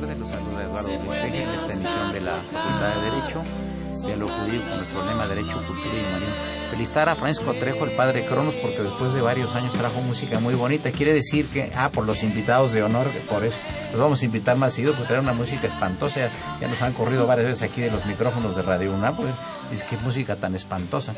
Tardes, 0.00 0.18
los 0.18 0.28
saluda 0.28 0.64
Eduardo 0.64 1.04
Luis 1.06 1.34
en 1.34 1.48
esta 1.54 1.72
emisión 1.72 2.12
de 2.12 2.20
la 2.20 2.36
Facultad 2.36 2.96
de 2.96 3.00
Derecho 3.00 3.42
de 4.06 4.16
lo 4.18 4.28
jurídico, 4.28 4.66
nuestro 4.76 5.06
lema 5.06 5.26
Derecho, 5.26 5.58
Cultura 5.66 5.94
y 5.94 6.00
Humanismo. 6.00 6.34
Felicitar 6.70 7.08
a 7.08 7.14
Francisco 7.14 7.54
Trejo, 7.54 7.86
el 7.86 7.96
padre 7.96 8.26
Cronos, 8.26 8.54
porque 8.56 8.82
después 8.82 9.14
de 9.14 9.22
varios 9.22 9.54
años 9.54 9.72
trajo 9.72 10.02
música 10.02 10.38
muy 10.38 10.54
bonita. 10.54 10.90
Quiere 10.90 11.14
decir 11.14 11.46
que, 11.46 11.72
ah, 11.74 11.88
por 11.88 12.04
los 12.04 12.22
invitados 12.22 12.74
de 12.74 12.82
honor, 12.82 13.10
por 13.30 13.42
eso, 13.42 13.58
los 13.92 13.98
vamos 13.98 14.20
a 14.20 14.24
invitar 14.26 14.58
más 14.58 14.74
seguido, 14.74 14.92
porque 14.92 15.08
trae 15.08 15.20
una 15.20 15.32
música 15.32 15.66
espantosa. 15.66 16.28
Ya 16.60 16.68
nos 16.68 16.82
han 16.82 16.92
corrido 16.92 17.26
varias 17.26 17.46
veces 17.46 17.70
aquí 17.70 17.80
de 17.80 17.90
los 17.90 18.04
micrófonos 18.04 18.54
de 18.54 18.62
Radio 18.62 18.92
UNAM, 18.92 19.16
pues, 19.16 19.32
es 19.72 19.82
que 19.82 19.96
música 19.96 20.36
tan 20.36 20.54
espantosa. 20.54 21.14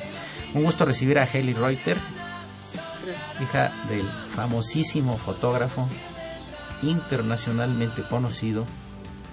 Un 0.54 0.62
gusto 0.62 0.84
recibir 0.84 1.18
a 1.18 1.24
Heli 1.24 1.52
Reuter, 1.52 1.98
hija 3.42 3.72
del 3.88 4.08
famosísimo 4.36 5.16
fotógrafo 5.16 5.88
internacionalmente 6.82 8.02
conocido, 8.02 8.64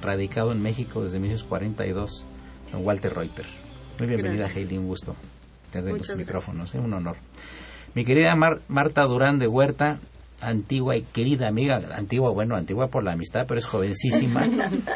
radicado 0.01 0.51
en 0.51 0.61
México 0.61 1.03
desde 1.03 1.19
1942 1.19 2.25
Walter 2.73 3.13
Reuter. 3.13 3.45
Muy 4.00 4.07
bienvenida, 4.07 4.47
Heidi, 4.47 4.78
un 4.78 4.88
gusto 4.88 5.16
tener 5.72 5.97
los 5.97 6.16
micrófonos, 6.16 6.69
es 6.69 6.75
¿eh? 6.75 6.79
un 6.79 6.94
honor. 6.94 7.17
Mi 7.94 8.03
querida 8.03 8.35
Marta 8.35 9.03
Durán 9.03 9.39
de 9.39 9.47
Huerta, 9.47 10.00
antigua 10.41 10.97
y 10.97 11.01
querida 11.01 11.47
amiga, 11.47 11.81
antigua, 11.95 12.31
bueno, 12.31 12.56
antigua 12.56 12.88
por 12.88 13.03
la 13.03 13.13
amistad, 13.13 13.45
pero 13.47 13.59
es 13.59 13.66
jovencísima, 13.66 14.47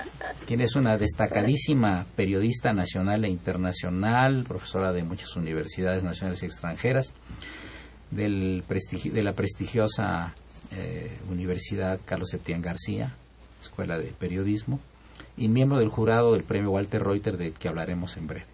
quien 0.47 0.61
es 0.61 0.75
una 0.75 0.97
destacadísima 0.97 2.05
periodista 2.15 2.73
nacional 2.73 3.23
e 3.23 3.29
internacional, 3.29 4.43
profesora 4.47 4.91
de 4.91 5.03
muchas 5.03 5.35
universidades 5.35 6.03
nacionales 6.03 6.43
y 6.43 6.45
extranjeras, 6.45 7.13
del 8.11 8.63
de 8.67 9.23
la 9.23 9.33
prestigiosa 9.33 10.33
eh, 10.71 11.17
Universidad 11.29 11.99
Carlos 12.05 12.29
Septién 12.29 12.61
García, 12.61 13.15
Escuela 13.61 13.97
de 13.97 14.07
Periodismo, 14.07 14.79
y 15.37 15.47
miembro 15.47 15.79
del 15.79 15.89
jurado 15.89 16.33
del 16.33 16.43
premio 16.43 16.71
Walter 16.71 17.03
Reuter 17.03 17.37
del 17.37 17.53
que 17.53 17.67
hablaremos 17.67 18.17
en 18.17 18.27
breve. 18.27 18.45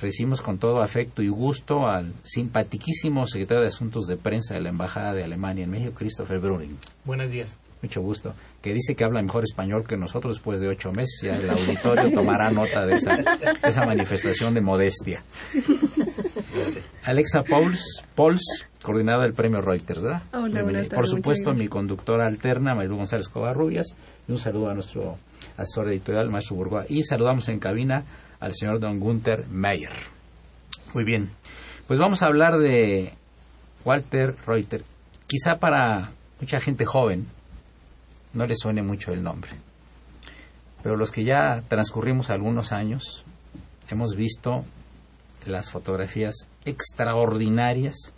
recibimos 0.00 0.42
con 0.42 0.58
todo 0.58 0.82
afecto 0.82 1.22
y 1.22 1.28
gusto 1.28 1.86
al 1.86 2.12
simpaticísimo 2.24 3.26
secretario 3.26 3.62
de 3.62 3.68
Asuntos 3.68 4.06
de 4.06 4.16
Prensa 4.16 4.54
de 4.54 4.60
la 4.60 4.68
Embajada 4.68 5.14
de 5.14 5.24
Alemania 5.24 5.64
en 5.64 5.70
México, 5.70 5.94
Christopher 5.96 6.40
Bruning. 6.40 6.76
Buenos 7.04 7.30
días. 7.30 7.56
Mucho 7.80 8.00
gusto. 8.00 8.34
Que 8.62 8.72
dice 8.72 8.94
que 8.94 9.04
habla 9.04 9.20
mejor 9.20 9.44
español 9.44 9.84
que 9.86 9.96
nosotros 9.96 10.36
después 10.36 10.60
de 10.60 10.68
ocho 10.68 10.92
meses. 10.92 11.20
Ya 11.22 11.36
el 11.36 11.50
auditorio 11.50 12.12
tomará 12.12 12.50
nota 12.50 12.86
de 12.86 12.94
esa, 12.94 13.18
esa 13.62 13.84
manifestación 13.84 14.54
de 14.54 14.60
modestia. 14.60 15.22
Alexa 17.04 17.42
Pauls, 17.42 18.04
Pauls 18.14 18.68
coordinadora 18.82 19.24
del 19.24 19.34
premio 19.34 19.60
Reuters, 19.60 20.02
¿verdad? 20.02 20.22
Por 20.94 21.08
supuesto, 21.08 21.52
mi 21.52 21.68
conductora 21.68 22.26
alterna, 22.26 22.74
Marilu 22.74 22.96
González 22.96 23.28
Covarrubias, 23.28 23.94
y 24.28 24.32
un 24.32 24.38
saludo 24.38 24.70
a 24.70 24.74
nuestro 24.74 25.18
asesor 25.56 25.88
editorial, 25.88 26.30
Maestro 26.30 26.56
Burgoa. 26.56 26.84
Y 26.88 27.02
saludamos 27.02 27.48
en 27.48 27.58
cabina 27.58 28.04
al 28.40 28.52
señor 28.52 28.80
don 28.80 29.00
Gunther 29.00 29.46
Meyer. 29.48 29.92
Muy 30.94 31.04
bien, 31.04 31.30
pues 31.86 31.98
vamos 31.98 32.22
a 32.22 32.26
hablar 32.26 32.58
de 32.58 33.12
Walter 33.84 34.36
Reuter. 34.46 34.84
Quizá 35.26 35.56
para 35.56 36.10
mucha 36.40 36.60
gente 36.60 36.84
joven 36.84 37.26
no 38.34 38.46
le 38.46 38.54
suene 38.54 38.82
mucho 38.82 39.12
el 39.12 39.22
nombre, 39.22 39.50
pero 40.82 40.96
los 40.96 41.10
que 41.10 41.24
ya 41.24 41.62
transcurrimos 41.68 42.30
algunos 42.30 42.72
años 42.72 43.24
hemos 43.88 44.16
visto 44.16 44.64
las 45.46 45.70
fotografías 45.70 46.48
extraordinarias 46.64 48.12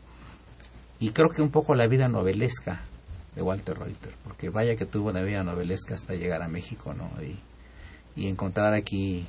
y 0.98 1.10
creo 1.10 1.28
que 1.28 1.42
un 1.42 1.50
poco 1.50 1.74
la 1.74 1.86
vida 1.86 2.08
novelesca 2.08 2.82
de 3.34 3.42
Walter 3.42 3.76
Reuter, 3.76 4.12
porque 4.24 4.48
vaya 4.48 4.76
que 4.76 4.86
tuvo 4.86 5.10
una 5.10 5.22
vida 5.22 5.42
novelesca 5.42 5.94
hasta 5.94 6.14
llegar 6.14 6.42
a 6.42 6.48
México, 6.48 6.94
¿no? 6.94 7.10
Y, 7.22 7.38
encontrar 8.28 8.74
aquí, 8.74 9.26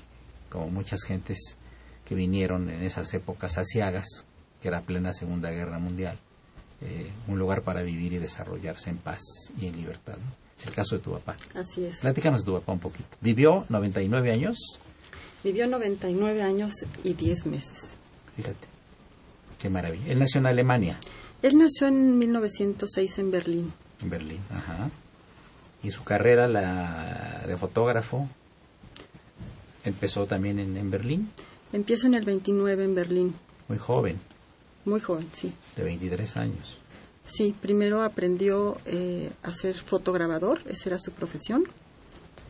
como 0.50 0.70
muchas 0.70 1.02
gentes 1.04 1.58
que 2.06 2.14
vinieron 2.14 2.70
en 2.70 2.84
esas 2.84 3.12
épocas 3.16 3.58
asiagas, 3.58 4.06
que 4.62 4.68
era 4.68 4.82
plena 4.82 5.12
Segunda 5.12 5.50
Guerra 5.50 5.80
Mundial, 5.80 6.20
eh, 6.82 7.12
un 7.28 7.40
lugar 7.40 7.64
para 7.64 7.82
vivir 7.82 8.14
y 8.14 8.20
desarrollarse 8.20 8.92
en 8.92 8.98
paz 8.98 9.22
y 9.60 9.68
en 9.68 9.78
libertad. 9.78 10.18
Es 10.58 10.68
el 10.68 10.74
caso 10.74 10.96
de 10.96 11.02
tu 11.02 11.12
papá. 11.12 11.36
Así 11.54 11.86
es. 11.86 12.00
Platícanos 12.00 12.42
de 12.42 12.46
tu 12.46 12.54
papá 12.54 12.72
un 12.72 12.80
poquito. 12.80 13.10
¿Vivió 13.22 13.66
99 13.70 14.32
años? 14.32 14.58
Vivió 15.44 15.68
99 15.68 16.42
años 16.42 16.74
y 17.04 17.14
10 17.14 17.46
meses. 17.48 17.98
Fíjate, 18.36 18.68
qué 19.60 19.70
maravilla. 19.70 20.12
Él 20.12 20.20
nació 20.20 20.40
en 20.40 20.48
Alemania. 20.48 20.98
Él 21.42 21.58
nació 21.58 21.88
en 21.88 22.18
1906 22.18 23.20
en 23.20 23.32
Berlín. 23.32 23.74
En 24.02 24.10
Berlín, 24.10 24.40
ajá. 24.52 24.90
Y 25.84 25.92
su 25.92 26.04
carrera 26.04 26.48
la 26.48 27.44
de 27.46 27.58
fotógrafo 27.58 28.28
empezó 29.84 30.26
también 30.26 30.58
en, 30.58 30.90
Berlín. 30.90 31.30
Empieza 31.72 32.08
en 32.08 32.16
el 32.16 32.26
29 32.26 32.84
en 32.84 32.96
Berlín. 32.96 33.36
Muy 33.68 33.78
joven. 33.78 34.20
Muy 34.86 35.00
joven, 35.00 35.28
sí. 35.32 35.54
De 35.76 35.84
23 35.84 36.38
años. 36.38 36.78
Sí, 37.26 37.56
primero 37.60 38.04
aprendió 38.04 38.78
eh, 38.86 39.32
a 39.44 39.52
ser 39.52 39.76
fotograbador, 39.76 40.62
esa 40.68 40.90
era 40.90 41.00
su 41.00 41.12
profesión, 41.12 41.64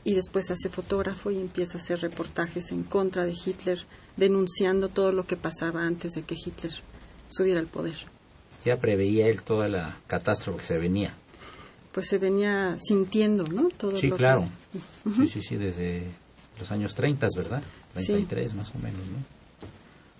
y 0.04 0.13
después 0.13 0.51
hace 0.51 0.69
fotógrafo 0.69 1.31
y 1.31 1.38
empieza 1.38 1.77
a 1.77 1.81
hacer 1.81 2.00
reportajes 2.00 2.72
en 2.72 2.83
contra 2.83 3.24
de 3.24 3.33
Hitler, 3.33 3.86
denunciando 4.18 4.89
todo 4.89 5.12
lo 5.12 5.25
que 5.25 5.38
pasaba 5.38 5.83
antes 5.83 6.12
de 6.12 6.24
que 6.24 6.36
Hitler 6.36 6.74
subiera 7.30 7.60
al 7.60 7.68
poder 7.68 7.95
ya 8.66 8.77
preveía 8.77 9.27
él 9.27 9.44
toda 9.44 9.69
la 9.69 9.98
catástrofe 10.07 10.60
que 10.60 10.66
se 10.66 10.77
venía. 10.77 11.13
Pues 11.92 12.07
se 12.07 12.18
venía 12.18 12.75
sintiendo, 12.83 13.44
¿no? 13.45 13.69
Todo 13.69 13.95
sí, 13.95 14.10
claro. 14.10 14.50
Sí, 15.16 15.27
sí, 15.27 15.42
sí, 15.42 15.56
desde 15.56 16.07
los 16.60 16.72
años 16.72 16.95
30, 16.95 17.27
¿verdad? 17.38 17.63
33 17.94 18.56
más 18.56 18.74
o 18.75 18.80
menos, 18.80 19.00
¿no? 19.00 19.19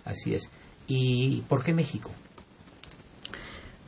Así 0.06 0.36
es. 0.36 0.50
¿Y 0.88 1.42
por 1.50 1.64
qué 1.64 1.74
México? 1.74 2.12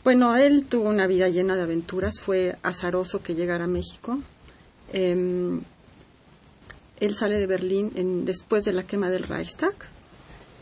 Bueno, 0.08 0.38
él 0.38 0.64
tuvo 0.64 0.88
una 0.88 1.06
vida 1.06 1.28
llena 1.28 1.58
de 1.58 1.64
aventuras, 1.64 2.22
fue 2.22 2.56
azaroso 2.64 3.22
que 3.22 3.36
llegara 3.36 3.66
a 3.66 3.68
México. 3.68 4.18
Em, 4.94 5.60
él 7.02 7.14
sale 7.14 7.38
de 7.38 7.46
Berlín 7.46 7.92
en, 7.94 8.24
después 8.24 8.64
de 8.64 8.72
la 8.72 8.84
quema 8.84 9.10
del 9.10 9.24
Reichstag, 9.24 9.76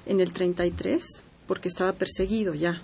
en 0.07 0.19
el 0.19 0.33
33, 0.33 1.06
porque 1.45 1.69
estaba 1.69 1.94
perseguido 1.94 2.56
ya 2.56 2.81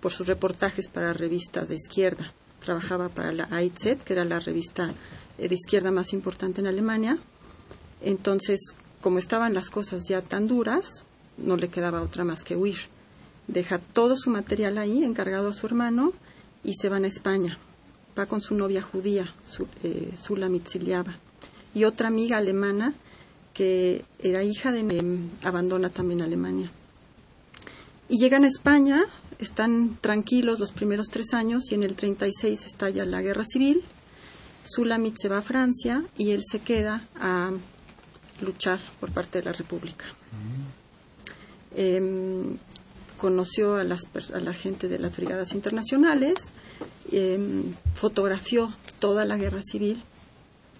por 0.00 0.10
sus 0.10 0.26
reportajes 0.26 0.88
para 0.88 1.12
revistas 1.12 1.68
de 1.68 1.74
izquierda. 1.74 2.32
Trabajaba 2.64 3.10
para 3.10 3.30
la 3.32 3.46
AIZ, 3.50 4.02
que 4.02 4.14
era 4.14 4.24
la 4.24 4.38
revista 4.38 4.94
de 5.36 5.54
izquierda 5.54 5.90
más 5.90 6.14
importante 6.14 6.62
en 6.62 6.68
Alemania. 6.68 7.18
Entonces, 8.00 8.60
como 9.02 9.18
estaban 9.18 9.52
las 9.52 9.68
cosas 9.68 10.08
ya 10.08 10.22
tan 10.22 10.46
duras, 10.46 11.04
no 11.36 11.58
le 11.58 11.68
quedaba 11.68 12.00
otra 12.00 12.24
más 12.24 12.44
que 12.44 12.56
huir. 12.56 12.78
Deja 13.48 13.78
todo 13.78 14.16
su 14.16 14.30
material 14.30 14.78
ahí, 14.78 15.02
encargado 15.02 15.48
a 15.48 15.52
su 15.52 15.66
hermano, 15.66 16.12
y 16.62 16.74
se 16.74 16.88
van 16.88 17.04
a 17.04 17.08
España. 17.08 17.58
Va 18.18 18.26
con 18.26 18.40
su 18.40 18.54
novia 18.54 18.82
judía, 18.82 19.32
eh, 19.82 20.12
Sula 20.20 20.48
Mitziliaba 20.48 21.16
y 21.74 21.84
otra 21.84 22.08
amiga 22.08 22.38
alemana 22.38 22.94
que 23.54 24.04
era 24.18 24.44
hija 24.44 24.70
de... 24.70 24.80
Eh, 24.80 25.18
abandona 25.44 25.90
también 25.90 26.22
Alemania. 26.22 26.70
Y 28.08 28.18
llegan 28.18 28.44
a 28.44 28.48
España, 28.48 29.04
están 29.38 29.98
tranquilos 30.00 30.58
los 30.58 30.72
primeros 30.72 31.08
tres 31.08 31.34
años 31.34 31.70
y 31.70 31.74
en 31.74 31.82
el 31.82 31.94
36 31.94 32.64
estalla 32.64 33.04
la 33.04 33.20
guerra 33.20 33.44
civil. 33.44 33.82
Sulamit 34.64 35.16
se 35.20 35.28
va 35.28 35.38
a 35.38 35.42
Francia 35.42 36.04
y 36.16 36.30
él 36.30 36.42
se 36.48 36.60
queda 36.60 37.02
a 37.16 37.50
luchar 38.40 38.80
por 39.00 39.12
parte 39.12 39.38
de 39.38 39.44
la 39.44 39.52
República. 39.52 40.04
Em, 41.74 42.56
conoció 43.18 43.76
a, 43.76 43.84
las, 43.84 44.04
a, 44.32 44.40
la 44.40 44.54
gente 44.54 44.88
de 44.88 44.98
las 44.98 45.16
brigadas 45.16 45.52
internacionales, 45.52 46.38
em, 47.12 47.74
fotografió 47.94 48.72
toda 48.98 49.24
la 49.24 49.36
guerra 49.36 49.60
civil. 49.60 50.02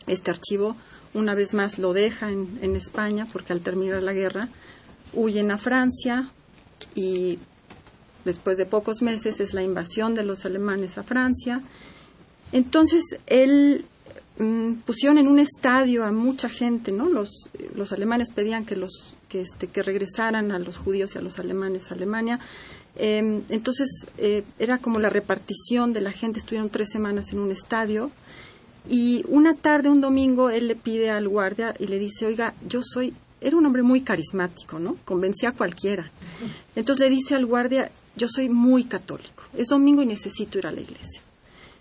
Este 0.06 0.30
archivo 0.30 0.76
una 1.14 1.34
vez 1.34 1.54
más 1.54 1.78
lo 1.78 1.92
deja 1.92 2.30
en, 2.30 2.76
España 2.76 3.26
porque 3.32 3.52
al 3.52 3.60
terminar 3.60 4.02
la 4.02 4.12
guerra 4.12 4.48
huyen 5.14 5.50
a 5.50 5.58
Francia 5.58 6.30
y 6.94 7.38
después 8.24 8.58
de 8.58 8.66
pocos 8.66 9.02
meses 9.02 9.40
es 9.40 9.54
la 9.54 9.62
invasión 9.62 10.14
de 10.14 10.22
los 10.22 10.44
alemanes 10.44 10.98
a 10.98 11.02
Francia. 11.02 11.62
Entonces 12.52 13.02
él 13.26 13.84
mm, 14.38 14.74
pusieron 14.86 15.18
en 15.18 15.28
un 15.28 15.38
estadio 15.38 16.04
a 16.04 16.12
mucha 16.12 16.48
gente, 16.48 16.92
¿no? 16.92 17.08
Los, 17.08 17.50
los 17.74 17.92
alemanes 17.92 18.28
pedían 18.32 18.64
que 18.64 18.76
los 18.76 19.16
que, 19.28 19.40
este, 19.40 19.66
que 19.66 19.82
regresaran 19.82 20.52
a 20.52 20.58
los 20.58 20.78
judíos 20.78 21.14
y 21.14 21.18
a 21.18 21.20
los 21.20 21.38
alemanes 21.38 21.90
a 21.90 21.94
Alemania. 21.94 22.40
Em, 22.96 23.42
entonces 23.48 24.06
eh, 24.18 24.42
era 24.58 24.78
como 24.78 24.98
la 24.98 25.10
repartición 25.10 25.92
de 25.92 26.00
la 26.00 26.12
gente. 26.12 26.38
Estuvieron 26.38 26.70
tres 26.70 26.88
semanas 26.90 27.32
en 27.32 27.38
un 27.38 27.50
estadio 27.50 28.10
y 28.88 29.24
una 29.28 29.54
tarde, 29.54 29.90
un 29.90 30.00
domingo, 30.00 30.50
él 30.50 30.68
le 30.68 30.76
pide 30.76 31.10
al 31.10 31.28
guardia 31.28 31.74
y 31.78 31.86
le 31.86 31.98
dice, 31.98 32.26
oiga, 32.26 32.54
yo 32.66 32.80
soy, 32.82 33.12
era 33.40 33.56
un 33.56 33.66
hombre 33.66 33.82
muy 33.82 34.00
carismático, 34.00 34.78
¿no? 34.78 34.96
Convencía 35.04 35.50
a 35.50 35.52
cualquiera. 35.52 36.10
Entonces 36.74 37.06
le 37.06 37.14
dice 37.14 37.34
al 37.34 37.44
guardia, 37.44 37.90
yo 38.16 38.28
soy 38.28 38.48
muy 38.48 38.84
católico, 38.84 39.44
es 39.54 39.68
domingo 39.68 40.02
y 40.02 40.06
necesito 40.06 40.58
ir 40.58 40.66
a 40.66 40.72
la 40.72 40.80
iglesia. 40.80 41.20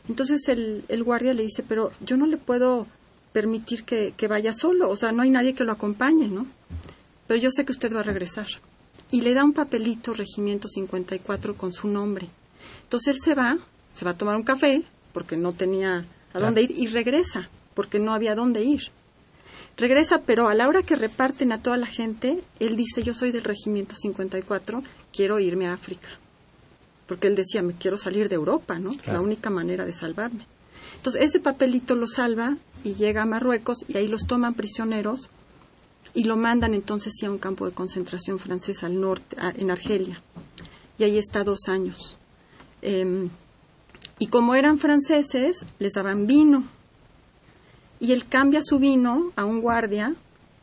Entonces 0.10 0.48
el, 0.50 0.84
el 0.90 1.04
guardia 1.04 1.34
le 1.34 1.44
dice, 1.44 1.64
pero 1.68 1.92
yo 2.06 2.18
no 2.18 2.26
le 2.26 2.38
puedo 2.38 2.88
permitir 3.32 3.84
que, 3.84 4.14
que 4.16 4.28
vaya 4.28 4.52
solo, 4.52 4.90
o 4.90 4.96
sea, 4.96 5.12
no 5.12 5.22
hay 5.22 5.30
nadie 5.30 5.54
que 5.54 5.64
lo 5.64 5.72
acompañe, 5.72 6.28
¿no? 6.28 6.46
Pero 7.28 7.40
yo 7.40 7.50
sé 7.52 7.66
que 7.66 7.72
usted 7.72 7.94
va 7.94 8.00
a 8.00 8.04
regresar. 8.04 8.48
Y 9.12 9.22
le 9.22 9.34
da 9.34 9.44
un 9.44 9.54
papelito, 9.54 10.14
Regimiento 10.14 10.68
54, 10.68 11.56
con 11.56 11.74
su 11.74 11.88
nombre. 11.88 12.28
Entonces 12.84 13.16
él 13.16 13.22
se 13.24 13.36
va, 13.36 13.58
se 13.94 14.06
va 14.06 14.12
a 14.12 14.18
tomar 14.18 14.36
un 14.36 14.44
café, 14.44 14.84
porque 15.14 15.38
no 15.38 15.54
tenía 15.54 16.06
a 16.34 16.40
dónde 16.40 16.64
ir 16.64 16.72
y 16.72 16.88
regresa, 16.88 17.50
porque 17.74 18.00
no 18.00 18.14
había 18.14 18.36
dónde 18.36 18.64
ir. 18.64 18.84
Regresa, 19.78 20.22
pero 20.26 20.48
a 20.48 20.56
la 20.56 20.68
hora 20.68 20.84
que 20.84 20.96
reparten 20.96 21.52
a 21.52 21.62
toda 21.62 21.78
la 21.78 21.88
gente, 21.88 22.42
él 22.60 22.76
dice, 22.76 23.04
yo 23.04 23.14
soy 23.14 23.32
del 23.32 23.44
regimiento 23.44 23.96
54, 23.96 24.84
quiero 25.14 25.40
irme 25.40 25.68
a 25.68 25.74
África. 25.74 26.10
Porque 27.06 27.28
él 27.28 27.36
decía, 27.36 27.62
me 27.62 27.74
quiero 27.74 27.96
salir 27.96 28.28
de 28.28 28.36
Europa, 28.36 28.80
¿no? 28.80 28.92
Es 28.92 29.08
la 29.08 29.22
única 29.22 29.50
manera 29.50 29.86
de 29.86 29.94
salvarme. 29.94 30.46
Entonces, 30.96 31.22
ese 31.24 31.40
papelito 31.40 31.96
lo 31.96 32.08
salva 32.08 32.58
y 32.84 32.96
llega 32.96 33.22
a 33.22 33.26
Marruecos 33.26 33.86
y 33.88 33.98
ahí 33.98 34.08
los 34.08 34.26
toman 34.26 34.56
prisioneros 34.56 35.30
y 36.14 36.24
lo 36.24 36.38
mandan 36.38 36.74
entonces 36.74 37.14
a 37.24 37.30
un 37.30 37.38
campo 37.38 37.66
de 37.66 37.74
concentración 37.74 38.40
francés 38.40 38.84
al 38.84 39.00
norte, 39.00 39.38
en 39.58 39.72
Argelia. 39.72 40.22
Y 40.98 41.04
ahí 41.04 41.18
está 41.18 41.44
dos 41.44 41.68
años. 41.68 42.18
Em, 42.82 43.30
y 44.20 44.28
como 44.28 44.56
eran 44.56 44.78
franceses, 44.78 45.66
les 45.80 45.94
daban 45.94 46.28
vino. 46.28 46.64
Y 48.00 48.12
él 48.12 48.26
cambia 48.28 48.62
su 48.64 48.80
vino 48.80 49.32
a 49.36 49.46
un 49.46 49.62
guardia 49.62 50.16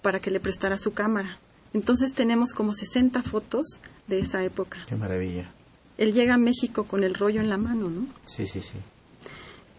para 0.03 0.21
que 0.21 0.31
le 0.31 0.41
prestara 0.41 0.79
su 0.79 0.93
cámara. 0.93 1.39
Entonces 1.73 2.13
tenemos 2.13 2.53
como 2.53 2.73
60 2.73 3.23
fotos 3.23 3.81
de 4.07 4.21
esa 4.21 4.43
época. 4.45 4.79
Qué 4.89 4.95
maravilla. 4.95 5.51
Él 5.99 6.13
llega 6.13 6.35
a 6.35 6.39
México 6.39 6.85
con 6.85 7.05
el 7.05 7.15
rollo 7.15 7.41
en 7.41 7.49
la 7.49 7.59
mano, 7.59 7.89
¿no? 7.89 8.07
Sí, 8.27 8.47
sí, 8.47 8.61
sí. 8.61 8.79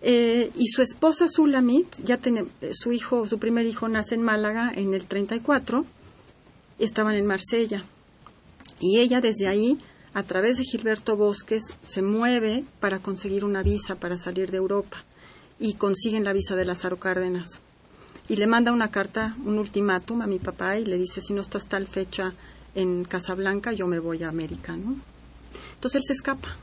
Eh, 0.07 0.51
y 0.55 0.67
su 0.67 0.83
esposa 0.83 1.27
Sulamit, 1.27 1.87
ya 2.03 2.17
tiene, 2.17 2.45
su 2.71 2.91
hijo, 2.91 3.27
su 3.27 3.39
primer 3.39 3.65
hijo 3.65 3.87
nace 3.87 4.13
en 4.13 4.21
Málaga 4.21 4.71
en 4.75 4.93
el 4.93 5.05
34, 5.05 5.83
estaban 6.77 7.15
en 7.15 7.25
Marsella. 7.25 7.85
Y 8.79 8.99
ella 8.99 9.19
desde 9.19 9.47
ahí 9.47 9.79
a 10.15 10.23
través 10.23 10.57
de 10.57 10.63
Gilberto 10.63 11.17
Bosques, 11.17 11.61
se 11.81 12.01
mueve 12.01 12.63
para 12.79 12.99
conseguir 12.99 13.43
una 13.43 13.63
visa 13.63 13.95
para 13.95 14.15
salir 14.15 14.49
de 14.49 14.55
Europa 14.55 15.03
y 15.59 15.73
consiguen 15.73 16.23
la 16.23 16.31
visa 16.31 16.55
de 16.55 16.63
Lázaro 16.63 16.97
Cárdenas. 16.97 17.59
Y 18.29 18.37
le 18.37 18.47
manda 18.47 18.71
una 18.71 18.91
carta, 18.91 19.35
un 19.43 19.59
ultimátum 19.59 20.21
a 20.21 20.27
mi 20.27 20.39
papá 20.39 20.77
y 20.77 20.85
le 20.85 20.97
dice, 20.97 21.19
si 21.19 21.33
no 21.33 21.41
estás 21.41 21.67
tal 21.67 21.87
fecha 21.87 22.33
en 22.75 23.03
Casablanca, 23.03 23.73
yo 23.73 23.87
me 23.87 23.99
voy 23.99 24.23
a 24.23 24.29
América, 24.29 24.77
¿no? 24.77 24.95
Entonces 25.73 26.01
él 26.01 26.03
se 26.07 26.13
escapa, 26.13 26.55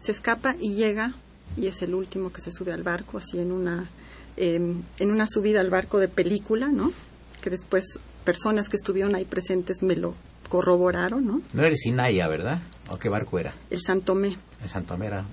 se 0.00 0.12
escapa 0.12 0.56
y 0.58 0.74
llega, 0.74 1.14
y 1.56 1.66
es 1.66 1.82
el 1.82 1.94
último 1.94 2.32
que 2.32 2.40
se 2.40 2.50
sube 2.50 2.72
al 2.72 2.82
barco, 2.82 3.18
así 3.18 3.38
en 3.38 3.52
una, 3.52 3.88
em, 4.36 4.82
en 4.98 5.10
una 5.10 5.26
subida 5.26 5.60
al 5.60 5.70
barco 5.70 5.98
de 5.98 6.08
película, 6.08 6.68
¿no? 6.68 6.92
Que 7.40 7.50
después 7.50 7.84
personas 8.24 8.68
que 8.68 8.76
estuvieron 8.76 9.14
ahí 9.14 9.24
presentes 9.24 9.82
me 9.82 9.96
lo 9.96 10.14
corroboraron, 10.48 11.26
¿no? 11.26 11.42
No 11.52 11.64
era 11.64 11.74
Sinaya, 11.74 12.28
¿verdad? 12.28 12.62
¿O 12.90 12.98
qué 12.98 13.08
barco 13.08 13.38
era? 13.38 13.54
El 13.70 13.80
Santomé. 13.80 14.36
El 14.62 14.68
Santomé 14.68 15.06
era, 15.06 15.26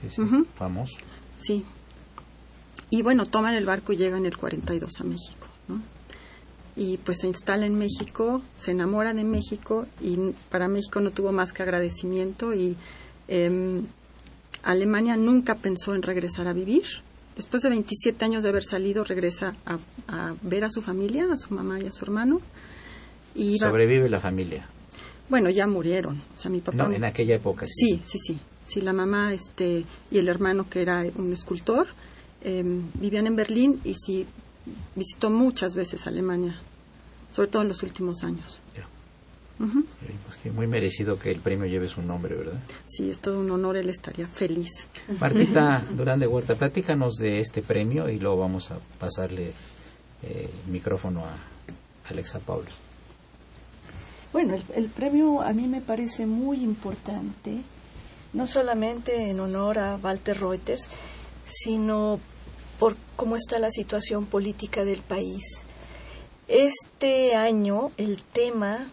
sí, 0.00 0.08
sí, 0.08 0.22
famoso. 0.54 0.96
Sí. 1.36 1.64
Y 2.90 3.02
bueno, 3.02 3.26
toman 3.26 3.54
el 3.54 3.64
barco 3.64 3.92
y 3.92 3.96
llegan 3.96 4.26
el 4.26 4.36
42 4.36 5.00
a 5.00 5.04
México, 5.04 5.46
¿no? 5.68 5.82
Y 6.76 6.98
pues 6.98 7.18
se 7.20 7.26
instala 7.26 7.66
en 7.66 7.76
México, 7.76 8.42
se 8.58 8.72
enamora 8.72 9.14
de 9.14 9.24
México 9.24 9.86
y 10.00 10.32
para 10.50 10.68
México 10.68 11.00
no 11.00 11.10
tuvo 11.10 11.32
más 11.32 11.52
que 11.52 11.62
agradecimiento 11.62 12.54
y 12.54 12.76
eh, 13.28 13.82
Alemania 14.70 15.16
nunca 15.16 15.54
pensó 15.54 15.94
en 15.94 16.02
regresar 16.02 16.46
a 16.48 16.52
vivir. 16.52 16.84
Después 17.34 17.62
de 17.62 17.68
27 17.70 18.24
años 18.24 18.42
de 18.42 18.50
haber 18.50 18.64
salido, 18.64 19.04
regresa 19.04 19.54
a, 19.66 19.78
a 20.08 20.34
ver 20.42 20.64
a 20.64 20.70
su 20.70 20.80
familia, 20.80 21.26
a 21.32 21.36
su 21.36 21.54
mamá 21.54 21.78
y 21.80 21.86
a 21.86 21.92
su 21.92 22.04
hermano 22.04 22.40
¿Sobrevive 23.58 24.08
la 24.08 24.20
familia? 24.20 24.66
Bueno, 25.28 25.50
ya 25.50 25.66
murieron. 25.66 26.22
O 26.34 26.38
sea, 26.38 26.50
mi 26.50 26.60
papá. 26.60 26.76
No, 26.76 26.92
en 26.92 27.04
aquella 27.04 27.36
época 27.36 27.66
sí. 27.66 28.00
Sí, 28.02 28.18
sí, 28.18 28.38
sí. 28.64 28.80
la 28.80 28.92
mamá 28.92 29.32
este, 29.32 29.84
y 30.10 30.18
el 30.18 30.28
hermano, 30.28 30.68
que 30.68 30.82
era 30.82 31.04
un 31.16 31.32
escultor, 31.32 31.86
em, 32.42 32.82
vivían 32.94 33.26
en 33.26 33.36
Berlín 33.36 33.80
y 33.84 33.94
sí 33.94 34.26
visitó 34.94 35.30
muchas 35.30 35.74
veces 35.74 36.06
Alemania, 36.06 36.58
sobre 37.32 37.48
todo 37.48 37.62
en 37.62 37.68
los 37.68 37.82
últimos 37.82 38.22
años. 38.22 38.62
Pues 39.58 40.54
muy 40.54 40.66
merecido 40.66 41.18
que 41.18 41.30
el 41.30 41.40
premio 41.40 41.66
lleve 41.66 41.88
su 41.88 42.02
nombre, 42.02 42.34
¿verdad? 42.34 42.60
Sí, 42.86 43.10
es 43.10 43.18
todo 43.18 43.40
un 43.40 43.50
honor, 43.50 43.76
él 43.76 43.88
estaría 43.88 44.26
feliz. 44.26 44.68
Martita 45.18 45.84
Durán 45.96 46.20
de 46.20 46.26
Huerta, 46.26 46.54
platícanos 46.54 47.14
de 47.14 47.40
este 47.40 47.62
premio 47.62 48.08
y 48.08 48.18
luego 48.18 48.38
vamos 48.38 48.70
a 48.70 48.78
pasarle 48.98 49.52
eh, 50.22 50.50
el 50.66 50.72
micrófono 50.72 51.24
a 51.24 51.36
Alexa 52.10 52.38
Paulos. 52.40 52.74
Bueno, 54.32 54.54
el, 54.74 54.88
premio 54.88 55.40
a 55.40 55.52
mí 55.54 55.66
me 55.66 55.80
parece 55.80 56.26
muy 56.26 56.62
importante, 56.62 57.62
no 58.34 58.46
solamente 58.46 59.30
en 59.30 59.40
honor 59.40 59.78
a 59.78 59.96
Walter 59.96 60.38
Reuters, 60.38 60.86
sino 61.48 62.20
por 62.78 62.96
cómo 63.16 63.36
está 63.36 63.58
la 63.58 63.70
situación 63.70 64.26
política 64.26 64.84
del 64.84 65.00
país. 65.00 65.64
Este 66.48 67.34
año 67.34 67.92
el 67.96 68.20
tema 68.22 68.88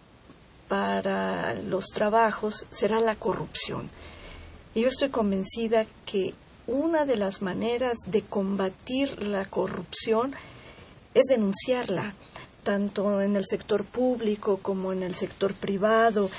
para 0.74 1.54
los 1.54 1.90
trabajos 1.90 2.66
será 2.72 3.00
la 3.00 3.14
corrupción. 3.14 3.92
Y 4.74 4.82
yo 4.82 4.88
estoy 4.88 5.10
convencida 5.10 5.86
que 6.04 6.34
una 6.66 7.06
de 7.06 7.16
las 7.16 7.44
maneras 7.44 8.00
de 8.08 8.24
combatir 8.24 9.22
la 9.22 9.46
corrupción 9.46 10.34
es 11.14 11.26
denunciarla 11.30 12.16
tanto 12.64 13.22
en 13.22 13.36
el 13.36 13.46
sector 13.46 13.86
público 13.86 14.58
como 14.64 14.92
en 14.94 15.04
el 15.04 15.14
sector 15.14 15.54
privado. 15.54 16.32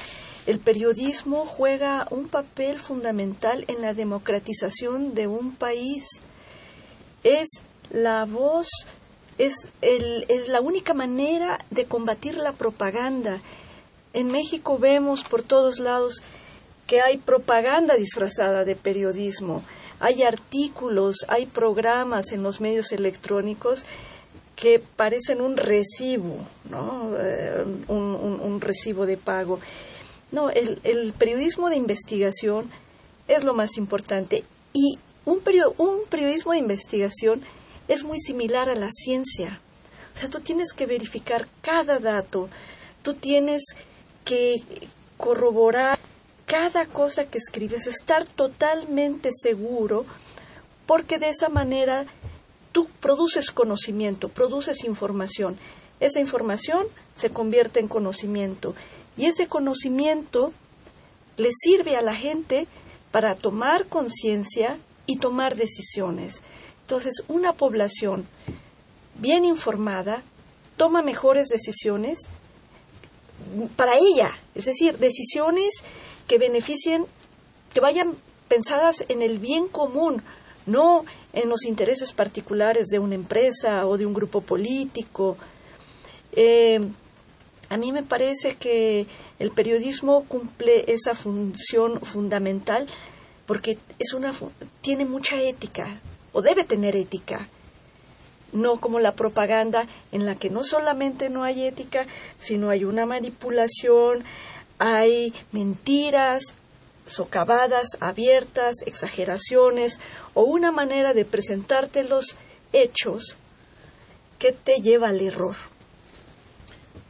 el 0.46 0.58
periodismo 0.58 1.46
juega 1.46 2.08
un 2.10 2.26
papel 2.26 2.80
fundamental 2.80 3.64
en 3.68 3.82
la 3.82 3.94
democratización 3.94 5.14
de 5.14 5.28
un 5.28 5.54
país. 5.54 6.08
Es 7.22 7.60
la 7.92 8.24
voz, 8.24 8.66
es, 9.38 9.54
es 9.80 10.48
la 10.48 10.60
única 10.60 10.92
manera 10.92 11.64
de 11.70 11.84
combatir 11.84 12.34
la 12.34 12.50
propaganda. 12.50 13.40
En 14.14 14.28
México 14.28 14.78
vemos 14.78 15.25
por 15.25 15.42
todos 15.42 15.80
lados 15.80 16.23
que 16.87 17.00
hay 17.00 17.18
propaganda 17.18 17.97
disfrazada 17.97 18.64
de 18.64 18.76
periodismo, 18.76 19.64
hay 19.99 20.23
artículos, 20.23 21.16
hay 21.28 21.47
programas 21.47 22.30
en 22.30 22.44
los 22.44 22.61
medios 22.61 22.92
electrónicos 22.92 23.85
que 24.54 24.78
parecen 24.78 25.40
un 25.40 25.56
recibo, 25.56 26.37
¿no? 26.71 27.11
Eh, 27.18 27.64
un, 27.88 28.61
recibo 28.61 29.04
de 29.04 29.16
pago. 29.16 29.59
No, 30.30 30.49
el, 30.49 31.12
periodismo 31.18 31.68
de 31.68 31.76
investigación 31.76 32.71
es 33.26 33.42
lo 33.42 33.52
más 33.52 33.76
importante 33.76 34.44
y 34.73 34.97
un, 35.25 35.42
un 35.78 36.00
periodismo 36.09 36.52
de 36.52 36.59
investigación 36.59 37.42
es 37.88 38.04
muy 38.04 38.21
similar 38.21 38.68
a 38.68 38.76
la 38.76 38.90
ciencia. 38.92 39.61
O 40.14 40.18
sea, 40.18 40.30
tú 40.30 40.38
tienes 40.38 40.73
que 40.73 40.87
verificar 40.87 41.49
cada 41.62 41.99
dato, 41.99 42.49
tú 43.02 43.14
tienes 43.14 43.64
que 44.25 44.62
corroborar 45.16 45.99
cada 46.47 46.87
cosa 46.87 47.26
que 47.26 47.38
escribes, 47.38 47.87
estar 47.87 48.26
totalmente 48.26 49.31
seguro, 49.33 50.04
porque 50.87 51.19
de 51.19 51.31
esa 51.31 51.49
manera 51.49 52.07
tú 52.73 52.88
produces 53.00 53.50
conocimiento, 53.50 54.28
produces 54.28 54.85
información. 54.85 55.57
Esa 56.00 56.21
información 56.21 56.87
se 57.14 57.31
convierte 57.31 57.81
en 57.81 57.88
conocimiento 57.88 58.75
y 59.16 59.26
ese 59.26 59.47
conocimiento 59.47 60.52
le 61.37 61.50
sirve 61.52 61.97
a 61.97 62.02
la 62.02 62.14
gente 62.14 62.66
para 63.11 63.35
tomar 63.35 63.87
conciencia 63.87 64.78
y 65.07 65.19
tomar 65.19 65.54
decisiones. 65.54 66.43
Entonces, 66.83 67.23
una 67.28 67.52
población 67.52 68.26
bien 69.14 69.45
informada 69.45 70.23
toma 70.76 71.02
mejores 71.02 71.49
decisiones 71.49 72.28
para 73.76 73.92
ella, 73.99 74.37
es 74.54 74.66
decir, 74.66 74.99
decisiones 74.99 75.82
que 76.26 76.38
beneficien, 76.38 77.06
que 77.73 77.80
vayan 77.80 78.14
pensadas 78.49 79.04
en 79.08 79.23
el 79.23 79.38
bien 79.38 79.68
común, 79.68 80.23
no 80.66 81.04
en 81.32 81.49
los 81.49 81.64
intereses 81.64 82.12
particulares 82.12 82.87
de 82.88 82.99
una 82.99 83.14
empresa 83.14 83.87
o 83.87 83.96
de 83.96 84.06
un 84.06 84.14
grupo 84.14 84.40
político. 84.40 85.37
Eh, 86.32 86.80
a 87.68 87.76
mí 87.76 87.92
me 87.92 88.02
parece 88.02 88.56
que 88.56 89.06
el 89.38 89.50
periodismo 89.50 90.25
cumple 90.25 90.84
esa 90.92 91.14
función 91.14 92.00
fundamental 92.00 92.87
porque 93.46 93.78
es 93.99 94.12
una, 94.14 94.32
tiene 94.80 95.04
mucha 95.04 95.40
ética 95.40 96.00
o 96.32 96.42
debe 96.42 96.64
tener 96.64 96.96
ética 96.96 97.49
no 98.54 98.80
como 98.80 99.00
la 99.00 99.12
propaganda 99.12 99.87
en 100.12 100.25
la 100.25 100.37
que 100.37 100.49
no 100.49 100.64
solamente 100.64 101.28
no 101.28 101.44
hay 101.44 101.66
ética, 101.66 102.06
sino 102.38 102.70
hay 102.70 102.84
una 102.84 103.04
manipulación, 103.04 104.25
hay 104.78 105.34
mentiras 105.52 106.54
socavadas, 107.06 107.99
abiertas, 108.00 108.76
exageraciones 108.87 110.00
o 110.32 110.44
una 110.44 110.73
manera 110.73 111.12
de 111.12 111.26
presentarte 111.26 112.04
los 112.04 112.37
hechos 112.73 113.37
que 114.38 114.52
te 114.52 114.80
lleva 114.80 115.08
al 115.08 115.20
error. 115.20 115.54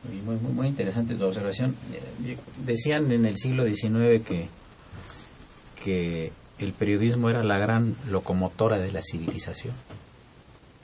Muy, 0.05 0.37
muy, 0.37 0.53
muy 0.53 0.67
interesante 0.67 1.15
tu 1.15 1.25
observación. 1.25 1.77
Eh, 2.25 2.37
decían 2.65 3.11
en 3.13 3.25
el 3.25 3.37
siglo 3.37 3.65
XIX 3.65 4.23
que, 4.27 4.49
que 5.83 6.33
el 6.59 6.73
periodismo 6.73 7.31
era 7.31 7.43
la 7.43 7.59
gran 7.59 7.97
locomotora 8.09 8.79
de 8.79 8.93
la 8.93 9.01
civilización. 9.03 9.75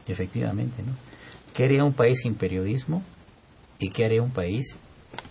Efectivamente, 0.07 0.83
¿no? 0.83 0.93
¿Qué 1.55 1.65
haría 1.65 1.85
un 1.85 1.93
país 1.93 2.21
sin 2.23 2.35
periodismo? 2.35 3.03
¿Y 3.79 3.91
qué 3.91 4.05
haría 4.05 4.23
un 4.23 4.31
país 4.31 4.79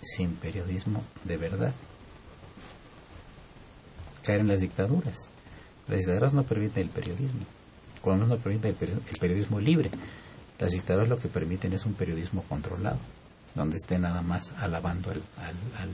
sin 0.02 0.36
periodismo 0.36 1.04
de 1.24 1.38
verdad. 1.38 1.74
Caer 4.24 4.42
en 4.42 4.48
las 4.48 4.62
dictaduras. 4.62 5.30
Las 5.88 6.00
dictaduras 6.00 6.34
no 6.34 6.44
permiten 6.44 6.84
el 6.84 6.90
periodismo. 6.90 7.42
Cuando 8.02 8.26
no 8.26 8.38
permite 8.38 8.70
el, 8.70 8.76
periodismo 9.20 9.60
libre, 9.60 9.90
las 10.58 10.72
dictaduras 10.72 11.10
lo 11.10 11.20
que 11.20 11.28
permiten 11.28 11.74
es 11.74 11.86
un 11.86 11.94
periodismo 11.94 12.44
controlado, 12.48 13.00
donde 13.56 13.76
esté 13.76 14.00
nada 14.00 14.22
más 14.22 14.54
alabando 14.58 15.12
al, 15.12 15.22
al, 15.38 15.90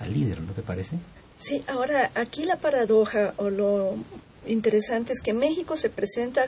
al 0.00 0.12
líder, 0.12 0.40
¿no 0.40 0.52
te 0.52 0.62
parece? 0.62 0.96
Sí, 1.36 1.62
ahora 1.66 2.10
aquí 2.14 2.44
la 2.44 2.56
paradoja 2.56 3.34
o 3.36 3.50
lo 3.50 3.96
interesante 4.46 5.12
es 5.12 5.20
que 5.20 5.34
México 5.34 5.76
se 5.76 5.90
presenta 5.90 6.46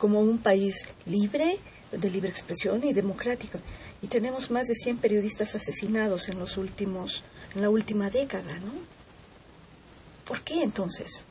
como 0.00 0.20
un 0.20 0.38
país 0.38 0.88
libre, 1.06 1.58
de 1.92 2.10
libre 2.10 2.30
expresión 2.30 2.82
y 2.82 2.92
democrático 2.92 3.58
y 4.02 4.06
tenemos 4.06 4.50
más 4.50 4.66
de 4.66 4.74
100 4.74 4.98
periodistas 4.98 5.54
asesinados 5.54 6.28
en 6.28 6.38
los 6.38 6.56
últimos 6.56 7.22
en 7.54 7.62
la 7.62 7.70
última 7.70 8.10
década, 8.10 8.58
¿no? 8.60 8.72
¿Por 10.26 10.40
qué 10.42 10.62
entonces? 10.62 11.24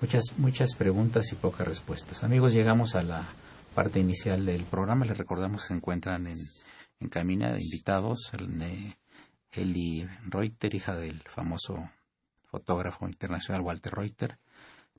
Muchas 0.00 0.24
muchas 0.36 0.74
preguntas 0.74 1.32
y 1.32 1.36
pocas 1.36 1.66
respuestas. 1.66 2.24
Amigos, 2.24 2.52
llegamos 2.52 2.96
a 2.96 3.02
la 3.02 3.28
parte 3.74 4.00
inicial 4.00 4.44
del 4.44 4.64
programa. 4.64 5.04
Les 5.04 5.16
recordamos 5.16 5.62
que 5.62 5.68
se 5.68 5.74
encuentran 5.74 6.26
en, 6.26 6.38
en 7.00 7.08
Camina 7.08 7.52
de 7.52 7.62
invitados 7.62 8.32
Eli 9.52 10.06
Reuter, 10.26 10.74
hija 10.74 10.96
del 10.96 11.22
famoso 11.22 11.88
fotógrafo 12.50 13.06
internacional 13.06 13.62
Walter 13.62 13.94
Reuter, 13.94 14.38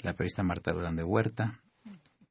la 0.01 0.13
periodista 0.13 0.43
Marta 0.43 0.71
Durán 0.71 0.95
de 0.95 1.03
Huerta, 1.03 1.59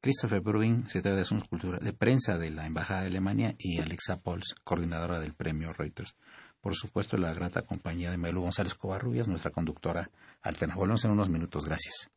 Christopher 0.01 0.39
Bruin, 0.39 0.85
secretario 0.85 1.17
de 1.17 1.21
Asuntos 1.23 1.49
de 1.81 1.93
Prensa 1.93 2.37
de 2.37 2.51
la 2.51 2.65
Embajada 2.65 3.01
de 3.01 3.07
Alemania, 3.07 3.55
y 3.57 3.79
Alexa 3.79 4.17
Pols, 4.17 4.55
coordinadora 4.63 5.19
del 5.19 5.33
premio 5.33 5.73
Reuters. 5.73 6.15
Por 6.61 6.75
supuesto, 6.75 7.17
la 7.17 7.33
grata 7.33 7.63
compañía 7.63 8.11
de 8.11 8.17
Melu 8.17 8.41
González 8.41 8.75
Covarrubias, 8.75 9.27
nuestra 9.27 9.51
conductora 9.51 10.09
alterna. 10.41 10.75
Volvemos 10.75 11.03
en 11.05 11.11
unos 11.11 11.29
minutos. 11.29 11.65
Gracias. 11.65 12.09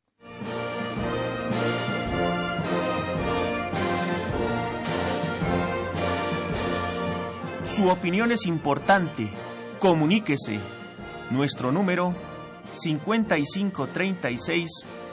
Su 7.64 7.88
opinión 7.88 8.30
es 8.32 8.46
importante. 8.46 9.28
Comuníquese. 9.78 10.60
Nuestro 11.30 11.72
número 11.72 12.14
5536 12.74 14.68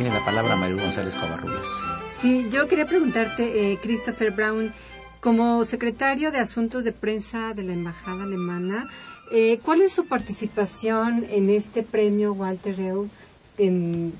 Tiene 0.00 0.14
la 0.14 0.24
palabra 0.24 0.56
María 0.56 0.82
González 0.82 1.14
Covarrubias. 1.14 1.66
Sí, 2.22 2.48
yo 2.50 2.66
quería 2.68 2.86
preguntarte, 2.86 3.72
eh, 3.72 3.78
Christopher 3.82 4.30
Brown, 4.30 4.72
como 5.20 5.62
secretario 5.66 6.32
de 6.32 6.38
Asuntos 6.38 6.84
de 6.84 6.92
Prensa 6.92 7.52
de 7.52 7.64
la 7.64 7.74
Embajada 7.74 8.24
Alemana, 8.24 8.88
eh, 9.30 9.60
¿cuál 9.62 9.82
es 9.82 9.92
su 9.92 10.06
participación 10.06 11.26
en 11.28 11.50
este 11.50 11.82
premio 11.82 12.32
Walter 12.32 12.78
Reuss? 12.78 13.10
En, 13.58 14.14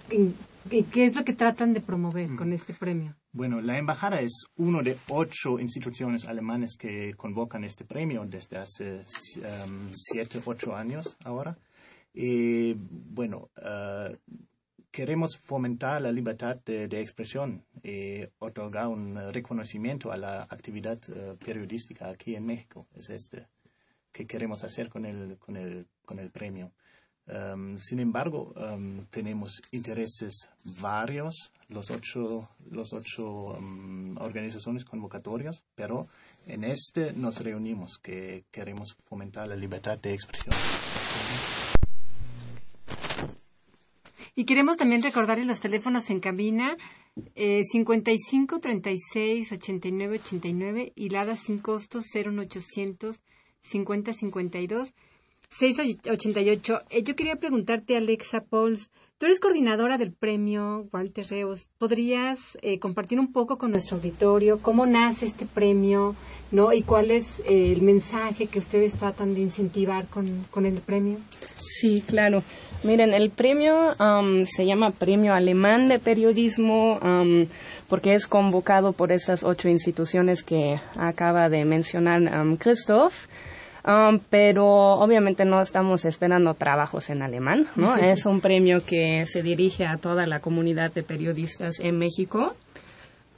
¿Qué 0.69 1.07
es 1.07 1.17
lo 1.17 1.25
que 1.25 1.33
tratan 1.33 1.73
de 1.73 1.81
promover 1.81 2.29
mm. 2.29 2.37
con 2.37 2.53
este 2.53 2.75
premio? 2.75 3.15
Bueno, 3.33 3.63
la 3.63 3.79
embajada 3.79 4.21
es 4.21 4.49
una 4.57 4.83
de 4.83 4.99
ocho 5.09 5.59
instituciones 5.59 6.27
alemanas 6.27 6.77
que 6.79 7.15
convocan 7.15 7.65
este 7.65 7.87
premio 7.87 8.27
desde 8.27 8.59
hace 8.59 8.97
um, 9.67 9.89
siete, 9.93 10.43
ocho 10.45 10.77
años 10.77 11.17
ahora. 11.25 11.57
Y 12.13 12.75
bueno, 12.75 13.49
uh, 13.57 14.15
queremos 14.91 15.37
fomentar 15.39 16.01
la 16.03 16.13
libertad 16.13 16.57
de, 16.65 17.01
expresión 17.01 17.65
y 17.83 18.25
otorgar 18.39 18.89
un 18.89 19.17
reconocimiento 19.33 20.13
a 20.13 20.17
la 20.17 20.43
actividad 20.43 20.99
uh, 21.09 21.37
periodística 21.37 22.09
aquí 22.09 22.35
en 22.35 22.47
México. 22.47 22.87
Es 22.95 23.11
este 23.11 23.47
que 24.13 24.27
queremos 24.27 24.65
hacer 24.65 24.89
con 24.89 25.07
el, 25.07 25.39
con 25.39 25.57
el, 25.57 25.87
con 26.05 26.19
el 26.19 26.31
premio. 26.31 26.73
Um, 27.27 27.79
sin 27.79 28.01
embargo, 28.01 28.53
um, 28.57 29.07
tenemos 29.07 29.63
intereses 29.71 30.49
varios, 30.81 31.53
los 31.69 31.91
ocho, 31.91 32.49
los 32.71 32.93
ocho 32.93 33.57
um, 33.57 34.17
organizaciones 34.17 34.85
convocatorias, 34.85 35.65
pero 35.77 36.09
en 36.47 36.65
este 36.65 37.13
nos 37.13 37.41
reunimos 37.41 37.99
que 37.99 38.47
queremos 38.51 38.97
fomentar 39.05 39.47
la 39.47 39.55
libertad 39.55 39.97
de 39.99 40.13
expresión. 40.13 40.55
Y 44.35 44.45
queremos 44.45 44.77
también 44.77 45.03
recordarles 45.03 45.47
los 45.47 45.61
teléfonos 45.61 46.09
en 46.11 46.21
cabina 46.21 46.77
eh, 47.35 47.63
55 47.73 48.61
36 48.61 49.53
89 49.53 50.21
89 50.23 50.93
y 50.95 51.09
LADA 51.09 51.37
sin 51.37 51.59
costos 51.59 52.05
01800 52.15 53.21
50 53.63 54.13
52 54.13 54.95
688. 55.51 56.83
Eh, 56.91 57.03
yo 57.03 57.17
quería 57.17 57.37
preguntarte, 57.37 57.97
Alexa 57.97 58.43
Pauls, 58.43 58.91
tú 59.19 59.27
eres 59.27 59.41
coordinadora 59.41 59.99
del 59.99 60.13
premio 60.13 60.89
Walter 60.93 61.27
Reos. 61.29 61.69
¿Podrías 61.77 62.39
eh, 62.63 62.79
compartir 62.79 63.19
un 63.19 63.33
poco 63.33 63.59
con 63.59 63.73
nuestro 63.73 63.97
auditorio 63.97 64.61
cómo 64.63 64.87
nace 64.87 65.27
este 65.27 65.47
premio 65.47 66.15
no 66.53 66.73
y 66.73 66.83
cuál 66.83 67.11
es 67.11 67.41
eh, 67.41 67.73
el 67.73 67.83
mensaje 67.83 68.47
que 68.47 68.61
ustedes 68.61 68.95
tratan 68.95 69.35
de 69.35 69.41
incentivar 69.41 70.07
con, 70.07 70.45
con 70.51 70.67
el 70.67 70.81
premio? 70.81 71.19
Sí, 71.57 72.03
claro. 72.07 72.43
Miren, 72.83 73.13
el 73.13 73.31
premio 73.31 73.91
um, 74.01 74.47
se 74.47 74.65
llama 74.65 74.91
Premio 74.91 75.35
Alemán 75.35 75.89
de 75.89 75.99
Periodismo 75.99 76.99
um, 76.99 77.47
porque 77.89 78.15
es 78.15 78.27
convocado 78.27 78.93
por 78.93 79.13
esas 79.13 79.43
ocho 79.45 79.69
instituciones 79.69 80.43
que 80.43 80.81
acaba 80.97 81.51
de 81.51 81.67
mencionar 81.67 82.23
um, 82.23 82.57
Christoph. 82.57 83.27
Um, 83.83 84.19
pero 84.31 84.67
obviamente 84.67 85.45
no 85.45 85.61
estamos 85.61 86.05
esperando 86.05 86.53
trabajos 86.55 87.09
en 87.11 87.23
alemán, 87.23 87.67
¿no? 87.77 87.97
es 87.99 88.27
un 88.27 88.41
premio 88.41 88.85
que 88.85 89.25
se 89.27 89.43
dirige 89.43 89.87
a 89.87 89.97
toda 89.97 90.27
la 90.27 90.41
comunidad 90.41 90.93
de 90.93 91.03
periodistas 91.03 91.81
en 91.81 91.99
México. 91.99 92.55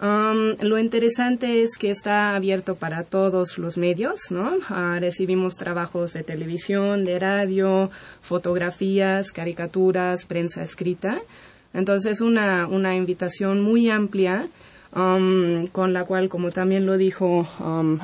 Um, 0.02 0.56
lo 0.60 0.78
interesante 0.78 1.62
es 1.62 1.78
que 1.78 1.88
está 1.88 2.34
abierto 2.34 2.74
para 2.74 3.04
todos 3.04 3.56
los 3.56 3.78
medios, 3.78 4.32
¿no? 4.32 4.58
Ah, 4.68 4.98
recibimos 4.98 5.56
trabajos 5.56 6.12
de 6.14 6.24
televisión, 6.24 7.04
de 7.04 7.20
radio, 7.20 7.88
fotografías, 8.20 9.30
caricaturas, 9.30 10.24
prensa 10.24 10.62
escrita. 10.62 11.20
Entonces, 11.72 12.20
una, 12.20 12.66
una 12.66 12.96
invitación 12.96 13.60
muy 13.60 13.90
amplia 13.90 14.48
um, 14.92 15.68
con 15.68 15.92
la 15.92 16.04
cual, 16.04 16.28
como 16.28 16.50
también 16.50 16.84
lo 16.84 16.96
dijo 16.96 17.46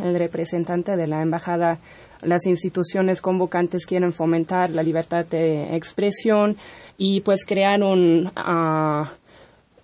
el 0.04 0.18
representante 0.20 0.96
de 0.96 1.08
la 1.08 1.20
Embajada 1.20 1.80
las 2.22 2.46
instituciones 2.46 3.20
convocantes 3.20 3.86
quieren 3.86 4.12
fomentar 4.12 4.70
la 4.70 4.82
libertad 4.82 5.24
de 5.26 5.76
expresión 5.76 6.56
y 6.96 7.20
pues 7.20 7.44
crear 7.44 7.80
un 7.82 8.30
ah, 8.34 9.12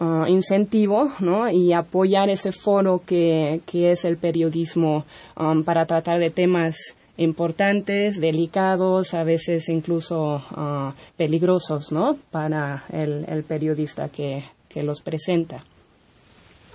ah, 0.00 0.24
incentivo 0.28 1.12
¿no? 1.20 1.50
y 1.50 1.72
apoyar 1.72 2.30
ese 2.30 2.52
foro 2.52 3.02
que, 3.04 3.60
que 3.66 3.90
es 3.90 4.04
el 4.04 4.16
periodismo 4.16 5.04
um, 5.36 5.64
para 5.64 5.86
tratar 5.86 6.20
de 6.20 6.30
temas 6.30 6.76
importantes, 7.16 8.20
delicados, 8.20 9.14
a 9.14 9.22
veces 9.22 9.68
incluso 9.68 10.42
ah, 10.50 10.94
peligrosos 11.16 11.92
¿no? 11.92 12.16
para 12.30 12.84
el, 12.90 13.24
el 13.28 13.44
periodista 13.44 14.08
que, 14.08 14.44
que 14.68 14.82
los 14.82 15.00
presenta. 15.00 15.64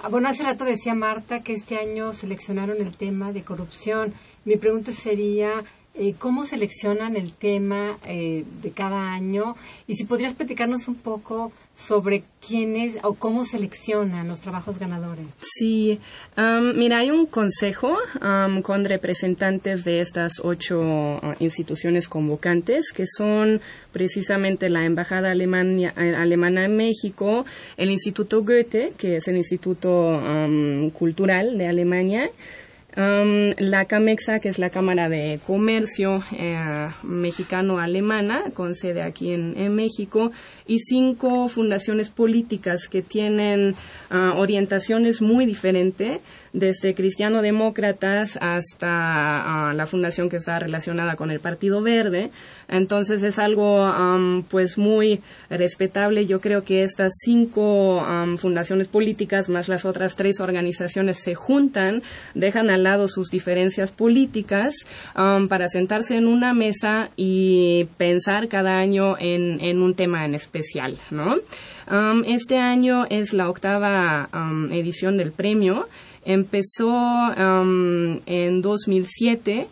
Bueno, 0.09 0.29
hace 0.29 0.43
rato 0.43 0.63
decía 0.63 0.95
Marta 0.95 1.43
que 1.43 1.53
este 1.53 1.77
año 1.77 2.13
seleccionaron 2.13 2.77
el 2.77 2.95
tema 2.95 3.33
de 3.33 3.43
corrupción. 3.43 4.13
Mi 4.45 4.55
pregunta 4.55 4.93
sería, 4.93 5.65
eh, 5.99 6.15
¿cómo 6.17 6.45
seleccionan 6.45 7.17
el 7.17 7.33
tema 7.33 7.97
eh, 8.07 8.45
de 8.61 8.71
cada 8.71 9.11
año? 9.11 9.55
Y 9.85 9.95
si 9.95 10.05
podrías 10.05 10.33
platicarnos 10.33 10.87
un 10.87 10.95
poco 10.95 11.51
sobre 11.75 12.23
quiénes 12.45 12.95
o 13.03 13.15
cómo 13.15 13.45
seleccionan 13.45 14.27
los 14.27 14.41
trabajos 14.41 14.79
ganadores. 14.79 15.25
Sí, 15.39 15.99
mira, 16.75 16.99
hay 16.99 17.09
un 17.09 17.25
consejo 17.25 17.97
con 18.63 18.85
representantes 18.85 19.85
de 19.85 20.01
estas 20.01 20.41
ocho 20.43 20.79
uh, 20.81 21.19
instituciones 21.39 22.07
convocantes, 22.07 22.91
que 22.91 23.05
son 23.05 23.61
precisamente 23.91 24.69
la 24.69 24.85
Embajada 24.85 25.31
Alemania, 25.31 25.93
eh, 25.97 26.15
Alemana 26.15 26.65
en 26.65 26.75
México, 26.75 27.45
el 27.77 27.91
Instituto 27.91 28.43
Goethe, 28.43 28.93
que 28.97 29.17
es 29.17 29.27
el 29.27 29.37
Instituto 29.37 30.21
Cultural 30.93 31.57
de 31.57 31.67
Alemania, 31.67 32.29
la 32.95 33.85
CAMEXA, 33.85 34.39
que 34.39 34.49
es 34.49 34.57
la 34.57 34.71
Cámara 34.71 35.09
de 35.09 35.39
Comercio 35.45 36.23
eh, 36.37 36.89
mexicano-alemana, 37.03 38.51
con 38.53 38.73
sede 38.73 39.03
aquí 39.03 39.31
en, 39.33 39.75
México, 39.75 40.31
y 40.65 40.79
cinco 40.79 41.47
fundaciones 41.49 42.09
políticas 42.09 42.87
que 42.87 43.01
tienen 43.01 43.75
ah, 44.09 44.33
orientaciones 44.37 45.21
muy 45.21 45.45
diferentes 45.45 46.21
desde 46.51 46.95
cristiano-demócratas 46.95 48.37
hasta 48.41 48.89
ah, 48.89 49.73
la 49.73 49.85
fundación 49.85 50.29
que 50.29 50.37
está 50.37 50.57
relacionada 50.57 51.15
con 51.15 51.29
el 51.29 51.39
Partido 51.39 51.81
Verde. 51.81 52.31
Entonces 52.67 53.23
es 53.23 53.39
algo 53.39 53.91
pues 54.49 54.77
muy 54.77 55.21
respetable. 55.49 56.25
Yo 56.25 56.39
creo 56.39 56.63
que 56.63 56.83
estas 56.83 57.13
cinco 57.23 58.05
fundaciones 58.37 58.87
políticas 58.87 59.49
más 59.49 59.69
las 59.69 59.85
otras 59.85 60.15
tres 60.15 60.39
organizaciones 60.39 61.17
se 61.17 61.33
juntan, 61.33 62.03
dejan 62.35 62.69
al 62.79 62.83
lado 62.83 63.07
sus 63.07 63.29
diferencias 63.29 63.91
políticas 63.91 64.73
para 65.13 65.67
sentarse 65.67 66.15
en 66.17 66.27
una 66.27 66.53
mesa 66.53 67.09
y 67.15 67.85
pensar 67.97 68.47
cada 68.47 68.77
año 68.77 69.15
en, 69.19 69.81
un 69.81 69.93
tema 69.93 70.25
en 70.25 70.33
especial, 70.33 70.97
¿no? 71.11 71.35
este 72.25 72.57
año 72.57 73.05
es 73.09 73.33
la 73.33 73.49
octava 73.49 74.29
edición 74.71 75.17
del 75.17 75.31
premio 75.31 75.87
Empezó 76.25 76.93
en 78.25 78.61
2007 78.61 79.67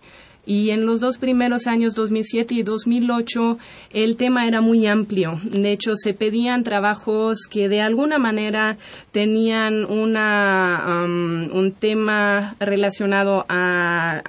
y 0.47 0.71
en 0.71 0.86
los 0.86 1.01
dos 1.01 1.17
primeros 1.17 1.67
años, 1.67 1.93
2007 1.93 2.55
y 2.55 2.63
2008, 2.63 3.57
el 3.91 4.15
tema 4.15 4.47
era 4.47 4.62
muy 4.62 4.88
amplio. 4.88 5.39
De 5.43 5.73
hecho, 5.73 5.97
se 5.97 6.13
pedían 6.13 6.63
trabajos 6.63 7.47
que 7.49 7.67
de 7.67 7.81
alguna 7.81 8.17
manera 8.17 8.77
tenían 9.12 9.83
una, 9.83 11.03
un 11.05 11.73
tema 11.77 12.55
relacionado 12.60 13.45
a 13.49 14.21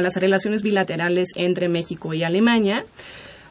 las 0.00 0.16
relaciones 0.16 0.62
bilaterales 0.62 1.30
entre 1.36 1.68
México 1.68 2.12
y 2.12 2.22
Alemania 2.22 2.84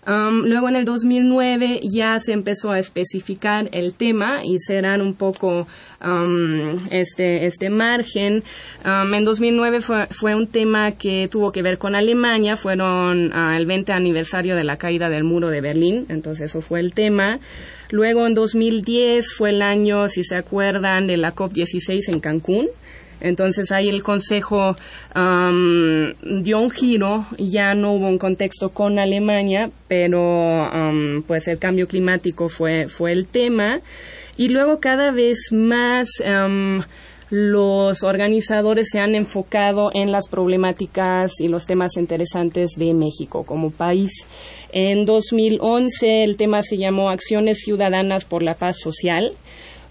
luego 0.06 0.70
en 0.70 0.76
el 0.76 0.86
2009 0.86 1.82
ya 1.84 2.20
se 2.20 2.34
empezó 2.34 2.72
a 2.72 2.80
especificar 2.80 3.70
el 3.72 3.94
tema 3.94 4.44
y 4.44 4.58
serán 4.60 5.02
un 5.02 5.14
poco 5.14 5.68
este, 6.90 7.46
este 7.46 7.70
margen. 7.70 8.44
en 8.84 9.26
2009 9.26 9.82
fue, 9.82 10.08
fue, 10.08 10.36
un 10.36 10.48
tema 10.48 10.92
que 10.92 11.28
tuvo 11.30 11.52
que 11.52 11.62
ver 11.62 11.78
con 11.78 11.96
Alemania, 11.96 12.56
fueron 12.56 13.32
uh, 13.34 13.56
el 13.56 13.66
20 13.66 13.94
aniversario 13.94 14.56
de 14.56 14.64
la 14.64 14.78
caída 14.78 15.10
del 15.10 15.24
muro 15.24 15.50
de 15.50 15.62
Berlín, 15.62 16.06
entonces 16.10 16.50
eso 16.50 16.62
fue 16.62 16.80
el 16.80 16.94
tema. 16.94 17.40
Luego 17.92 18.26
en 18.26 18.34
2010 18.34 19.34
fue 19.34 19.50
el 19.50 19.62
año, 19.62 20.08
si 20.08 20.24
se 20.24 20.36
acuerdan, 20.36 21.08
de 21.08 21.18
la 21.18 21.34
COP16 21.36 22.08
en 22.08 22.20
Cancún. 22.20 22.68
Entonces 23.20 23.72
ahí 23.72 23.88
el 23.88 24.02
Consejo 24.02 24.76
dio 25.14 26.60
un 26.60 26.72
giro, 26.72 27.28
ya 27.38 27.76
no 27.76 27.94
hubo 27.94 28.08
un 28.08 28.18
contexto 28.18 28.70
con 28.70 28.98
Alemania, 28.98 29.70
pero 29.88 30.70
pues 31.28 31.48
el 31.48 31.60
cambio 31.60 31.88
climático 31.88 32.50
fue, 32.50 32.88
fue 32.88 33.12
el 33.12 33.28
tema. 33.28 33.82
Y 34.42 34.48
luego 34.48 34.80
cada 34.80 35.12
vez 35.12 35.52
más 35.52 36.10
los 37.30 38.02
organizadores 38.02 38.90
se 38.92 38.98
han 38.98 39.14
enfocado 39.14 39.92
en 39.94 40.12
las 40.12 40.30
problemáticas 40.30 41.40
y 41.40 41.48
los 41.48 41.68
temas 41.68 41.96
interesantes 41.96 42.72
de 42.76 42.96
México 42.96 43.44
como 43.44 43.70
país. 43.70 44.26
En 44.72 45.06
2011 45.06 46.24
el 46.24 46.38
tema 46.38 46.64
se 46.64 46.78
llamó 46.78 47.12
Acciones 47.12 47.60
Ciudadanas 47.60 48.26
por 48.26 48.42
la 48.42 48.56
Paz 48.56 48.80
Social 48.80 49.34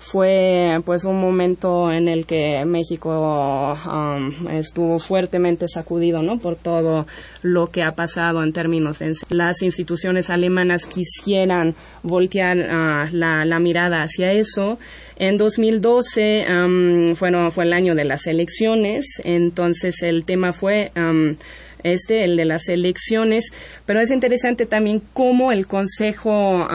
fue 0.00 0.80
pues 0.86 1.04
un 1.04 1.20
momento 1.20 1.92
en 1.92 2.08
el 2.08 2.24
que 2.24 2.64
México 2.64 3.74
um, 3.74 4.48
estuvo 4.48 4.98
fuertemente 4.98 5.68
sacudido 5.68 6.22
no 6.22 6.38
por 6.38 6.56
todo 6.56 7.06
lo 7.42 7.66
que 7.66 7.82
ha 7.82 7.92
pasado 7.92 8.42
en 8.42 8.54
términos 8.54 9.00
de 9.00 9.12
las 9.28 9.60
instituciones 9.60 10.30
alemanas 10.30 10.86
quisieran 10.86 11.74
voltear 12.02 12.56
uh, 12.56 13.14
la, 13.14 13.58
mirada 13.58 13.98
hacia 14.02 14.32
eso. 14.32 14.78
En 15.16 15.36
2012 15.36 16.46
um, 16.48 17.14
fue 17.14 17.64
el 17.64 17.72
año 17.74 17.94
de 17.94 18.06
las 18.06 18.26
elecciones. 18.26 19.20
Entonces 19.22 20.02
el 20.02 20.24
tema 20.24 20.52
fue 20.52 20.92
um, 20.96 21.36
este, 21.82 22.24
el 22.24 22.36
de 22.36 22.46
las 22.46 22.70
elecciones, 22.70 23.52
pero 23.84 24.00
es 24.00 24.10
interesante 24.10 24.64
también 24.64 25.02
cómo 25.12 25.52
el 25.52 25.66
Consejo 25.66 26.66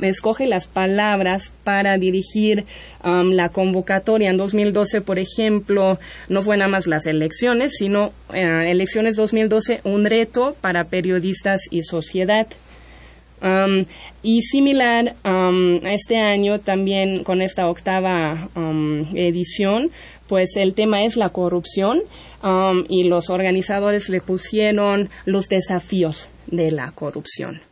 escoge 0.00 0.46
las 0.46 0.66
palabras 0.66 1.52
para 1.64 1.96
dirigir 1.96 2.64
la 3.02 3.48
convocatoria. 3.50 4.30
En 4.30 4.36
2012, 4.36 5.00
por 5.00 5.18
ejemplo, 5.18 5.98
no 6.28 6.42
fue 6.42 6.56
nada 6.56 6.70
más 6.70 6.86
las 6.86 7.06
elecciones, 7.06 7.74
sino 7.76 8.12
eh, 8.32 8.70
elecciones 8.70 9.16
2012, 9.16 9.80
un 9.84 10.04
reto 10.04 10.54
para 10.60 10.84
periodistas 10.84 11.62
y 11.70 11.82
sociedad. 11.82 12.46
y 14.22 14.40
similar 14.40 15.16
a 15.22 15.92
este 15.92 16.16
año 16.16 16.60
también 16.60 17.24
con 17.24 17.42
esta 17.42 17.68
octava 17.68 18.48
edición, 19.14 19.90
pues 20.28 20.56
el 20.56 20.72
tema 20.72 21.04
es 21.04 21.18
la 21.18 21.28
corrupción 21.28 22.00
Um, 22.44 22.84
y 22.90 23.04
los 23.04 23.30
organizadores 23.30 24.10
le 24.10 24.20
pusieron 24.20 25.08
los 25.24 25.48
desafíos 25.48 26.28
de 26.46 26.72
la 26.72 26.92
corrupción 26.92 27.62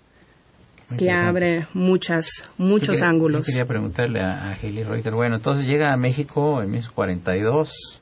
que 0.97 1.11
abre 1.11 1.67
muchas, 1.75 2.45
muchos 2.59 3.03
ángulos. 3.03 3.47
Yo 3.47 3.53
quería 3.53 3.67
preguntarle 3.67 4.21
a, 4.21 4.53
a 4.53 4.55
Reuter, 4.55 5.13
bueno, 5.15 5.37
entonces 5.37 5.67
llega 5.67 5.93
a 5.93 5.97
México 5.97 6.63
en 6.63 6.71
1942, 6.71 8.01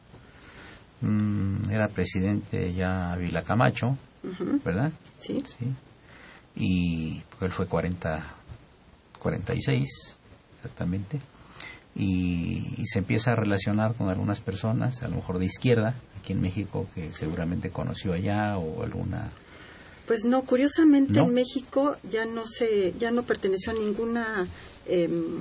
mm, 1.01 1.71
era 1.71 1.89
presidente 1.89 2.73
ya 2.75 3.17
Vila 3.17 3.43
Camacho, 3.43 3.97
¿verdad? 4.65 4.93
Sí. 5.19 5.43
sí. 5.47 5.67
Y 6.57 7.23
él 7.41 7.51
fue 7.53 7.67
40, 7.67 8.23
46, 9.19 10.19
exactamente. 10.57 11.21
Y, 11.95 12.75
y, 12.77 12.87
se 12.87 13.01
empieza 13.01 13.33
a 13.33 13.37
relacionar 13.37 13.95
con 13.95 14.09
algunas 14.09 14.41
personas, 14.41 15.03
a 15.03 15.09
lo 15.09 15.17
mejor 15.17 15.41
de 15.41 15.47
izquierda, 15.47 15.95
aquí 16.21 16.33
en 16.33 16.41
México 16.41 16.87
que 16.95 17.13
seguramente 17.13 17.71
conoció 17.71 18.13
allá 18.13 18.59
o 18.59 18.85
alguna 18.85 19.29
pues 20.11 20.25
no 20.25 20.43
curiosamente 20.43 21.21
en 21.21 21.33
México 21.33 21.95
ya 22.11 22.25
no 22.25 22.45
se 22.45 22.93
ya 22.99 23.13
no 23.13 23.23
perteneció 23.23 23.71
a 23.71 23.77
ninguna 23.77 24.45
em, 24.89 25.37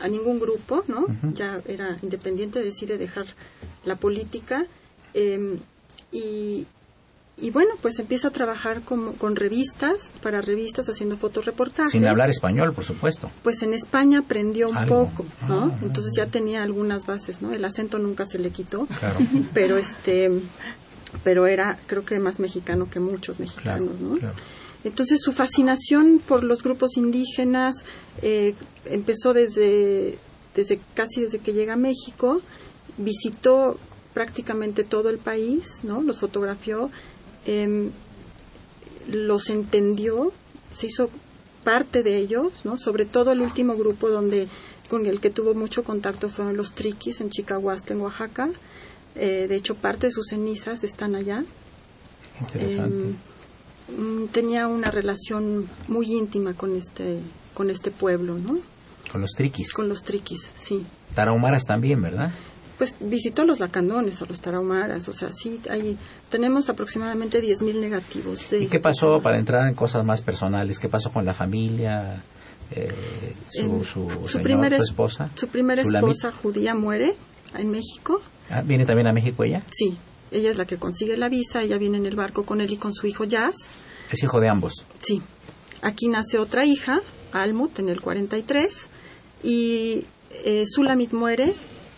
a 0.00 0.06
ningún 0.06 0.38
grupo 0.38 0.84
no 0.86 1.06
ya 1.34 1.60
era 1.66 1.96
independiente 2.00 2.62
decide 2.62 2.96
dejar 2.96 3.26
la 3.84 3.96
política 3.96 4.66
eh, 5.14 5.58
y 6.12 6.64
y 7.38 7.50
bueno, 7.50 7.70
pues 7.80 7.98
empieza 7.98 8.28
a 8.28 8.30
trabajar 8.30 8.82
con, 8.82 9.14
con 9.14 9.34
revistas, 9.34 10.12
para 10.22 10.42
revistas 10.42 10.86
haciendo 10.88 11.16
fotoreportajes. 11.16 11.90
Sin 11.90 12.06
hablar 12.06 12.28
español, 12.28 12.72
por 12.72 12.84
supuesto. 12.84 13.30
Pues 13.42 13.62
en 13.62 13.72
España 13.72 14.20
aprendió 14.20 14.68
un 14.68 14.86
poco, 14.86 15.24
¿no? 15.48 15.64
Ah, 15.64 15.78
Entonces 15.82 16.12
ya 16.14 16.26
tenía 16.26 16.62
algunas 16.62 17.06
bases, 17.06 17.40
¿no? 17.40 17.52
El 17.52 17.64
acento 17.64 17.98
nunca 17.98 18.26
se 18.26 18.38
le 18.38 18.50
quitó. 18.50 18.86
Claro. 18.86 19.18
Pero 19.54 19.76
este 19.76 20.30
pero 21.24 21.46
era 21.46 21.78
creo 21.86 22.04
que 22.04 22.18
más 22.18 22.40
mexicano 22.40 22.88
que 22.90 23.00
muchos 23.00 23.40
mexicanos, 23.40 24.00
¿no? 24.00 24.18
Entonces 24.84 25.20
su 25.22 25.32
fascinación 25.32 26.20
por 26.26 26.42
los 26.42 26.62
grupos 26.62 26.96
indígenas 26.96 27.76
eh, 28.20 28.54
empezó 28.86 29.32
desde, 29.32 30.18
desde 30.56 30.80
casi 30.94 31.20
desde 31.22 31.38
que 31.38 31.52
llega 31.52 31.74
a 31.74 31.76
México, 31.76 32.40
visitó 32.98 33.78
prácticamente 34.12 34.82
todo 34.82 35.08
el 35.08 35.18
país, 35.18 35.80
¿no? 35.84 36.02
Los 36.02 36.18
fotografió 36.18 36.90
Em, 37.44 37.90
los 39.08 39.50
entendió, 39.50 40.32
se 40.70 40.86
hizo 40.86 41.10
parte 41.64 42.02
de 42.02 42.18
ellos, 42.18 42.64
¿no? 42.64 42.78
Sobre 42.78 43.04
todo 43.04 43.32
el 43.32 43.40
último 43.40 43.76
grupo 43.76 44.08
donde 44.08 44.48
con 44.88 45.06
el 45.06 45.20
que 45.20 45.30
tuvo 45.30 45.54
mucho 45.54 45.82
contacto 45.82 46.28
fueron 46.28 46.56
los 46.56 46.72
triquis 46.72 47.20
en 47.20 47.30
Chicahuasta, 47.30 47.94
en 47.94 48.00
Oaxaca. 48.00 48.50
Eh, 49.14 49.46
de 49.48 49.56
hecho, 49.56 49.74
parte 49.74 50.06
de 50.08 50.12
sus 50.12 50.28
cenizas 50.28 50.84
están 50.84 51.14
allá. 51.14 51.44
Interesante. 52.40 53.14
Em, 53.88 54.24
mm, 54.24 54.28
tenía 54.28 54.66
una 54.68 54.90
relación 54.90 55.68
muy 55.88 56.12
íntima 56.12 56.54
con 56.54 56.76
este 56.76 57.18
con 57.54 57.70
este 57.70 57.90
pueblo, 57.90 58.38
¿no? 58.38 58.56
Con 59.10 59.20
los 59.20 59.32
triquis. 59.32 59.72
Con 59.72 59.88
los 59.88 60.02
triquis, 60.02 60.48
sí. 60.56 60.86
Tarahumaras 61.14 61.64
también, 61.64 62.00
¿verdad? 62.00 62.32
pues 62.82 62.96
visitó 62.98 63.44
los 63.44 63.60
lacandones 63.60 64.20
o 64.22 64.26
los 64.26 64.40
tarahumaras, 64.40 65.08
o 65.08 65.12
sea, 65.12 65.30
sí, 65.30 65.60
ahí 65.70 65.96
tenemos 66.28 66.68
aproximadamente 66.68 67.40
10.000 67.40 67.80
negativos. 67.80 68.52
¿Y 68.54 68.66
qué 68.66 68.80
pasó 68.80 69.22
para 69.22 69.38
entrar 69.38 69.68
en 69.68 69.74
cosas 69.74 70.04
más 70.04 70.20
personales? 70.20 70.80
¿Qué 70.80 70.88
pasó 70.88 71.12
con 71.12 71.24
la 71.24 71.32
familia? 71.32 72.24
Eh, 72.72 72.92
su, 73.48 73.84
su, 73.84 74.38
primera 74.42 74.76
esposa. 74.78 75.30
Su 75.36 75.46
primera 75.46 75.82
esposa 75.82 76.32
judía 76.32 76.74
muere 76.74 77.14
en 77.56 77.70
México. 77.70 78.20
Ah, 78.50 78.62
¿Viene 78.62 78.84
también 78.84 79.06
a 79.06 79.12
México 79.12 79.44
ella? 79.44 79.62
Sí, 79.70 79.96
ella 80.30 80.50
es 80.50 80.58
la 80.58 80.64
que 80.64 80.76
consigue 80.76 81.16
la 81.16 81.28
visa, 81.28 81.62
ella 81.62 81.78
viene 81.78 81.98
en 81.98 82.06
el 82.06 82.16
barco 82.16 82.44
con 82.44 82.60
él 82.60 82.72
y 82.72 82.76
con 82.76 82.92
su 82.92 83.06
hijo 83.06 83.24
Jazz. 83.24 83.54
¿Es 84.10 84.22
hijo 84.22 84.40
de 84.40 84.48
ambos? 84.48 84.84
Sí. 85.00 85.22
Aquí 85.80 86.08
nace 86.08 86.38
otra 86.38 86.64
hija, 86.64 87.00
Almut, 87.32 87.78
en 87.78 87.88
el 87.88 88.00
43, 88.00 88.88
y 89.42 90.04
eh, 90.44 90.64
Sulamit 90.66 91.12
muere 91.12 91.54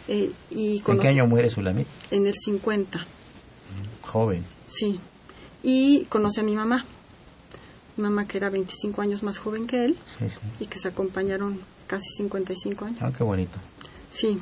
eh, 0.09 0.33
y 0.51 0.83
¿En 0.87 0.99
qué 0.99 1.09
año 1.09 1.27
muere 1.27 1.51
Sulamit? 1.51 1.87
En 2.11 2.27
el 2.27 2.35
50. 2.35 3.07
Joven. 4.03 4.45
Sí. 4.67 5.01
Y 5.63 6.05
conoce 6.07 6.41
a 6.41 6.45
mi 6.45 6.55
mamá. 6.55 6.85
Mi 7.97 8.03
mamá 8.03 8.27
que 8.27 8.37
era 8.39 8.51
25 8.51 9.01
años 9.01 9.23
más 9.23 9.39
joven 9.39 9.67
que 9.67 9.85
él. 9.85 9.99
Sí, 10.05 10.29
sí. 10.29 10.39
Y 10.61 10.67
que 10.67 10.79
se 10.79 10.89
acompañaron 10.89 11.61
casi 11.87 12.09
55 12.17 12.85
años. 12.85 12.99
Ah, 13.01 13.13
qué 13.17 13.25
bonito. 13.25 13.59
Sí. 14.13 14.39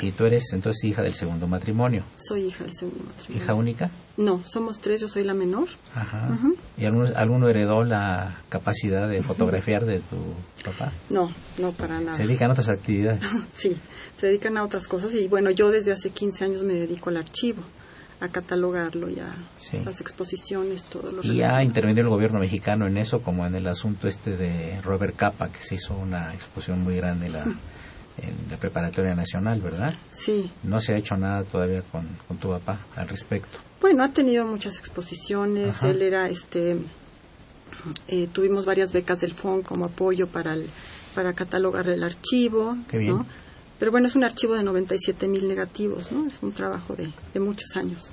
¿Y 0.00 0.12
tú 0.12 0.26
eres 0.26 0.52
entonces 0.52 0.84
hija 0.84 1.02
del 1.02 1.14
segundo 1.14 1.48
matrimonio? 1.48 2.04
Soy 2.16 2.42
hija 2.46 2.64
del 2.64 2.72
segundo 2.72 3.04
matrimonio. 3.04 3.42
¿Hija 3.42 3.54
única? 3.54 3.90
No, 4.16 4.42
somos 4.44 4.80
tres, 4.80 5.00
yo 5.00 5.08
soy 5.08 5.24
la 5.24 5.34
menor. 5.34 5.68
Ajá. 5.94 6.28
¿Y 6.76 6.84
alguno, 6.84 7.08
alguno, 7.16 7.48
heredó 7.48 7.82
la 7.82 8.36
capacidad 8.48 9.08
de 9.08 9.22
fotografiar 9.22 9.84
de 9.84 9.98
tu 9.98 10.16
papá? 10.64 10.92
No, 11.10 11.32
no 11.58 11.72
para 11.72 11.98
nada. 11.98 12.16
¿Se 12.16 12.22
dedican 12.22 12.50
a 12.50 12.52
otras 12.52 12.68
actividades? 12.68 13.22
sí, 13.56 13.76
se 14.16 14.28
dedican 14.28 14.56
a 14.56 14.64
otras 14.64 14.86
cosas 14.86 15.14
y 15.14 15.26
bueno, 15.26 15.50
yo 15.50 15.70
desde 15.70 15.92
hace 15.92 16.10
15 16.10 16.44
años 16.44 16.62
me 16.62 16.74
dedico 16.74 17.10
al 17.10 17.16
archivo 17.16 17.62
a 18.20 18.28
catalogarlo 18.28 19.08
ya, 19.08 19.32
las 19.84 20.00
exposiciones, 20.00 20.84
todo 20.84 21.12
lo 21.12 21.22
Y 21.22 21.42
ha 21.42 21.62
intervenido 21.62 22.02
el 22.02 22.08
gobierno 22.08 22.40
mexicano 22.40 22.86
en 22.88 22.96
eso, 22.96 23.20
como 23.20 23.46
en 23.46 23.54
el 23.54 23.66
asunto 23.68 24.08
este 24.08 24.36
de 24.36 24.80
Robert 24.82 25.14
Capa, 25.14 25.50
que 25.50 25.62
se 25.62 25.76
hizo 25.76 25.94
una 25.94 26.34
exposición 26.34 26.82
muy 26.82 26.96
grande 26.96 27.28
la, 27.28 27.44
en 28.22 28.50
la 28.50 28.56
preparatoria 28.56 29.14
nacional, 29.14 29.60
¿verdad? 29.60 29.94
Sí. 30.12 30.50
No 30.64 30.80
se 30.80 30.94
ha 30.94 30.98
hecho 30.98 31.16
nada 31.16 31.44
todavía 31.44 31.82
con, 31.82 32.06
tu 32.38 32.48
papá 32.48 32.80
al 32.96 33.08
respecto. 33.08 33.58
Bueno, 33.80 34.04
ha 34.04 34.12
tenido 34.12 34.46
muchas 34.46 34.78
exposiciones. 34.78 35.82
Él 35.82 36.02
era, 36.02 36.28
este, 36.28 36.78
eh, 38.08 38.28
tuvimos 38.32 38.66
varias 38.66 38.92
becas 38.92 39.20
del 39.20 39.32
FON 39.32 39.62
como 39.62 39.86
apoyo 39.86 40.26
para 40.26 40.54
el, 40.54 40.66
para 41.14 41.32
catalogar 41.32 41.88
el 41.88 42.02
archivo. 42.02 42.76
Qué 42.90 42.98
bien. 42.98 43.24
Pero 43.78 43.92
bueno, 43.92 44.08
es 44.08 44.16
un 44.16 44.24
archivo 44.24 44.54
de 44.54 44.64
97 44.64 45.28
mil 45.28 45.46
negativos, 45.46 46.10
¿no? 46.10 46.26
Es 46.26 46.34
un 46.42 46.52
trabajo 46.52 46.96
de, 46.96 47.12
de 47.32 47.40
muchos 47.40 47.76
años. 47.76 48.10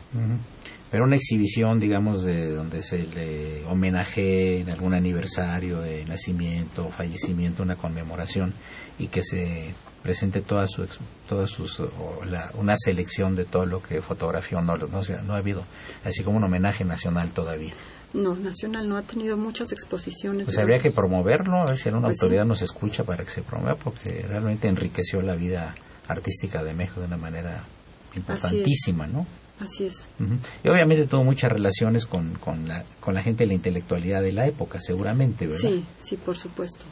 Pero 0.92 1.04
una 1.04 1.16
exhibición, 1.16 1.80
digamos, 1.80 2.24
de 2.24 2.54
donde 2.54 2.84
se 2.84 3.00
le 3.00 3.66
homenaje 3.66 4.60
en 4.60 4.70
algún 4.70 4.94
aniversario 4.94 5.82
de 5.82 6.06
nacimiento, 6.06 6.90
fallecimiento, 6.90 7.64
una 7.64 7.76
conmemoración 7.76 8.54
y 9.00 9.08
que 9.08 9.24
se 9.24 9.74
presente 10.06 10.42
toda 10.42 10.68
su, 10.68 10.86
todas 11.28 11.50
sus, 11.50 11.82
una 12.54 12.78
selección 12.78 13.36
de 13.36 13.44
todo 13.44 13.66
lo 13.66 13.82
que 13.82 14.04
fotografió, 14.04 14.62
no, 14.62 14.78
no, 14.78 14.88
no 14.88 15.34
ha 15.34 15.38
habido, 15.38 15.64
así 16.04 16.22
como 16.22 16.38
un 16.38 16.44
homenaje 16.44 16.86
nacional 16.86 17.32
todavía. 17.32 17.74
No, 18.14 18.36
nacional 18.36 18.88
no 18.88 18.98
ha 18.98 19.02
tenido 19.02 19.36
muchas 19.36 19.72
exposiciones. 19.72 20.46
Pues 20.46 20.60
habría 20.60 20.78
que 20.78 20.92
promoverlo, 20.92 21.58
a 21.58 21.66
ver 21.66 21.78
si 21.80 21.90
alguna 21.90 22.10
pues 22.10 22.22
autoridad 22.22 22.46
nos 22.46 22.62
escucha 22.62 23.04
para 23.04 23.24
que 23.24 23.32
se 23.32 23.42
promueva, 23.42 23.80
porque 23.80 24.24
realmente 24.30 24.68
enriqueció 24.68 25.24
la 25.24 25.36
vida 25.36 25.74
artística 26.08 26.64
de 26.64 26.76
México 26.76 27.00
de 27.00 27.08
una 27.08 27.18
manera 27.18 27.64
importantísima, 28.16 29.08
¿no? 29.08 29.26
Así 29.60 29.86
es. 29.86 30.06
Y 30.64 30.70
obviamente 30.70 31.08
tuvo 31.08 31.24
muchas 31.24 31.52
relaciones 31.52 32.06
con, 32.06 32.36
con, 32.36 32.68
la, 32.68 32.84
con 33.00 33.16
la 33.16 33.24
gente 33.24 33.44
de 33.44 33.48
la 33.48 33.54
intelectualidad 33.56 34.22
de 34.22 34.34
la 34.34 34.46
época, 34.46 34.80
seguramente, 34.80 35.48
¿verdad? 35.48 35.62
Sí, 35.62 35.84
sí, 35.98 36.16
por 36.16 36.38
supuesto. 36.38 36.86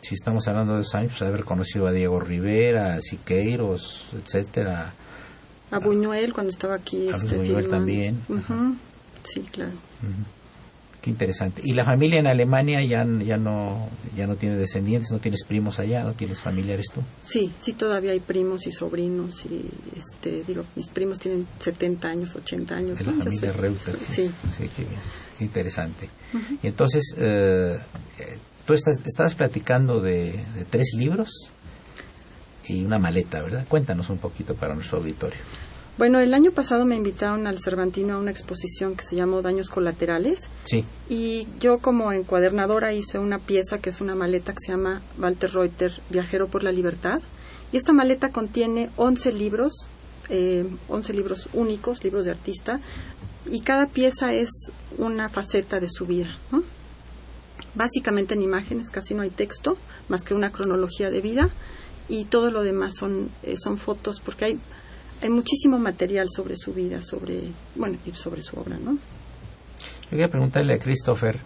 Si 0.00 0.14
estamos 0.14 0.48
hablando 0.48 0.76
de 0.76 0.82
esos 0.82 0.94
años, 0.94 1.12
pues 1.18 1.28
haber 1.28 1.44
conocido 1.44 1.86
a 1.86 1.92
Diego 1.92 2.20
Rivera, 2.20 2.94
a 2.94 3.00
Siqueiros, 3.00 4.06
etcétera. 4.14 4.92
A 5.70 5.78
Buñuel 5.78 6.32
cuando 6.32 6.50
estaba 6.50 6.74
aquí. 6.74 7.08
A 7.10 7.16
este, 7.16 7.36
Buñuel 7.36 7.68
también. 7.68 8.20
Sí, 9.22 9.40
claro. 9.52 9.72
Qué 11.00 11.08
interesante. 11.08 11.62
¿Y 11.64 11.72
la 11.72 11.84
familia 11.84 12.20
en 12.20 12.26
Alemania 12.26 12.82
ya, 12.84 13.06
ya, 13.24 13.38
no, 13.38 13.88
ya 14.14 14.26
no 14.26 14.36
tiene 14.36 14.56
descendientes? 14.56 15.10
¿No 15.10 15.18
tienes 15.18 15.44
primos 15.44 15.78
allá? 15.78 16.04
¿No 16.04 16.12
tienes 16.12 16.40
familiares 16.40 16.86
tú? 16.92 17.00
Sí, 17.22 17.50
sí, 17.58 17.72
todavía 17.72 18.12
hay 18.12 18.20
primos 18.20 18.66
y 18.66 18.72
sobrinos. 18.72 19.46
y 19.46 19.64
este 19.96 20.44
Digo, 20.44 20.64
mis 20.76 20.90
primos 20.90 21.18
tienen 21.18 21.46
70 21.58 22.08
años, 22.08 22.36
80 22.36 22.74
años. 22.74 22.98
De 22.98 23.06
la 23.06 23.12
familia 23.12 23.52
Reuter. 23.52 23.96
Sí. 24.10 24.30
Sí, 24.54 24.68
qué 24.76 24.82
bien. 24.82 25.00
Qué 25.38 25.44
interesante. 25.44 26.10
Y 26.62 26.66
entonces, 26.66 27.14
eh, 27.16 27.78
tú 28.66 28.74
estás, 28.74 29.00
estabas 29.04 29.34
platicando 29.34 30.00
de, 30.00 30.44
de 30.54 30.64
tres 30.68 30.92
libros 30.96 31.52
y 32.66 32.84
una 32.84 32.98
maleta, 32.98 33.42
¿verdad? 33.42 33.64
Cuéntanos 33.68 34.10
un 34.10 34.18
poquito 34.18 34.54
para 34.54 34.74
nuestro 34.74 34.98
auditorio. 34.98 35.38
Bueno, 36.00 36.18
el 36.18 36.32
año 36.32 36.50
pasado 36.50 36.86
me 36.86 36.96
invitaron 36.96 37.46
al 37.46 37.58
Cervantino 37.58 38.14
a 38.14 38.18
una 38.18 38.30
exposición 38.30 38.96
que 38.96 39.04
se 39.04 39.16
llamó 39.16 39.42
Daños 39.42 39.68
Colaterales. 39.68 40.48
Sí. 40.64 40.82
Y 41.10 41.46
yo 41.58 41.78
como 41.78 42.10
encuadernadora 42.12 42.94
hice 42.94 43.18
una 43.18 43.38
pieza 43.38 43.78
que 43.78 43.90
es 43.90 44.00
una 44.00 44.14
maleta 44.14 44.52
que 44.52 44.60
se 44.64 44.72
llama 44.72 45.02
Walter 45.18 45.52
Reuter, 45.52 45.92
Viajero 46.08 46.48
por 46.48 46.62
la 46.62 46.72
Libertad. 46.72 47.20
Y 47.70 47.76
esta 47.76 47.92
maleta 47.92 48.30
contiene 48.30 48.88
11 48.96 49.32
libros, 49.32 49.72
eh, 50.30 50.64
11 50.88 51.12
libros 51.12 51.50
únicos, 51.52 52.02
libros 52.02 52.24
de 52.24 52.30
artista, 52.30 52.80
y 53.50 53.60
cada 53.60 53.84
pieza 53.84 54.32
es 54.32 54.48
una 54.96 55.28
faceta 55.28 55.80
de 55.80 55.88
su 55.90 56.06
vida. 56.06 56.34
Básicamente 57.74 58.34
en 58.34 58.42
imágenes, 58.42 58.90
casi 58.90 59.14
no 59.14 59.22
hay 59.22 59.30
texto, 59.30 59.76
más 60.08 60.22
que 60.22 60.34
una 60.34 60.50
cronología 60.50 61.10
de 61.10 61.20
vida, 61.20 61.50
y 62.08 62.24
todo 62.24 62.50
lo 62.50 62.62
demás 62.62 62.94
son, 62.96 63.30
eh, 63.42 63.54
son 63.56 63.78
fotos, 63.78 64.20
porque 64.20 64.44
hay 64.44 64.60
hay 65.22 65.28
muchísimo 65.28 65.78
material 65.78 66.28
sobre 66.34 66.56
su 66.56 66.72
vida, 66.72 67.02
sobre, 67.02 67.52
bueno, 67.74 67.98
y 68.06 68.12
sobre 68.12 68.42
su 68.42 68.58
obra, 68.58 68.78
¿no? 68.78 68.92
Yo 68.92 70.10
quería 70.10 70.28
preguntarle 70.28 70.74
a 70.74 70.78
Christopher, 70.78 71.38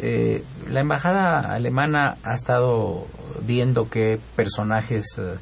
eh, 0.00 0.42
la 0.68 0.80
embajada 0.80 1.40
alemana 1.54 2.16
ha 2.24 2.34
estado 2.34 3.06
viendo 3.46 3.88
qué 3.88 4.18
personajes 4.34 5.04
eh, 5.18 5.36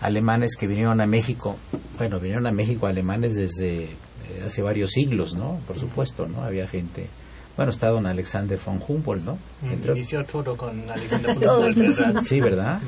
alemanes 0.00 0.56
que 0.56 0.66
vinieron 0.66 1.00
a 1.00 1.06
México, 1.06 1.56
bueno, 1.98 2.18
vinieron 2.18 2.46
a 2.46 2.52
México 2.52 2.86
alemanes 2.86 3.36
desde 3.36 3.84
eh, 3.84 4.42
hace 4.44 4.62
varios 4.62 4.92
siglos, 4.92 5.34
¿no? 5.34 5.60
Por 5.66 5.78
supuesto, 5.78 6.26
¿no? 6.26 6.42
Había 6.42 6.66
gente 6.66 7.08
bueno, 7.58 7.72
está 7.72 7.88
don 7.88 8.06
Alexander 8.06 8.56
von 8.64 8.80
Humboldt, 8.86 9.24
¿no? 9.24 9.36
Mm, 9.62 9.90
inició 9.90 10.24
todo 10.24 10.56
con 10.56 10.80
Alexander 10.90 11.34
von 11.34 11.48
Humboldt, 11.48 12.22
Sí, 12.24 12.40
¿verdad? 12.40 12.80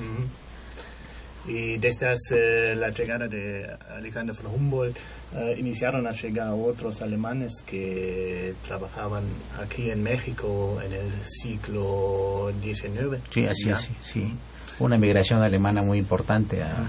Y 1.48 1.76
desde 1.78 2.06
eh, 2.12 2.76
la 2.76 2.90
llegada 2.90 3.26
de 3.26 3.66
Alexander 3.96 4.32
von 4.36 4.54
Humboldt 4.54 4.96
eh, 5.34 5.56
iniciaron 5.58 6.06
a 6.06 6.12
llegar 6.12 6.52
otros 6.52 7.02
alemanes 7.02 7.64
que 7.66 8.54
trabajaban 8.64 9.24
aquí 9.60 9.90
en 9.90 10.04
México 10.04 10.80
en 10.84 10.92
el 10.92 11.10
siglo 11.24 12.52
XIX. 12.62 13.18
Sí, 13.30 13.46
así, 13.46 13.70
así, 13.70 13.92
sí. 14.00 14.32
Una 14.78 14.98
migración 14.98 15.42
alemana 15.42 15.82
muy 15.82 15.98
importante 15.98 16.62
a, 16.62 16.86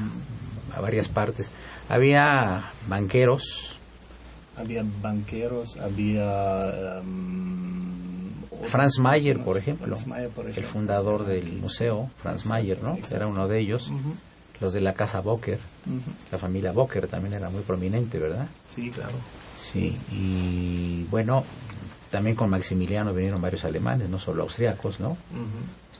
a 0.71 0.81
varias 0.81 1.07
partes. 1.07 1.49
Había 1.89 2.71
banqueros. 2.87 3.80
Había 4.55 4.83
banqueros, 5.01 5.77
había... 5.77 6.99
Um, 7.01 7.91
Franz 8.65 8.99
Mayer, 8.99 9.39
por 9.39 9.57
ejemplo, 9.57 9.95
el 10.55 10.63
fundador 10.63 11.25
del 11.25 11.51
museo, 11.53 12.09
Franz 12.17 12.45
Mayer, 12.45 12.83
¿no? 12.83 12.97
Era 13.09 13.25
uno 13.25 13.47
de 13.47 13.59
ellos 13.59 13.91
los 14.61 14.73
de 14.73 14.81
la 14.81 14.93
casa 14.93 15.19
Bocker, 15.21 15.59
la 16.31 16.37
familia 16.37 16.71
Bocker 16.71 17.07
también 17.07 17.33
era 17.33 17.49
muy 17.49 17.63
prominente, 17.63 18.19
¿verdad? 18.19 18.47
Sí, 18.69 18.91
claro. 18.91 19.15
Sí, 19.59 19.97
y 20.11 21.03
bueno, 21.09 21.43
también 22.11 22.35
con 22.35 22.49
Maximiliano 22.49 23.13
vinieron 23.13 23.41
varios 23.41 23.65
alemanes, 23.65 24.09
no 24.09 24.19
solo 24.19 24.43
austriacos, 24.43 24.99
¿no? 24.99 25.17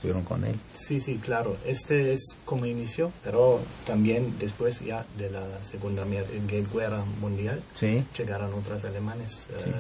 Estuvieron 0.02 0.24
con 0.24 0.44
él. 0.46 0.56
Sí, 0.74 1.00
sí, 1.00 1.20
claro. 1.24 1.58
Este 1.64 2.12
es 2.12 2.36
como 2.44 2.66
inicio, 2.66 3.12
pero 3.24 3.60
también 3.86 4.34
después 4.40 4.80
ya 4.80 5.06
de 5.16 5.30
la 5.30 5.62
Segunda 5.62 6.04
Guerra 6.50 7.04
Mundial 7.20 7.62
sí. 7.76 8.04
llegaron 8.18 8.52
otros 8.56 8.84
alemanes. 8.84 9.48
Sí. 9.60 9.70
Eh, 9.70 9.74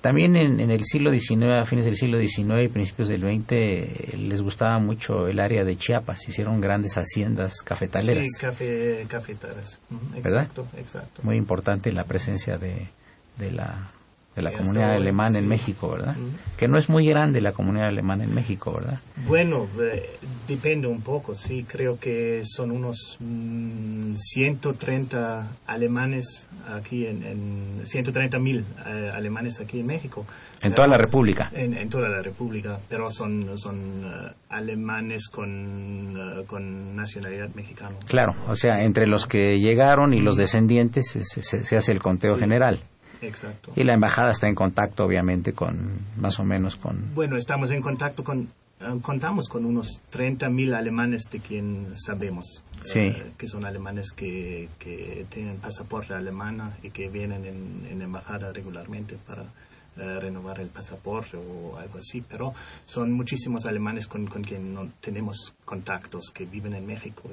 también 0.00 0.36
en, 0.36 0.70
el 0.70 0.84
siglo 0.84 1.12
XIX, 1.12 1.60
a 1.60 1.66
fines 1.66 1.84
del 1.84 1.96
siglo 1.96 2.18
XIX 2.18 2.64
y 2.64 2.68
principios 2.68 3.08
del 3.08 3.20
XX, 3.20 4.14
les 4.14 4.40
gustaba 4.40 4.78
mucho 4.78 5.28
el 5.28 5.38
área 5.38 5.64
de 5.64 5.76
Chiapas. 5.76 6.26
Hicieron 6.26 6.58
grandes 6.58 6.96
haciendas 6.96 7.60
cafetaleras. 7.60 8.26
Sí, 8.26 8.40
café, 8.40 9.04
cafetaleras. 9.06 9.80
Exacto, 10.16 10.66
exacto. 10.78 11.20
Muy 11.24 11.36
importante 11.36 11.92
la 11.92 12.04
presencia 12.04 12.56
de, 12.56 12.88
de 13.36 13.50
la 13.50 13.90
de 14.38 14.42
la 14.42 14.52
comunidad 14.52 14.92
alemana 14.92 15.38
en 15.38 15.48
México, 15.48 15.90
¿verdad? 15.90 16.14
Que 16.56 16.68
no 16.68 16.78
es 16.78 16.88
muy 16.88 17.04
grande 17.04 17.40
la 17.40 17.52
comunidad 17.52 17.88
alemana 17.88 18.22
en 18.22 18.32
México, 18.32 18.72
¿verdad? 18.72 19.00
Bueno, 19.26 19.66
eh, 19.80 20.10
depende 20.46 20.86
un 20.86 21.00
poco, 21.00 21.34
sí. 21.34 21.64
Creo 21.66 21.98
que 21.98 22.42
son 22.44 22.70
unos 22.70 23.18
130 23.18 25.18
mm, 25.18 25.46
alemanes 25.66 26.48
aquí 26.72 27.06
en, 27.06 27.24
en 27.24 27.80
130 27.84 28.38
mil 28.38 28.64
eh, 28.86 29.10
alemanes 29.12 29.60
aquí 29.60 29.80
en 29.80 29.86
México. 29.86 30.24
En 30.62 30.74
toda 30.74 30.86
la 30.86 30.98
República. 30.98 31.50
En, 31.52 31.88
toda 31.88 32.08
la 32.08 32.22
República, 32.22 32.78
pero 32.88 33.10
son, 33.10 33.58
son 33.58 34.04
eh, 34.04 34.30
alemanes 34.50 35.28
con, 35.28 36.44
con 36.46 36.94
nacionalidad 36.94 37.48
mexicana. 37.54 37.96
Claro, 38.06 38.36
o 38.48 38.54
sea, 38.54 38.84
entre 38.84 39.06
los 39.06 39.26
que 39.26 39.58
llegaron 39.58 40.14
y 40.14 40.20
los 40.20 40.36
descendientes 40.36 41.08
se, 41.08 41.76
hace 41.76 41.92
el 41.92 42.00
conteo 42.00 42.36
general. 42.36 42.80
Exacto. 43.22 43.72
Y 43.76 43.84
la 43.84 43.94
embajada 43.94 44.32
está 44.32 44.48
en 44.48 44.54
contacto, 44.54 45.04
obviamente, 45.04 45.52
con 45.52 45.98
más 46.16 46.38
o 46.38 46.44
menos 46.44 46.76
con. 46.76 47.14
Bueno, 47.14 47.36
estamos 47.36 47.70
en 47.70 47.80
contacto 47.80 48.22
con. 48.24 48.48
Eh, 48.80 48.98
contamos 49.02 49.48
con 49.48 49.64
unos 49.64 50.00
30.000 50.12 50.74
alemanes 50.74 51.24
de 51.30 51.40
quien 51.40 51.88
sabemos. 51.94 52.62
Sí. 52.82 53.00
Eh, 53.00 53.32
que 53.36 53.48
son 53.48 53.64
alemanes 53.64 54.12
que, 54.12 54.68
que 54.78 55.26
tienen 55.28 55.56
pasaporte 55.56 56.14
alemán 56.14 56.74
y 56.82 56.90
que 56.90 57.08
vienen 57.08 57.44
en, 57.44 58.00
embajada 58.00 58.52
regularmente 58.52 59.16
para 59.26 59.42
eh, 59.42 60.20
renovar 60.20 60.60
el 60.60 60.68
pasaporte 60.68 61.36
o 61.36 61.76
algo 61.76 61.98
así. 61.98 62.22
Pero 62.28 62.54
son 62.86 63.12
muchísimos 63.12 63.66
alemanes 63.66 64.06
con, 64.06 64.26
con 64.28 64.44
quien 64.44 64.72
no 64.72 64.88
tenemos 65.00 65.54
contactos 65.64 66.30
que 66.32 66.44
viven 66.44 66.74
en 66.74 66.86
México. 66.86 67.28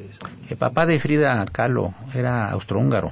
El 0.49 0.57
papá 0.57 0.87
de 0.87 0.97
Frida 0.97 1.45
Kahlo 1.45 1.93
era 2.15 2.49
austrohúngaro. 2.49 3.11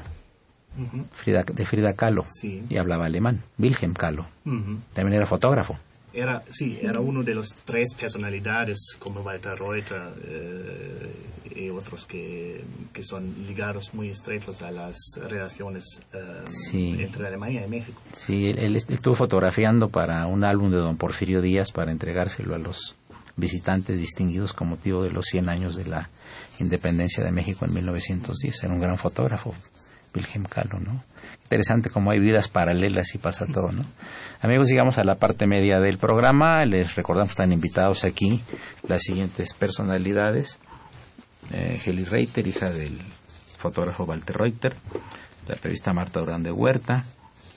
Frida, 1.11 1.43
de 1.43 1.65
Frida 1.65 1.93
Kahlo 1.93 2.25
y 2.41 2.77
hablaba 2.77 3.05
alemán, 3.05 3.43
Wilhelm 3.57 3.93
Kahlo. 3.93 4.27
También 4.43 5.13
era 5.13 5.25
fotógrafo. 5.25 5.77
Era, 6.13 6.43
sí, 6.49 6.77
era 6.79 6.99
uno 6.99 7.23
de 7.23 7.33
los 7.33 7.49
tres 7.65 7.95
personalidades 7.95 8.95
como 8.99 9.21
Walter 9.21 9.53
Reuter 9.57 10.13
eh, 10.25 11.11
y 11.55 11.69
otros 11.71 12.05
que, 12.05 12.63
que, 12.93 13.01
son 13.01 13.33
ligados 13.47 13.95
muy 13.95 14.09
estrechos 14.09 14.61
a 14.61 14.69
las 14.69 14.95
relaciones 15.27 16.01
eh, 16.13 16.99
entre 16.99 17.27
Alemania 17.27 17.65
y 17.65 17.69
México. 17.69 17.99
Sí, 18.11 18.49
él, 18.49 18.75
estuvo 18.75 19.15
fotografiando 19.15 19.89
para 19.89 20.27
un 20.27 20.43
álbum 20.43 20.69
de 20.69 20.77
don 20.77 20.97
Porfirio 20.97 21.41
Díaz 21.41 21.71
para 21.71 21.91
entregárselo 21.91 22.53
a 22.53 22.59
los 22.59 22.95
visitantes 23.35 23.99
distinguidos 23.99 24.53
con 24.53 24.69
motivo 24.69 25.03
de 25.03 25.09
los 25.09 25.25
100 25.25 25.49
años 25.49 25.75
de 25.75 25.85
la 25.85 26.09
independencia 26.59 27.23
de 27.23 27.31
México 27.31 27.65
en 27.65 27.73
1910. 27.73 28.63
Era 28.63 28.73
un 28.73 28.79
gran 28.79 28.99
fotógrafo. 28.99 29.55
Wilhelm 30.15 30.45
Kahlo, 30.45 30.79
¿no? 30.79 31.03
Interesante 31.43 31.89
cómo 31.89 32.11
hay 32.11 32.19
vidas 32.19 32.47
paralelas 32.47 33.13
y 33.15 33.17
pasa 33.17 33.45
todo, 33.45 33.71
¿no? 33.71 33.83
Amigos, 34.41 34.67
llegamos 34.67 34.97
a 34.97 35.03
la 35.03 35.15
parte 35.15 35.45
media 35.45 35.79
del 35.79 35.97
programa. 35.97 36.65
Les 36.65 36.95
recordamos 36.95 37.29
que 37.29 37.33
están 37.33 37.51
invitados 37.51 38.03
aquí 38.03 38.41
las 38.87 39.03
siguientes 39.03 39.53
personalidades. 39.53 40.59
Eh, 41.51 41.79
Heli 41.85 42.05
Reiter, 42.05 42.47
hija 42.47 42.71
del 42.71 42.97
fotógrafo 43.57 44.03
Walter 44.03 44.37
Reuter, 44.37 44.75
la 45.47 45.55
periodista 45.55 45.93
Marta 45.93 46.19
Durán 46.19 46.43
de 46.43 46.51
Huerta, 46.51 47.05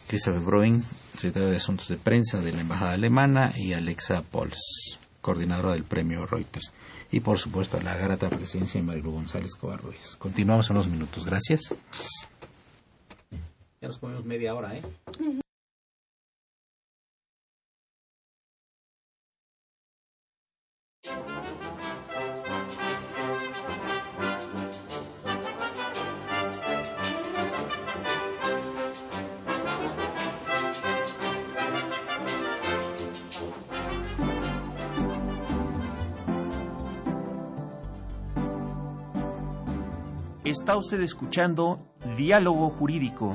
Christopher 0.09 0.43
Bruin, 0.43 0.85
secretario 1.15 1.49
de 1.49 1.57
Asuntos 1.57 1.89
de 1.89 1.97
Prensa 1.97 2.41
de 2.41 2.53
la 2.53 2.61
Embajada 2.61 2.93
Alemana, 2.93 3.53
y 3.57 3.73
Alexa 3.73 4.23
Pols, 4.23 4.99
coordinadora 5.21 5.73
del 5.73 5.85
premio 5.85 6.27
Reuters. 6.27 6.73
Y 7.11 7.21
por 7.21 7.39
supuesto 7.39 7.81
la 7.81 7.97
grata 7.97 8.29
presencia 8.29 8.81
de 8.81 8.87
Marilu 8.87 9.13
González 9.13 9.55
Covarrubias. 9.55 10.17
Continuamos 10.17 10.71
unos 10.71 10.89
minutos. 10.89 11.25
Gracias. 11.25 11.73
Media 14.25 14.55
hora. 14.55 14.75
¿eh? 14.77 14.83
Está 40.45 40.77
usted 40.77 41.01
escuchando 41.03 41.79
Diálogo 42.17 42.71
Jurídico 42.71 43.35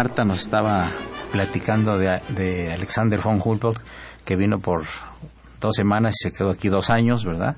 Marta 0.00 0.24
nos 0.24 0.40
estaba 0.40 0.90
platicando 1.30 1.98
de, 1.98 2.72
Alexander 2.72 3.20
von 3.20 3.38
Humboldt, 3.44 3.78
que 4.24 4.34
vino 4.34 4.58
por 4.58 4.84
dos 5.60 5.74
semanas 5.76 6.14
y 6.18 6.30
se 6.30 6.34
quedó 6.34 6.48
aquí 6.48 6.70
dos 6.70 6.88
años, 6.88 7.26
¿verdad? 7.26 7.54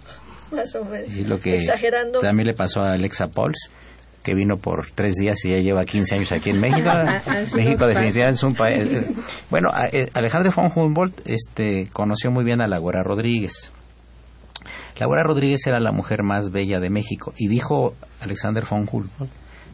Más 0.51 0.75
o 0.75 0.85
menos. 0.85 1.17
Y 1.17 1.25
lo 1.25 1.39
que 1.39 1.55
Exagerando. 1.55 2.19
también 2.19 2.49
le 2.49 2.55
pasó 2.55 2.81
a 2.81 2.95
Alexa 2.95 3.29
Pauls, 3.29 3.71
que 4.25 4.35
vino 4.35 4.57
por 4.57 4.91
tres 4.91 5.15
días 5.15 5.45
y 5.45 5.51
ya 5.51 5.59
lleva 5.59 5.85
15 5.85 6.17
años 6.17 6.33
aquí 6.33 6.51
en 6.51 6.61
México. 6.61 6.91
México 7.55 7.87
definitivamente 7.87 8.39
es 8.39 8.43
un 8.43 8.55
país... 8.57 8.93
Eh, 8.93 9.13
bueno, 9.49 9.69
eh, 9.93 10.11
Alexander 10.13 10.53
von 10.53 10.73
Humboldt 10.75 11.21
este, 11.25 11.91
conoció 11.93 12.33
muy 12.33 12.43
bien 12.43 12.61
a 12.61 12.67
la 12.67 12.79
Güera 12.79 13.05
Rodríguez. 13.05 13.71
La 14.99 15.07
Güera 15.07 15.23
Rodríguez 15.23 15.65
era 15.69 15.79
la 15.79 15.93
mujer 15.93 16.25
más 16.25 16.51
bella 16.51 16.81
de 16.81 16.91
México 16.91 17.35
y 17.37 17.47
dijo 17.47 17.95
Alexander 18.21 18.65
von 18.69 18.89
Humboldt 18.91 19.31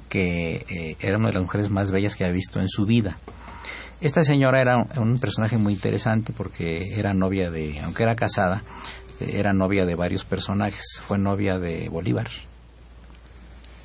que 0.09 0.65
eh, 0.69 0.97
era 1.01 1.19
una 1.19 1.29
de 1.29 1.35
las 1.35 1.43
mujeres 1.43 1.71
más 1.71 1.91
bellas 1.91 2.17
que 2.17 2.25
ha 2.25 2.31
visto 2.31 2.61
en 2.61 2.69
su 2.69 2.87
vida. 2.87 3.19
Esta 4.01 4.23
señora 4.23 4.61
era 4.61 4.77
un, 4.77 5.19
personaje 5.19 5.59
muy 5.59 5.73
interesante 5.73 6.33
porque 6.33 6.95
era 6.97 7.15
novia 7.15 7.51
de, 7.51 7.81
aunque 7.81 8.05
era 8.05 8.15
casada, 8.15 8.63
eh, 9.21 9.31
era 9.35 9.53
novia 9.53 9.85
de 9.85 9.95
varios 9.95 10.25
personajes. 10.25 11.01
Fue 11.07 11.19
novia 11.19 11.59
de 11.59 11.89
Bolívar 11.89 12.29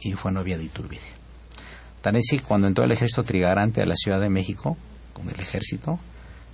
y 0.02 0.14
fue 0.14 0.32
novia 0.32 0.58
de 0.58 0.66
Iturbide. 0.66 1.02
Tan 2.02 2.16
así, 2.16 2.40
cuando 2.40 2.68
entró 2.68 2.84
el 2.84 2.92
ejército 2.92 3.24
trigarante 3.24 3.82
a 3.82 3.86
la 3.86 3.96
Ciudad 3.96 4.20
de 4.20 4.30
México, 4.30 4.78
con 5.14 5.30
el 5.30 5.40
ejército, 5.40 6.00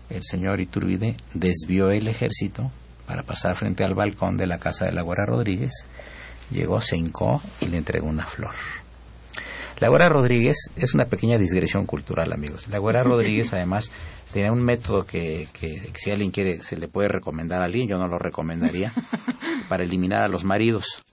el 0.10 0.24
señor 0.24 0.62
Iturbide 0.62 1.18
desvió 1.34 1.92
el 1.92 2.08
ejército 2.08 2.72
para 3.06 3.24
pasar 3.24 3.56
frente 3.56 3.84
al 3.84 3.96
balcón 3.96 4.38
de 4.38 4.48
la 4.48 4.60
casa 4.60 4.86
de 4.86 4.92
la 4.92 5.04
Guerra 5.04 5.26
Rodríguez, 5.26 5.72
llegó, 6.52 6.80
se 6.80 6.98
hincó 6.98 7.42
y 7.60 7.68
le 7.68 7.78
entregó 7.78 8.08
una 8.08 8.26
flor. 8.26 8.54
La 9.80 9.88
Güera 9.88 10.10
Rodríguez 10.10 10.72
es 10.76 10.94
una 10.94 11.06
pequeña 11.06 11.38
digresión 11.38 11.86
cultural, 11.86 12.34
amigos. 12.34 12.68
La 12.68 12.80
Güera 12.80 13.02
Rodríguez, 13.02 13.54
además, 13.54 13.90
tenía 14.34 14.52
un 14.52 14.62
método 14.62 15.06
que, 15.06 15.48
si 15.94 16.12
alguien 16.12 16.32
quiere, 16.32 16.62
se 16.64 16.76
le 16.76 16.90
puede 16.90 17.08
recomendar 17.08 17.62
a 17.62 17.66
alguien, 17.66 17.88
yo 17.88 17.98
no 17.98 18.10
lo 18.10 18.20
recomendaría, 18.20 18.92
para 19.70 19.84
eliminar 19.84 20.22
a 20.22 20.28
los 20.28 20.44
maridos. 20.44 21.06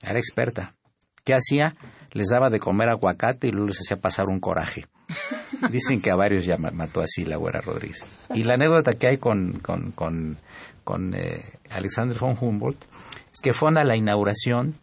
Era 0.00 0.18
experta. 0.18 0.76
¿Qué 1.24 1.34
hacía? 1.34 1.74
Les 2.12 2.28
daba 2.28 2.50
de 2.50 2.60
comer 2.60 2.88
aguacate 2.88 3.48
y 3.48 3.50
luego 3.50 3.68
les 3.68 3.80
hacía 3.80 4.00
pasar 4.00 4.28
un 4.28 4.38
coraje. 4.38 4.86
Dicen 5.70 6.00
que 6.00 6.12
a 6.12 6.16
varios 6.16 6.44
ya 6.44 6.58
mató 6.58 7.00
así 7.00 7.24
la 7.24 7.36
Güera 7.36 7.62
Rodríguez. 7.62 8.04
Y 8.32 8.44
la 8.44 8.54
anécdota 8.54 8.92
que 8.92 9.08
hay 9.08 9.18
con, 9.18 9.58
con, 9.58 9.90
con, 9.90 11.14
eh, 11.14 11.42
Alexander 11.70 12.16
von 12.16 12.36
Humboldt 12.40 12.84
es 13.32 13.40
que 13.42 13.52
fue 13.52 13.70
a 13.70 13.84
la 13.84 13.96
inauguración 13.96 14.76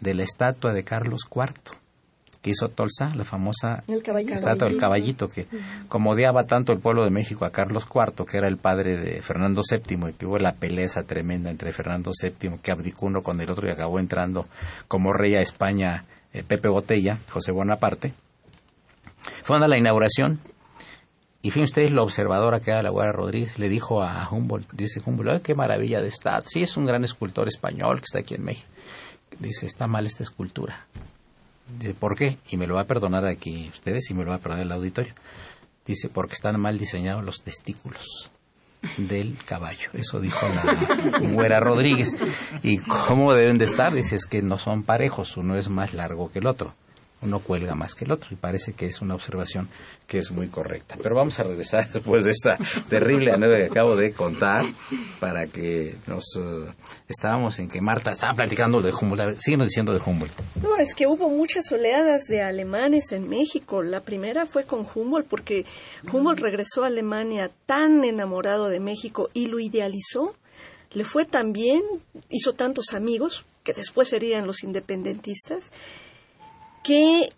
de 0.00 0.14
la 0.14 0.22
estatua 0.22 0.72
de 0.72 0.84
Carlos 0.84 1.22
IV 1.34 1.76
que 2.42 2.50
hizo 2.50 2.68
Tolsa, 2.68 3.14
la 3.14 3.24
famosa 3.24 3.82
estatua 3.86 4.68
del 4.68 4.78
caballito, 4.78 5.28
que 5.28 5.46
como 5.88 6.10
odiaba 6.10 6.44
tanto 6.44 6.72
el 6.72 6.78
pueblo 6.78 7.04
de 7.04 7.10
México 7.10 7.44
a 7.44 7.50
Carlos 7.50 7.86
IV, 7.92 8.26
que 8.26 8.38
era 8.38 8.48
el 8.48 8.56
padre 8.56 8.96
de 8.96 9.22
Fernando 9.22 9.62
VII, 9.68 10.10
y 10.10 10.12
que 10.12 10.26
hubo 10.26 10.38
la 10.38 10.52
pelea 10.52 10.86
tremenda 11.06 11.50
entre 11.50 11.72
Fernando 11.72 12.12
VII, 12.20 12.58
que 12.62 12.70
abdicó 12.70 13.06
uno 13.06 13.22
con 13.22 13.40
el 13.40 13.50
otro 13.50 13.68
y 13.68 13.70
acabó 13.70 13.98
entrando 13.98 14.46
como 14.86 15.12
rey 15.12 15.34
a 15.34 15.40
España 15.40 16.04
eh, 16.32 16.42
Pepe 16.42 16.68
Botella, 16.68 17.18
José 17.30 17.52
Bonaparte, 17.52 18.12
fue 19.42 19.56
a 19.56 19.66
la 19.66 19.78
inauguración 19.78 20.40
y 21.40 21.50
fíjense 21.50 21.70
ustedes 21.70 21.92
la 21.92 22.02
observadora 22.02 22.60
que 22.60 22.70
era 22.70 22.82
la 22.82 22.90
Guardia 22.90 23.12
Rodríguez, 23.12 23.58
le 23.58 23.68
dijo 23.68 24.02
a 24.02 24.28
Humboldt, 24.30 24.72
dice 24.72 25.00
Humboldt, 25.04 25.42
qué 25.42 25.54
maravilla 25.54 26.00
de 26.00 26.08
estatua, 26.08 26.48
sí 26.48 26.62
es 26.62 26.76
un 26.76 26.86
gran 26.86 27.04
escultor 27.04 27.48
español 27.48 27.98
que 27.98 28.04
está 28.06 28.18
aquí 28.20 28.34
en 28.34 28.44
México. 28.44 28.68
Dice, 29.38 29.66
está 29.66 29.86
mal 29.86 30.06
esta 30.06 30.24
escultura. 30.24 30.86
Dice, 31.78 31.94
¿por 31.94 32.16
qué? 32.16 32.38
Y 32.50 32.56
me 32.56 32.66
lo 32.66 32.74
va 32.74 32.82
a 32.82 32.86
perdonar 32.86 33.26
aquí 33.26 33.68
ustedes 33.68 34.10
y 34.10 34.14
me 34.14 34.24
lo 34.24 34.30
va 34.30 34.36
a 34.36 34.40
perdonar 34.40 34.64
el 34.64 34.72
auditorio. 34.72 35.14
Dice, 35.86 36.08
porque 36.08 36.34
están 36.34 36.60
mal 36.60 36.78
diseñados 36.78 37.24
los 37.24 37.42
testículos 37.42 38.30
del 38.96 39.36
caballo. 39.44 39.90
Eso 39.92 40.20
dijo 40.20 40.40
la 40.46 41.18
güera 41.32 41.60
Rodríguez. 41.60 42.16
¿Y 42.62 42.78
cómo 42.78 43.34
deben 43.34 43.58
de 43.58 43.64
estar? 43.64 43.92
Dice, 43.92 44.16
es 44.16 44.26
que 44.26 44.42
no 44.42 44.58
son 44.58 44.82
parejos, 44.82 45.36
uno 45.36 45.56
es 45.56 45.68
más 45.68 45.94
largo 45.94 46.30
que 46.30 46.38
el 46.38 46.46
otro 46.46 46.74
uno 47.20 47.40
cuelga 47.40 47.74
más 47.74 47.94
que 47.94 48.04
el 48.04 48.12
otro 48.12 48.28
y 48.32 48.36
parece 48.36 48.72
que 48.72 48.86
es 48.86 49.00
una 49.02 49.14
observación 49.14 49.68
que 50.06 50.18
es 50.18 50.30
muy 50.30 50.48
correcta. 50.48 50.96
Pero 51.02 51.16
vamos 51.16 51.38
a 51.40 51.42
regresar 51.42 51.88
después 51.92 52.24
de 52.24 52.30
esta 52.30 52.56
terrible 52.88 53.32
anécdota 53.32 53.60
que 53.60 53.66
acabo 53.66 53.96
de 53.96 54.12
contar 54.12 54.64
para 55.18 55.46
que 55.46 55.96
nos 56.06 56.24
eh, 56.36 56.66
estábamos 57.08 57.58
en 57.58 57.68
que 57.68 57.80
Marta 57.80 58.12
estaba 58.12 58.34
platicando 58.34 58.80
de 58.80 58.92
Humboldt. 58.92 59.40
Síguenos 59.40 59.68
diciendo 59.68 59.92
de 59.92 60.00
Humboldt. 60.04 60.32
No, 60.62 60.76
es 60.76 60.94
que 60.94 61.06
hubo 61.06 61.28
muchas 61.28 61.70
oleadas 61.72 62.24
de 62.28 62.42
alemanes 62.42 63.12
en 63.12 63.28
México. 63.28 63.82
La 63.82 64.00
primera 64.00 64.46
fue 64.46 64.64
con 64.64 64.86
Humboldt 64.94 65.28
porque 65.28 65.64
Humboldt 66.10 66.40
regresó 66.40 66.84
a 66.84 66.86
Alemania 66.86 67.50
tan 67.66 68.04
enamorado 68.04 68.68
de 68.68 68.80
México 68.80 69.28
y 69.34 69.46
lo 69.46 69.58
idealizó. 69.58 70.36
Le 70.92 71.04
fue 71.04 71.26
tan 71.26 71.52
bien, 71.52 71.82
hizo 72.30 72.54
tantos 72.54 72.94
amigos 72.94 73.44
que 73.62 73.74
después 73.74 74.08
serían 74.08 74.46
los 74.46 74.64
independentistas 74.64 75.70
que 76.82 77.30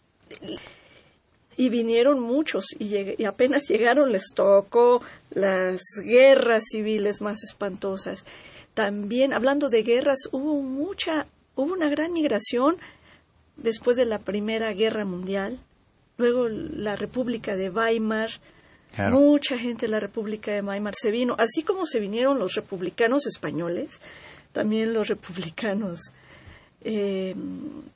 y 1.56 1.68
vinieron 1.68 2.20
muchos 2.20 2.64
y, 2.78 3.22
apenas 3.26 3.68
llegaron 3.68 4.12
les 4.12 4.28
tocó 4.34 5.02
las 5.30 5.82
guerras 6.02 6.64
civiles 6.70 7.20
más 7.20 7.42
espantosas. 7.42 8.24
También 8.72 9.34
hablando 9.34 9.68
de 9.68 9.82
guerras 9.82 10.28
hubo 10.32 10.62
mucha 10.62 11.26
hubo 11.56 11.74
una 11.74 11.90
gran 11.90 12.14
migración 12.14 12.78
después 13.58 13.98
de 13.98 14.06
la 14.06 14.20
Primera 14.20 14.72
Guerra 14.72 15.04
Mundial, 15.04 15.58
luego 16.16 16.48
la 16.48 16.96
República 16.96 17.56
de 17.56 17.68
Weimar, 17.68 18.30
mucha 19.10 19.58
gente 19.58 19.84
de 19.84 19.92
la 19.92 20.00
República 20.00 20.52
de 20.52 20.62
Weimar 20.62 20.94
se 20.96 21.10
vino, 21.10 21.36
así 21.38 21.62
como 21.62 21.84
se 21.84 22.00
vinieron 22.00 22.38
los 22.38 22.54
republicanos 22.54 23.26
españoles, 23.26 24.00
también 24.52 24.94
los 24.94 25.08
republicanos 25.08 26.12
eh, 26.82 27.34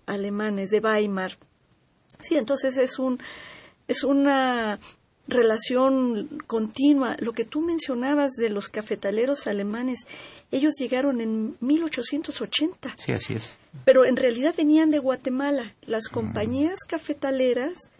alemanes 0.06 0.70
de 0.70 0.80
Weimar. 0.80 1.36
Sí, 2.20 2.36
entonces 2.36 2.76
es 2.76 2.98
un 2.98 3.20
es 3.88 4.04
una 4.04 4.78
relación 5.26 6.42
continua. 6.46 7.16
Lo 7.18 7.32
que 7.32 7.44
tú 7.44 7.62
mencionabas 7.62 8.32
de 8.32 8.50
los 8.50 8.68
cafetaleros 8.68 9.46
alemanes, 9.46 10.06
ellos 10.50 10.74
llegaron 10.78 11.20
en 11.20 11.56
1880. 11.60 12.94
Sí, 12.96 13.12
así 13.12 13.34
es. 13.34 13.58
Pero 13.84 14.04
en 14.04 14.16
realidad 14.16 14.54
venían 14.56 14.90
de 14.90 14.98
Guatemala. 14.98 15.74
Las 15.86 16.08
compañías 16.08 16.80
cafetaleras 16.86 17.90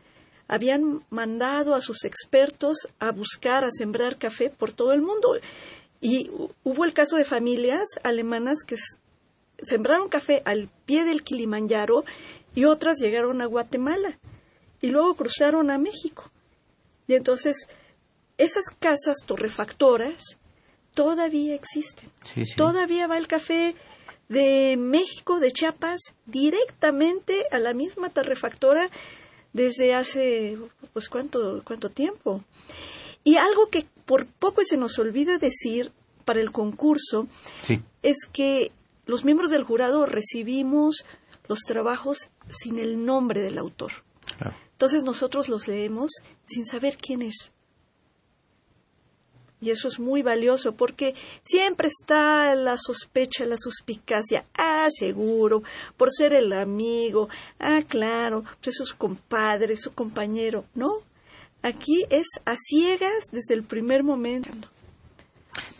habían 0.49 1.03
mandado 1.11 1.75
a 1.75 1.81
sus 1.81 2.05
expertos 2.05 2.89
a 2.99 3.11
buscar, 3.13 3.65
a 3.65 3.71
sembrar 3.71 4.19
café 4.19 4.51
por 4.51 4.73
todo 4.73 4.93
el 4.93 5.01
mundo. 5.01 5.37
Y 6.01 6.31
hubo 6.63 6.85
el 6.85 6.93
caso 6.93 7.17
de 7.17 7.25
familias 7.25 7.99
alemanas 8.03 8.59
que 8.67 8.77
sembraron 9.63 10.09
café 10.09 10.43
al 10.45 10.69
pie 10.87 11.05
del 11.05 11.23
Kilimanjaro 11.23 12.05
y 12.55 12.65
otras 12.65 12.99
llegaron 13.01 13.41
a 13.43 13.47
Guatemala 13.47 14.19
y 14.81 14.89
luego 14.89 15.15
cruzaron 15.15 15.71
a 15.71 15.79
México. 15.79 16.31
Y 17.07 17.15
entonces 17.15 17.69
esas 18.39 18.65
casas 18.79 19.19
torrefactoras 19.27 20.39
todavía 20.95 21.55
existen. 21.55 22.11
Todavía 22.57 23.07
va 23.07 23.19
el 23.19 23.27
café 23.27 23.75
de 24.29 24.77
México, 24.79 25.39
de 25.39 25.53
Chiapas, 25.53 26.01
directamente 26.27 27.45
a 27.51 27.59
la 27.59 27.75
misma 27.75 28.11
torrefactora 28.11 28.91
desde 29.53 29.95
hace, 29.95 30.59
pues, 30.93 31.09
¿cuánto, 31.09 31.63
cuánto 31.65 31.91
tiempo? 31.91 32.43
Y 33.23 33.37
algo 33.37 33.69
que 33.71 33.87
por 34.05 34.27
poco 34.27 34.63
se 34.65 34.77
nos 34.77 34.99
olvida 34.99 35.39
decir 35.39 35.93
para 36.25 36.41
el 36.41 36.53
concurso 36.53 37.27
es 38.03 38.17
que 38.33 38.73
los 39.07 39.25
miembros 39.25 39.51
del 39.51 39.65
jurado 39.65 40.07
recibimos 40.07 41.05
los 41.49 41.61
trabajos 41.61 42.31
sin 42.49 42.79
el 42.79 43.05
nombre 43.05 43.43
del 43.43 43.59
autor. 43.59 43.93
Entonces 44.73 45.05
nosotros 45.05 45.49
los 45.49 45.69
leemos 45.69 46.11
sin 46.47 46.67
saber 46.67 46.97
quién 46.97 47.23
es. 47.23 47.53
Y 49.61 49.71
eso 49.71 49.89
es 49.89 49.99
muy 49.99 50.23
valioso 50.23 50.73
porque 50.73 51.15
siempre 51.43 51.89
está 51.89 52.55
la 52.55 52.77
sospecha, 52.77 53.47
la 53.47 53.57
suspicacia. 53.57 54.45
Ah, 54.59 54.89
seguro, 54.91 55.63
por 55.97 56.11
ser 56.13 56.35
el 56.35 56.53
amigo. 56.53 57.29
Ah, 57.59 57.81
claro, 57.87 58.45
pues 58.63 58.81
es 58.81 58.89
su 58.89 58.97
compadre, 58.99 59.77
su 59.77 59.95
compañero. 59.95 60.67
No, 60.75 60.99
aquí 61.63 62.05
es 62.11 62.27
a 62.45 62.57
ciegas 62.57 63.31
desde 63.33 63.55
el 63.55 63.63
primer 63.63 64.03
momento. 64.03 64.69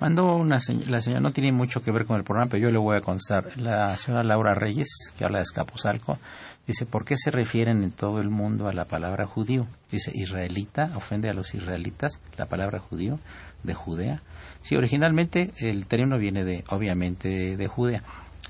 Mandó 0.01 0.37
una 0.37 0.59
la 0.89 1.01
señora, 1.01 1.21
no 1.21 1.33
tiene 1.33 1.53
mucho 1.53 1.83
que 1.83 1.91
ver 1.91 2.07
con 2.07 2.17
el 2.17 2.25
programa, 2.25 2.51
pero 2.51 2.63
yo 2.63 2.71
le 2.71 2.79
voy 2.79 2.97
a 2.97 3.01
constar. 3.01 3.57
La 3.57 3.97
señora 3.97 4.23
Laura 4.23 4.55
Reyes, 4.55 4.89
que 5.17 5.25
habla 5.25 5.39
de 5.39 5.45
Escaposalco, 5.45 6.19
dice, 6.67 6.87
¿por 6.87 7.05
qué 7.05 7.17
se 7.17 7.31
refieren 7.31 7.83
en 7.83 7.91
todo 7.91 8.21
el 8.21 8.31
mundo 8.31 8.69
a 8.69 8.73
la 8.73 8.85
palabra 8.85 9.27
judío? 9.27 9.67
Dice, 9.91 10.11
israelita, 10.15 10.93
ofende 10.95 11.29
a 11.29 11.35
los 11.35 11.55
israelitas, 11.55 12.21
la 12.37 12.47
palabra 12.47 12.79
judío, 12.79 13.19
de 13.65 13.75
Judea. 13.75 14.23
Sí, 14.63 14.77
originalmente 14.77 15.53
el 15.59 15.87
término 15.87 16.19
viene 16.19 16.45
de, 16.45 16.65
obviamente, 16.69 17.57
de 17.57 17.67
Judea. 17.67 18.03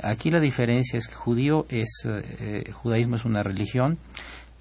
Aquí 0.03 0.31
la 0.31 0.41
diferencia 0.41 0.99
es 0.99 1.09
que 1.09 1.15
judío 1.15 1.67
es, 1.69 2.03
eh, 2.07 2.71
judaísmo 2.73 3.17
es 3.17 3.25
una 3.25 3.43
religión, 3.43 3.99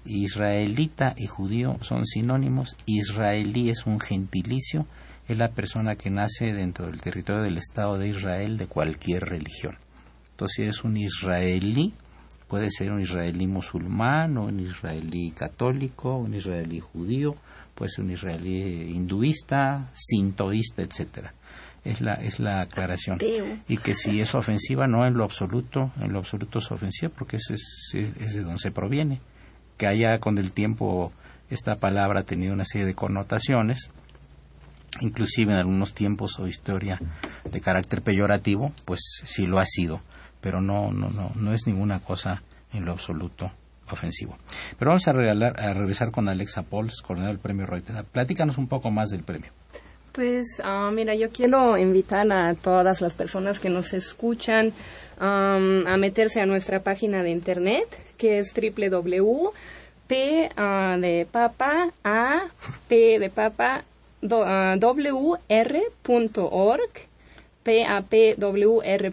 israelita 0.04 1.14
y 1.16 1.26
judío 1.26 1.78
son 1.80 2.06
sinónimos, 2.06 2.76
israelí 2.86 3.70
es 3.70 3.86
un 3.86 4.00
gentilicio, 4.00 4.86
es 5.28 5.38
la 5.38 5.48
persona 5.48 5.96
que 5.96 6.10
nace 6.10 6.52
dentro 6.52 6.86
del 6.86 7.00
territorio 7.00 7.42
del 7.42 7.58
Estado 7.58 7.96
de 7.96 8.08
Israel 8.08 8.56
de 8.58 8.66
cualquier 8.66 9.24
religión. 9.24 9.76
Entonces, 10.30 10.56
si 10.56 10.62
eres 10.62 10.84
un 10.84 10.96
israelí, 10.96 11.94
puede 12.48 12.70
ser 12.70 12.92
un 12.92 13.00
israelí 13.00 13.46
musulmán, 13.46 14.36
o 14.36 14.44
un 14.46 14.60
israelí 14.60 15.30
católico, 15.30 16.16
un 16.16 16.34
israelí 16.34 16.80
judío, 16.80 17.36
puede 17.74 17.90
ser 17.90 18.04
un 18.04 18.10
israelí 18.10 18.92
hinduista, 18.94 19.90
sintoísta, 19.94 20.82
etcétera. 20.82 21.34
Es 21.84 22.00
la, 22.00 22.14
es 22.14 22.40
la 22.40 22.62
aclaración. 22.62 23.18
Y 23.68 23.76
que 23.76 23.94
si 23.94 24.20
es 24.20 24.34
ofensiva, 24.34 24.86
no 24.86 25.06
en 25.06 25.14
lo 25.14 25.24
absoluto, 25.24 25.92
en 26.00 26.12
lo 26.12 26.18
absoluto 26.18 26.58
es 26.58 26.70
ofensiva, 26.70 27.12
porque 27.16 27.36
ese 27.36 27.54
es, 27.54 27.94
es 27.94 28.34
de 28.34 28.42
donde 28.42 28.58
se 28.58 28.70
proviene. 28.70 29.20
Que 29.76 29.86
haya 29.86 30.18
con 30.18 30.38
el 30.38 30.52
tiempo 30.52 31.12
esta 31.50 31.76
palabra 31.76 32.20
ha 32.20 32.24
tenido 32.24 32.54
una 32.54 32.64
serie 32.64 32.86
de 32.86 32.94
connotaciones, 32.94 33.90
inclusive 35.00 35.52
en 35.52 35.58
algunos 35.58 35.94
tiempos 35.94 36.38
o 36.38 36.46
historia 36.46 37.00
de 37.50 37.60
carácter 37.60 38.02
peyorativo, 38.02 38.72
pues 38.84 39.00
sí 39.24 39.46
lo 39.46 39.58
ha 39.58 39.66
sido, 39.66 40.00
pero 40.40 40.60
no, 40.60 40.92
no, 40.92 41.10
no, 41.10 41.30
no 41.34 41.52
es 41.52 41.66
ninguna 41.66 42.00
cosa 42.00 42.42
en 42.72 42.84
lo 42.84 42.92
absoluto 42.92 43.50
ofensivo. 43.90 44.36
Pero 44.78 44.90
vamos 44.90 45.06
a, 45.08 45.12
regalar, 45.12 45.60
a 45.60 45.74
regresar 45.74 46.10
con 46.10 46.28
Alexa 46.28 46.62
Pauls, 46.62 47.02
coordinador 47.02 47.36
del 47.36 47.42
premio 47.42 47.66
Reuters. 47.66 48.04
Platícanos 48.04 48.58
un 48.58 48.68
poco 48.68 48.90
más 48.90 49.10
del 49.10 49.22
premio. 49.22 49.50
Pues 50.12 50.60
ah, 50.62 50.90
mira, 50.92 51.14
yo 51.14 51.30
quiero 51.30 51.76
invitar 51.76 52.30
a 52.32 52.54
todas 52.54 53.00
las 53.00 53.14
personas 53.14 53.58
que 53.58 53.68
nos 53.68 53.92
escuchan 53.92 54.72
a 55.18 55.96
meterse 55.98 56.40
a 56.40 56.46
nuestra 56.46 56.80
página 56.80 57.22
de 57.22 57.30
internet, 57.30 57.86
que 58.16 58.38
es 58.38 58.52
www 58.54 59.50
P 60.06 60.50
ah, 60.56 60.96
de 61.00 61.26
papa 61.30 61.90
A 62.04 62.44
P 62.88 63.18
de 63.18 63.30
papa 63.30 63.80
uh, 63.80 63.93
wr.org, 64.24 65.30
papwr.org. 67.62 69.10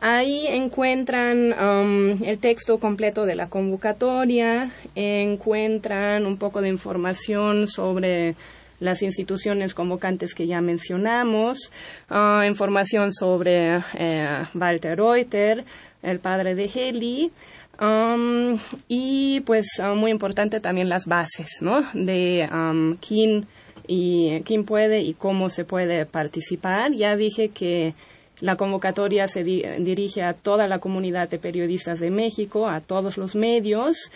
Ahí 0.00 0.46
encuentran 0.48 1.54
um, 1.58 2.22
el 2.24 2.38
texto 2.38 2.78
completo 2.78 3.24
de 3.24 3.36
la 3.36 3.48
convocatoria, 3.48 4.72
encuentran 4.94 6.26
un 6.26 6.36
poco 6.36 6.60
de 6.60 6.68
información 6.68 7.66
sobre 7.66 8.34
las 8.80 9.02
instituciones 9.02 9.72
convocantes 9.72 10.34
que 10.34 10.46
ya 10.46 10.60
mencionamos, 10.60 11.72
uh, 12.10 12.42
información 12.42 13.12
sobre 13.12 13.76
eh, 13.94 14.44
Walter 14.54 14.98
Reuter, 14.98 15.64
el 16.02 16.18
padre 16.18 16.54
de 16.54 16.70
Heli, 16.74 17.32
um, 17.80 18.58
y 18.88 19.40
pues 19.40 19.66
uh, 19.78 19.94
muy 19.94 20.10
importante 20.10 20.60
también 20.60 20.90
las 20.90 21.06
bases, 21.06 21.62
¿no? 21.62 21.82
De 21.94 22.46
um, 22.52 22.96
quién 22.96 23.46
y 23.86 24.40
quién 24.42 24.64
puede 24.64 25.02
y 25.02 25.14
cómo 25.14 25.48
se 25.48 25.64
puede 25.64 26.06
participar. 26.06 26.92
Ya 26.92 27.16
dije 27.16 27.48
que 27.48 27.94
la 28.40 28.56
convocatoria 28.56 29.26
se 29.26 29.44
dirige 29.44 30.22
a 30.22 30.34
toda 30.34 30.66
la 30.66 30.78
comunidad 30.78 31.28
de 31.28 31.38
periodistas 31.38 32.00
de 32.00 32.10
México, 32.10 32.68
a 32.68 32.80
todos 32.80 33.16
los 33.16 33.34
medios. 33.34 34.10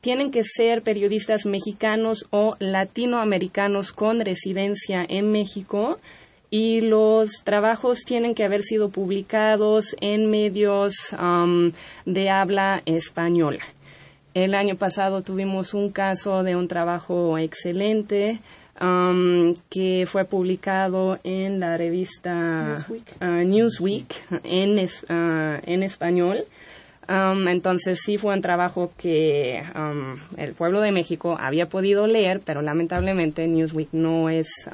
tienen 0.00 0.30
que 0.30 0.44
ser 0.44 0.82
periodistas 0.82 1.46
mexicanos 1.46 2.26
o 2.30 2.56
latinoamericanos 2.58 3.92
con 3.92 4.20
residencia 4.20 5.04
en 5.08 5.32
México 5.32 5.98
y 6.50 6.82
los 6.82 7.44
trabajos 7.44 8.04
tienen 8.04 8.34
que 8.34 8.44
haber 8.44 8.62
sido 8.62 8.90
publicados 8.90 9.96
en 10.00 10.30
medios 10.30 11.16
de 12.04 12.30
habla 12.30 12.82
española. 12.84 13.64
El 14.34 14.54
año 14.54 14.76
pasado 14.76 15.22
tuvimos 15.22 15.74
un 15.74 15.90
caso 15.90 16.42
de 16.42 16.56
un 16.56 16.66
trabajo 16.66 17.36
excelente 17.36 18.40
um, 18.80 19.52
que 19.68 20.04
fue 20.06 20.24
publicado 20.24 21.18
en 21.22 21.60
la 21.60 21.76
revista 21.76 22.78
Newsweek, 23.20 24.24
uh, 24.30 24.36
en, 24.42 24.78
uh, 24.78 25.60
en 25.66 25.82
español. 25.82 26.46
Um, 27.12 27.46
entonces 27.48 28.00
sí 28.00 28.16
fue 28.16 28.32
un 28.32 28.40
trabajo 28.40 28.90
que 28.96 29.60
um, 29.76 30.14
el 30.38 30.54
pueblo 30.54 30.80
de 30.80 30.92
México 30.92 31.36
había 31.38 31.66
podido 31.66 32.06
leer, 32.06 32.40
pero 32.42 32.62
lamentablemente 32.62 33.46
Newsweek 33.46 33.90
no 33.92 34.30
es 34.30 34.66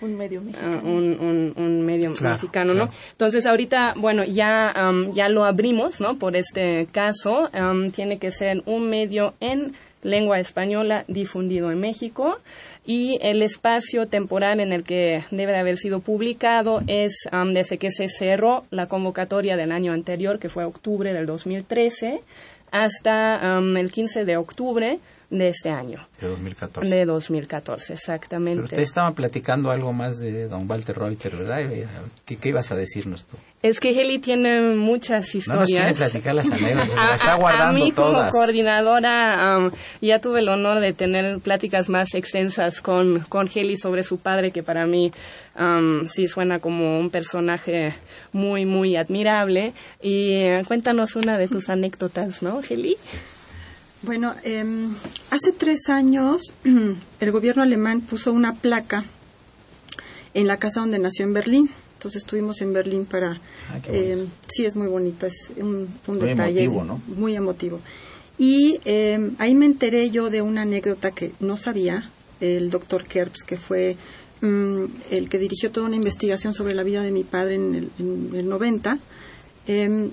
un 0.00 0.16
medio 0.16 0.40
uh, 0.40 0.44
mexicano, 0.44 0.80
un, 0.84 1.84
medio 1.84 2.10
mexicano, 2.10 2.74
¿no? 2.74 2.88
Entonces 3.10 3.46
ahorita, 3.46 3.94
bueno, 3.96 4.22
ya 4.22 4.72
ya 5.12 5.28
lo 5.28 5.44
abrimos, 5.44 6.00
¿no? 6.00 6.14
Por 6.20 6.36
este 6.36 6.86
caso 6.92 7.50
tiene 7.92 8.18
que 8.18 8.30
ser 8.30 8.62
un 8.66 8.88
medio 8.88 9.34
en 9.40 9.72
lengua 10.02 10.38
española 10.38 11.04
difundido 11.08 11.70
en 11.70 11.80
México. 11.80 12.38
Y 12.84 13.18
el 13.22 13.42
espacio 13.42 14.06
temporal 14.06 14.60
en 14.60 14.72
el 14.72 14.82
que 14.82 15.24
debe 15.30 15.52
de 15.52 15.58
haber 15.58 15.76
sido 15.76 16.00
publicado 16.00 16.82
es 16.88 17.28
desde 17.52 17.78
que 17.78 17.92
se 17.92 18.08
cerró 18.08 18.64
la 18.70 18.86
convocatoria 18.86 19.56
del 19.56 19.70
año 19.70 19.92
anterior, 19.92 20.38
que 20.40 20.48
fue 20.48 20.64
octubre 20.64 21.12
del 21.12 21.26
2013, 21.26 22.20
hasta 22.72 23.58
el 23.58 23.92
15 23.92 24.24
de 24.24 24.36
octubre 24.36 24.98
de 25.32 25.48
este 25.48 25.70
año. 25.70 25.98
De 26.20 26.28
2014. 26.28 26.94
De 26.94 27.04
2014, 27.06 27.94
exactamente. 27.94 28.56
Pero 28.56 28.64
usted 28.64 28.82
estaba 28.82 29.12
platicando 29.12 29.70
algo 29.70 29.92
más 29.92 30.18
de 30.18 30.46
don 30.46 30.70
Walter 30.70 30.96
Reuter, 30.96 31.34
¿verdad? 31.34 31.88
¿Qué, 32.26 32.36
qué 32.36 32.48
ibas 32.50 32.70
a 32.70 32.76
decirnos 32.76 33.24
tú? 33.24 33.38
Es 33.62 33.80
que 33.80 33.90
Heli 33.90 34.18
tiene 34.18 34.74
muchas 34.76 35.34
historias. 35.34 35.70
No 35.70 35.88
nos 35.88 35.96
platicar 35.98 36.34
las 36.34 36.52
anécdotas, 36.52 37.14
está 37.14 37.36
guardando 37.36 37.82
a, 37.82 37.84
mí 37.84 37.92
como 37.92 38.28
coordinadora 38.30 39.70
ya 40.00 40.18
tuve 40.18 40.40
el 40.40 40.48
honor 40.48 40.80
de 40.80 40.92
tener 40.92 41.38
pláticas 41.40 41.88
más 41.88 42.14
extensas 42.14 42.80
con, 42.80 43.20
con 43.20 43.48
Heli 43.52 43.76
sobre 43.76 44.02
su 44.02 44.18
padre, 44.18 44.50
que 44.50 44.62
para 44.62 44.84
mí 44.84 45.12
sí 46.08 46.26
suena 46.26 46.58
como 46.58 46.98
un 46.98 47.10
personaje 47.10 47.94
muy, 48.32 48.66
muy 48.66 48.96
admirable. 48.96 49.72
Y 50.02 50.32
eh, 50.32 50.62
cuéntanos 50.68 51.16
una 51.16 51.38
de 51.38 51.48
tus 51.48 51.70
anécdotas, 51.70 52.42
¿no, 52.42 52.60
Heli? 52.68 52.96
Bueno, 54.02 54.34
em, 54.42 54.92
hace 55.30 55.52
tres 55.52 55.88
años 55.88 56.42
el 57.20 57.30
gobierno 57.30 57.62
alemán 57.62 58.00
puso 58.00 58.32
una 58.32 58.54
placa 58.54 59.04
en 60.34 60.48
la 60.48 60.58
casa 60.58 60.80
donde 60.80 60.98
nació 60.98 61.24
en 61.24 61.32
Berlín. 61.32 61.70
Entonces 61.94 62.22
estuvimos 62.22 62.60
en 62.62 62.72
Berlín 62.72 63.06
para... 63.06 63.40
Ah, 63.70 63.78
em, 63.86 64.26
sí, 64.48 64.64
es 64.66 64.74
muy 64.74 64.88
bonito, 64.88 65.26
es 65.26 65.52
un, 65.56 65.88
un 66.08 66.18
muy 66.18 66.28
detalle 66.30 66.64
emotivo, 66.64 66.84
¿no? 66.84 67.00
muy 67.16 67.36
emotivo. 67.36 67.80
Y 68.38 68.80
em, 68.84 69.36
ahí 69.38 69.54
me 69.54 69.66
enteré 69.66 70.10
yo 70.10 70.30
de 70.30 70.42
una 70.42 70.62
anécdota 70.62 71.12
que 71.12 71.30
no 71.38 71.56
sabía, 71.56 72.10
el 72.40 72.70
doctor 72.70 73.04
Kerbs, 73.04 73.44
que 73.44 73.56
fue 73.56 73.96
mm, 74.40 74.84
el 75.12 75.28
que 75.28 75.38
dirigió 75.38 75.70
toda 75.70 75.86
una 75.86 75.94
investigación 75.94 76.54
sobre 76.54 76.74
la 76.74 76.82
vida 76.82 77.02
de 77.02 77.12
mi 77.12 77.22
padre 77.22 77.54
en 77.54 77.74
el, 77.76 77.90
en 78.00 78.30
el 78.34 78.48
90. 78.48 78.98
en 79.68 80.10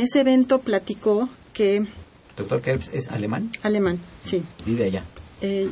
ese 0.00 0.20
evento 0.20 0.60
platicó 0.60 1.28
que 1.52 1.86
¿Doctor 2.36 2.60
Kerbs 2.60 2.90
es 2.92 3.08
alemán? 3.10 3.50
Alemán, 3.62 3.98
sí. 4.24 4.42
Vive 4.64 4.86
allá. 4.86 5.04
Eh, 5.44 5.68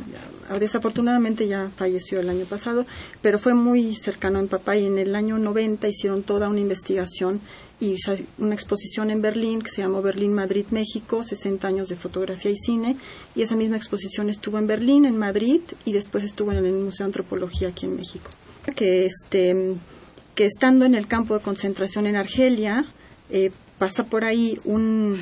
desafortunadamente 0.59 1.47
ya 1.47 1.71
falleció 1.77 2.19
el 2.19 2.29
año 2.29 2.43
pasado, 2.43 2.85
pero 3.21 3.39
fue 3.39 3.53
muy 3.53 3.95
cercano 3.95 4.39
a 4.39 4.41
mi 4.41 4.49
papá 4.49 4.75
y 4.75 4.85
en 4.85 4.97
el 4.97 5.15
año 5.15 5.37
90 5.37 5.87
hicieron 5.87 6.23
toda 6.23 6.49
una 6.49 6.59
investigación 6.59 7.39
y 7.79 7.95
una 8.37 8.53
exposición 8.53 9.11
en 9.11 9.21
Berlín 9.21 9.61
que 9.61 9.71
se 9.71 9.81
llamó 9.81 10.01
Berlín 10.01 10.33
Madrid 10.33 10.65
México 10.71 11.23
60 11.23 11.65
años 11.67 11.87
de 11.87 11.95
fotografía 11.95 12.51
y 12.51 12.57
cine 12.57 12.97
y 13.33 13.43
esa 13.43 13.55
misma 13.55 13.77
exposición 13.77 14.29
estuvo 14.29 14.59
en 14.59 14.67
Berlín 14.67 15.05
en 15.05 15.17
Madrid 15.17 15.61
y 15.85 15.93
después 15.93 16.25
estuvo 16.25 16.51
en 16.51 16.57
el 16.57 16.73
Museo 16.73 17.05
de 17.05 17.09
Antropología 17.09 17.69
aquí 17.69 17.85
en 17.85 17.95
México 17.95 18.29
que 18.75 19.05
este 19.05 19.77
que 20.35 20.45
estando 20.45 20.85
en 20.85 20.95
el 20.95 21.07
campo 21.07 21.33
de 21.33 21.41
concentración 21.41 22.07
en 22.07 22.17
Argelia 22.17 22.85
eh, 23.29 23.51
pasa 23.79 24.03
por 24.03 24.25
ahí 24.25 24.59
un, 24.65 25.17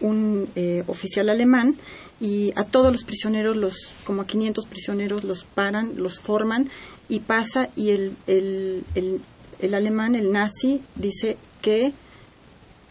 un 0.00 0.48
eh, 0.56 0.84
oficial 0.86 1.28
alemán 1.28 1.76
y 2.20 2.52
a 2.56 2.64
todos 2.64 2.92
los 2.92 3.04
prisioneros, 3.04 3.56
los 3.56 3.76
como 4.04 4.22
a 4.22 4.26
500 4.26 4.66
prisioneros, 4.66 5.24
los 5.24 5.44
paran, 5.44 5.92
los 5.96 6.20
forman 6.20 6.68
y 7.08 7.20
pasa 7.20 7.68
y 7.76 7.90
el, 7.90 8.16
el, 8.26 8.84
el, 8.94 9.20
el 9.60 9.74
alemán, 9.74 10.14
el 10.14 10.32
nazi, 10.32 10.82
dice 10.94 11.36
que 11.60 11.92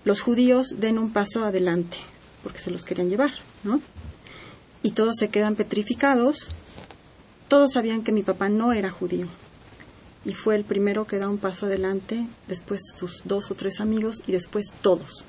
los 0.06 0.22
judíos 0.22 0.76
den 0.80 1.00
un 1.00 1.14
paso 1.14 1.46
adelante, 1.46 1.98
porque 2.44 2.60
se 2.60 2.72
los 2.72 2.84
querían 2.84 3.10
llevar, 3.10 3.32
¿no? 3.64 3.80
Y 4.82 4.92
todos 4.92 5.16
se 5.18 5.30
quedan 5.30 5.56
petrificados. 5.56 6.50
Todos 7.48 7.72
sabían 7.74 8.04
que 8.04 8.12
mi 8.12 8.22
papá 8.22 8.50
no 8.50 8.74
era 8.74 8.92
judío. 8.92 9.28
Y 10.26 10.34
fue 10.34 10.56
el 10.56 10.66
primero 10.66 11.06
que 11.06 11.20
da 11.20 11.30
un 11.30 11.38
paso 11.38 11.68
adelante, 11.68 12.28
después 12.48 12.82
sus 12.96 13.22
dos 13.24 13.50
o 13.52 13.56
tres 13.56 13.80
amigos 13.80 14.22
y 14.28 14.34
después 14.34 14.74
todos. 14.82 15.26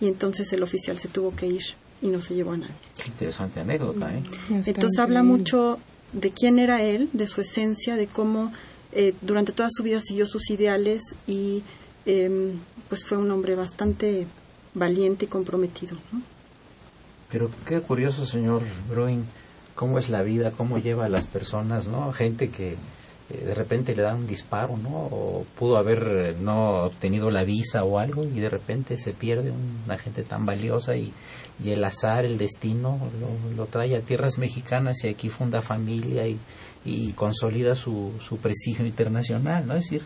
Y 0.00 0.08
entonces 0.08 0.52
el 0.52 0.62
oficial 0.62 0.98
se 0.98 1.08
tuvo 1.08 1.34
que 1.34 1.46
ir 1.46 1.62
y 2.02 2.08
no 2.08 2.20
se 2.20 2.34
llevó 2.34 2.52
a 2.52 2.56
nadie. 2.58 2.74
Qué 3.02 3.08
interesante 3.08 3.60
anécdota, 3.60 4.14
¿eh? 4.14 4.22
Entonces 4.50 4.98
habla 4.98 5.22
mucho 5.22 5.78
de 6.12 6.30
quién 6.30 6.58
era 6.58 6.82
él, 6.82 7.08
de 7.12 7.26
su 7.26 7.40
esencia, 7.40 7.96
de 7.96 8.06
cómo 8.06 8.52
eh, 8.92 9.14
durante 9.22 9.52
toda 9.52 9.68
su 9.70 9.82
vida 9.82 10.00
siguió 10.00 10.26
sus 10.26 10.50
ideales 10.50 11.02
y 11.26 11.62
eh, 12.04 12.52
pues 12.88 13.04
fue 13.04 13.18
un 13.18 13.30
hombre 13.30 13.54
bastante 13.54 14.26
valiente 14.74 15.24
y 15.24 15.28
comprometido. 15.28 15.96
¿no? 16.12 16.22
Pero 17.30 17.50
qué 17.66 17.80
curioso, 17.80 18.24
señor 18.24 18.62
Bruin, 18.88 19.24
cómo 19.74 19.98
es 19.98 20.08
la 20.08 20.22
vida, 20.22 20.52
cómo 20.52 20.78
lleva 20.78 21.06
a 21.06 21.08
las 21.08 21.26
personas, 21.26 21.88
¿no? 21.88 22.12
Gente 22.12 22.50
que 22.50 22.76
de 23.28 23.54
repente 23.54 23.94
le 23.94 24.02
da 24.02 24.14
un 24.14 24.26
disparo, 24.26 24.76
¿no? 24.76 24.90
O 24.90 25.46
pudo 25.58 25.78
haber 25.78 25.98
eh, 26.06 26.36
no 26.40 26.84
obtenido 26.84 27.30
la 27.30 27.42
visa 27.42 27.82
o 27.82 27.98
algo 27.98 28.24
y 28.24 28.38
de 28.38 28.48
repente 28.48 28.98
se 28.98 29.12
pierde 29.12 29.52
una 29.84 29.96
gente 29.96 30.22
tan 30.22 30.46
valiosa 30.46 30.96
y, 30.96 31.12
el 31.64 31.82
azar, 31.84 32.24
el 32.24 32.38
destino 32.38 33.00
lo, 33.18 33.56
lo, 33.56 33.66
trae 33.66 33.96
a 33.96 34.02
tierras 34.02 34.36
mexicanas 34.38 35.02
y 35.02 35.08
aquí 35.08 35.30
funda 35.30 35.62
familia 35.62 36.28
y, 36.28 36.38
y 36.84 37.12
consolida 37.12 37.74
su, 37.74 38.12
su 38.20 38.36
prestigio 38.36 38.86
internacional, 38.86 39.66
¿no? 39.66 39.74
Es 39.74 39.84
decir, 39.84 40.02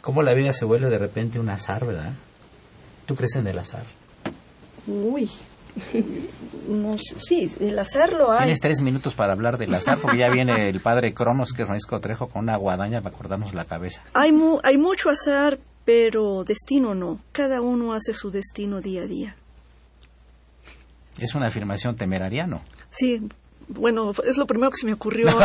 cómo 0.00 0.22
la 0.22 0.34
vida 0.34 0.52
se 0.52 0.64
vuelve 0.64 0.90
de 0.90 0.98
repente 0.98 1.40
un 1.40 1.48
azar, 1.48 1.86
¿verdad? 1.86 2.12
¿Tú 3.06 3.16
crees 3.16 3.34
en 3.36 3.46
el 3.46 3.58
azar? 3.58 3.84
Uy, 4.86 5.28
no, 6.68 6.96
sí, 6.98 7.50
el 7.60 7.78
azar 7.78 8.12
lo 8.12 8.30
hay. 8.30 8.40
Tienes 8.40 8.60
tres 8.60 8.80
minutos 8.80 9.14
para 9.14 9.32
hablar 9.32 9.58
del 9.58 9.74
azar, 9.74 9.98
porque 9.98 10.18
ya 10.18 10.30
viene 10.30 10.68
el 10.68 10.80
padre 10.80 11.14
Cronos, 11.14 11.52
que 11.52 11.62
es 11.62 11.66
Francisco 11.66 12.00
Trejo, 12.00 12.28
con 12.28 12.42
una 12.42 12.56
guadaña 12.56 13.00
para 13.00 13.16
cortarnos 13.16 13.54
la 13.54 13.64
cabeza. 13.64 14.02
Hay, 14.14 14.32
mu 14.32 14.58
hay 14.62 14.78
mucho 14.78 15.10
azar, 15.10 15.58
pero 15.84 16.44
destino 16.44 16.94
no. 16.94 17.20
Cada 17.32 17.60
uno 17.60 17.92
hace 17.92 18.14
su 18.14 18.30
destino 18.30 18.80
día 18.80 19.02
a 19.02 19.06
día. 19.06 19.36
Es 21.18 21.34
una 21.34 21.48
afirmación 21.48 21.96
temeraria, 21.96 22.46
¿no? 22.46 22.62
Sí, 22.90 23.20
bueno, 23.72 24.10
es 24.24 24.36
lo 24.36 24.46
primero 24.46 24.70
que 24.70 24.78
se 24.78 24.86
me 24.86 24.94
ocurrió. 24.94 25.28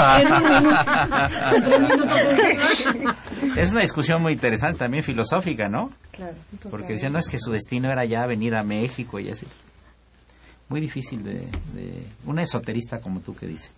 es 3.56 3.72
una 3.72 3.82
discusión 3.82 4.22
muy 4.22 4.34
interesante, 4.34 4.80
también 4.80 5.04
filosófica, 5.04 5.70
¿no? 5.70 5.92
Claro. 6.12 6.36
Porque 6.72 6.94
decían, 6.94 7.14
no, 7.14 7.20
es 7.20 7.28
que 7.28 7.38
su 7.38 7.52
destino 7.52 7.92
era 7.92 8.04
ya 8.06 8.26
venir 8.26 8.56
a 8.56 8.64
México 8.64 9.20
y 9.20 9.30
así. 9.30 9.46
Muy 10.70 10.82
difícil 10.82 11.24
de, 11.24 11.40
de... 11.74 12.04
Una 12.26 12.44
esoterista 12.44 13.00
como 13.00 13.20
tú 13.20 13.36
que 13.36 13.48
dice. 13.48 13.70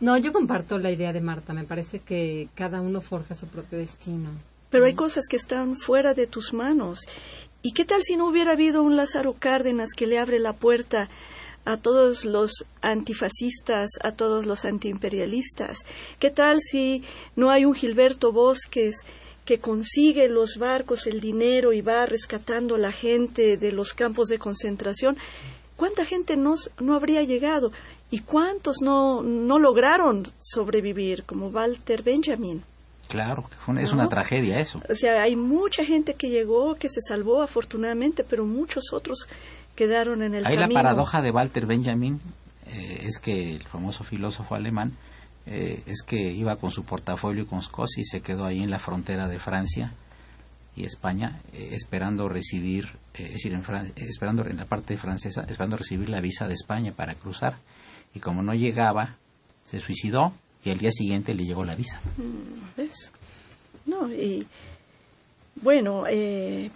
No, 0.00 0.18
yo 0.18 0.32
comparto 0.32 0.78
la 0.78 0.90
idea 0.90 1.12
de 1.12 1.20
Marta. 1.20 1.52
Me 1.52 1.64
parece 1.64 2.00
que 2.00 2.48
cada 2.54 2.80
uno 2.80 3.00
forja 3.00 3.34
su 3.34 3.46
propio 3.46 3.78
destino. 3.78 4.30
Pero 4.70 4.84
hay 4.84 4.94
cosas 4.94 5.26
que 5.28 5.36
están 5.36 5.74
fuera 5.74 6.14
de 6.14 6.26
tus 6.26 6.52
manos. 6.52 7.00
¿Y 7.62 7.72
qué 7.72 7.84
tal 7.84 8.02
si 8.02 8.16
no 8.16 8.28
hubiera 8.28 8.52
habido 8.52 8.82
un 8.82 8.96
Lázaro 8.96 9.34
Cárdenas 9.34 9.90
que 9.96 10.06
le 10.06 10.18
abre 10.18 10.38
la 10.38 10.52
puerta 10.52 11.08
a 11.64 11.76
todos 11.76 12.24
los 12.24 12.64
antifascistas, 12.80 13.90
a 14.02 14.12
todos 14.12 14.46
los 14.46 14.64
antiimperialistas? 14.64 15.84
¿Qué 16.18 16.30
tal 16.30 16.60
si 16.60 17.02
no 17.36 17.50
hay 17.50 17.64
un 17.64 17.74
Gilberto 17.74 18.32
Bosques 18.32 19.04
que 19.44 19.58
consigue 19.58 20.28
los 20.28 20.56
barcos, 20.58 21.06
el 21.06 21.20
dinero 21.20 21.72
y 21.72 21.80
va 21.80 22.06
rescatando 22.06 22.76
a 22.76 22.78
la 22.78 22.92
gente 22.92 23.56
de 23.56 23.72
los 23.72 23.92
campos 23.92 24.28
de 24.28 24.38
concentración? 24.38 25.16
¿Cuánta 25.80 26.04
gente 26.04 26.36
no, 26.36 26.56
no 26.78 26.94
habría 26.94 27.22
llegado? 27.22 27.72
¿Y 28.10 28.18
cuántos 28.18 28.82
no, 28.82 29.22
no 29.22 29.58
lograron 29.58 30.24
sobrevivir, 30.38 31.24
como 31.24 31.48
Walter 31.48 32.02
Benjamin? 32.02 32.62
Claro, 33.08 33.44
es 33.78 33.90
una 33.90 34.06
tragedia 34.06 34.60
eso. 34.60 34.82
O 34.90 34.94
sea, 34.94 35.22
hay 35.22 35.36
mucha 35.36 35.82
gente 35.82 36.12
que 36.12 36.28
llegó, 36.28 36.74
que 36.74 36.90
se 36.90 37.00
salvó 37.00 37.40
afortunadamente, 37.40 38.24
pero 38.24 38.44
muchos 38.44 38.92
otros 38.92 39.26
quedaron 39.74 40.20
en 40.20 40.34
el 40.34 40.46
Ahí 40.46 40.56
camino. 40.58 40.68
la 40.68 40.82
paradoja 40.82 41.22
de 41.22 41.30
Walter 41.30 41.64
Benjamin 41.64 42.20
eh, 42.66 43.04
es 43.06 43.18
que 43.18 43.56
el 43.56 43.62
famoso 43.62 44.04
filósofo 44.04 44.54
alemán 44.54 44.92
eh, 45.46 45.82
es 45.86 46.02
que 46.02 46.18
iba 46.20 46.56
con 46.56 46.70
su 46.70 46.84
portafolio 46.84 47.44
y 47.44 47.46
con 47.46 47.62
sus 47.62 47.72
cosas 47.72 47.96
y 47.96 48.04
se 48.04 48.20
quedó 48.20 48.44
ahí 48.44 48.62
en 48.62 48.68
la 48.68 48.78
frontera 48.78 49.28
de 49.28 49.38
Francia 49.38 49.94
y 50.76 50.84
España 50.84 51.40
eh, 51.52 51.70
esperando 51.72 52.28
recibir, 52.28 52.88
es 53.14 53.32
decir, 53.32 53.52
en 53.52 53.62
Francia, 53.62 53.94
esperando 53.96 54.46
en 54.46 54.56
la 54.56 54.64
parte 54.64 54.96
francesa, 54.96 55.42
esperando 55.42 55.76
recibir 55.76 56.08
la 56.08 56.20
visa 56.20 56.48
de 56.48 56.54
España 56.54 56.92
para 56.92 57.14
cruzar 57.14 57.56
y 58.14 58.20
como 58.20 58.42
no 58.42 58.54
llegaba, 58.54 59.16
se 59.64 59.80
suicidó 59.80 60.32
y 60.64 60.70
al 60.70 60.78
día 60.78 60.90
siguiente 60.90 61.34
le 61.34 61.44
llegó 61.44 61.64
la 61.64 61.74
visa. 61.74 62.00
¿Ves? 62.76 63.12
No, 63.86 64.12
y 64.12 64.46
bueno, 65.62 66.04
eh, 66.08 66.70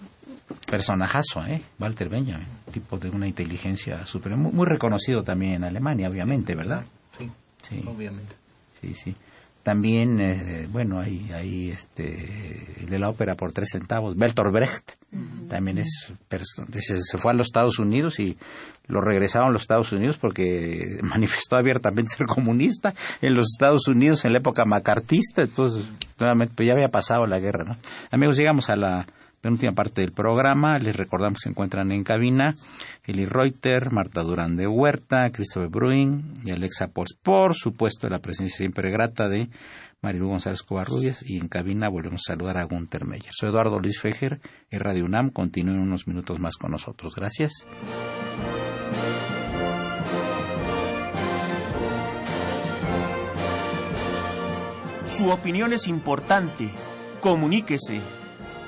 personajazo, 0.67 1.45
¿eh? 1.45 1.63
Walter 1.79 2.09
Benjamin, 2.09 2.47
tipo 2.73 2.99
de 2.99 3.11
una 3.11 3.27
inteligencia 3.27 4.05
superior, 4.05 4.41
muy, 4.41 4.53
muy, 4.53 4.67
reconocido 4.67 5.23
también 5.23 5.55
en 5.55 5.65
Alemania, 5.65 6.09
obviamente, 6.09 6.55
¿verdad? 6.55 6.85
Sí, 7.17 7.31
sí. 7.63 7.83
obviamente. 7.87 8.37
Sí, 8.81 8.95
sí. 8.95 9.15
También, 9.65 10.21
eh, 10.21 10.69
bueno, 10.71 11.01
hay, 11.01 11.31
hay 11.33 11.71
este, 11.71 12.67
el 12.81 12.87
de 12.87 12.99
la 12.99 13.09
ópera 13.09 13.35
por 13.35 13.53
tres 13.53 13.71
centavos, 13.73 14.15
Bertolt 14.15 14.53
Brecht, 14.53 14.91
uh 15.11 15.17
-huh. 15.17 15.49
también 15.49 15.79
es, 15.79 16.13
se, 16.81 17.01
se 17.01 17.19
fue 17.19 17.31
a 17.31 17.35
los 17.35 17.47
Estados 17.47 17.79
Unidos 17.79 18.21
y 18.21 18.37
lo 18.89 19.01
regresaron 19.01 19.49
a 19.49 19.53
los 19.53 19.63
Estados 19.63 19.91
Unidos 19.93 20.19
porque 20.19 20.99
manifestó 21.03 21.57
abiertamente 21.57 22.15
ser 22.15 22.27
comunista 22.27 22.93
en 23.23 23.33
los 23.33 23.47
Estados 23.55 23.89
Unidos 23.89 24.27
en 24.27 24.33
la 24.33 24.39
época 24.39 24.67
macartista, 24.67 25.41
entonces, 25.41 25.89
nuevamente, 26.21 26.53
pues 26.55 26.67
ya 26.67 26.75
había 26.75 26.89
pasado 26.89 27.27
la 27.27 27.41
guerra, 27.41 27.65
¿no? 27.65 27.77
Amigos, 28.11 28.37
llegamos 28.37 28.69
a 28.69 28.77
la 28.77 29.07
penúltima 29.45 29.73
parte 29.73 30.01
del 30.01 30.13
programa. 30.13 30.79
Les 30.79 30.97
recordamos 30.97 31.37
que 31.37 31.43
se 31.43 31.49
encuentran 31.51 31.93
en 31.93 32.03
cabina 32.03 32.55
Eli 33.05 33.27
Reuter, 33.27 33.91
Marta 33.93 34.23
Durán 34.23 34.57
de 34.57 34.67
Huerta, 34.67 35.31
Christopher 35.31 35.69
Bruin 35.69 36.33
y 36.47 36.51
Alexa 36.51 36.89
Pors. 36.89 37.15
Por 37.23 37.55
supuesto, 37.55 38.09
la 38.09 38.21
presencia 38.21 38.57
siempre 38.57 38.91
grata 38.91 39.29
de 39.29 39.51
Marilu 40.01 40.29
González 40.29 40.63
Covarrubias 40.63 41.23
y 41.29 41.37
en 41.37 41.49
cabina 41.49 41.91
volvemos 41.91 42.23
a 42.27 42.33
saludar 42.33 42.57
a 42.57 42.65
Gunter 42.65 43.05
Meyer. 43.05 43.33
Soy 43.33 43.51
Eduardo 43.51 43.79
Luis 43.81 44.01
Fejer, 44.01 44.41
en 44.71 44.81
Radio 44.81 45.05
UNAM. 45.05 45.29
Continúen 45.29 45.79
unos 45.79 46.09
minutos 46.09 46.41
más 46.41 46.57
con 46.57 46.71
nosotros. 46.71 47.15
Gracias. 47.15 47.67
Su 55.19 55.29
opinión 55.29 55.75
es 55.75 55.87
importante. 55.87 56.71
Comuníquese 57.21 58.24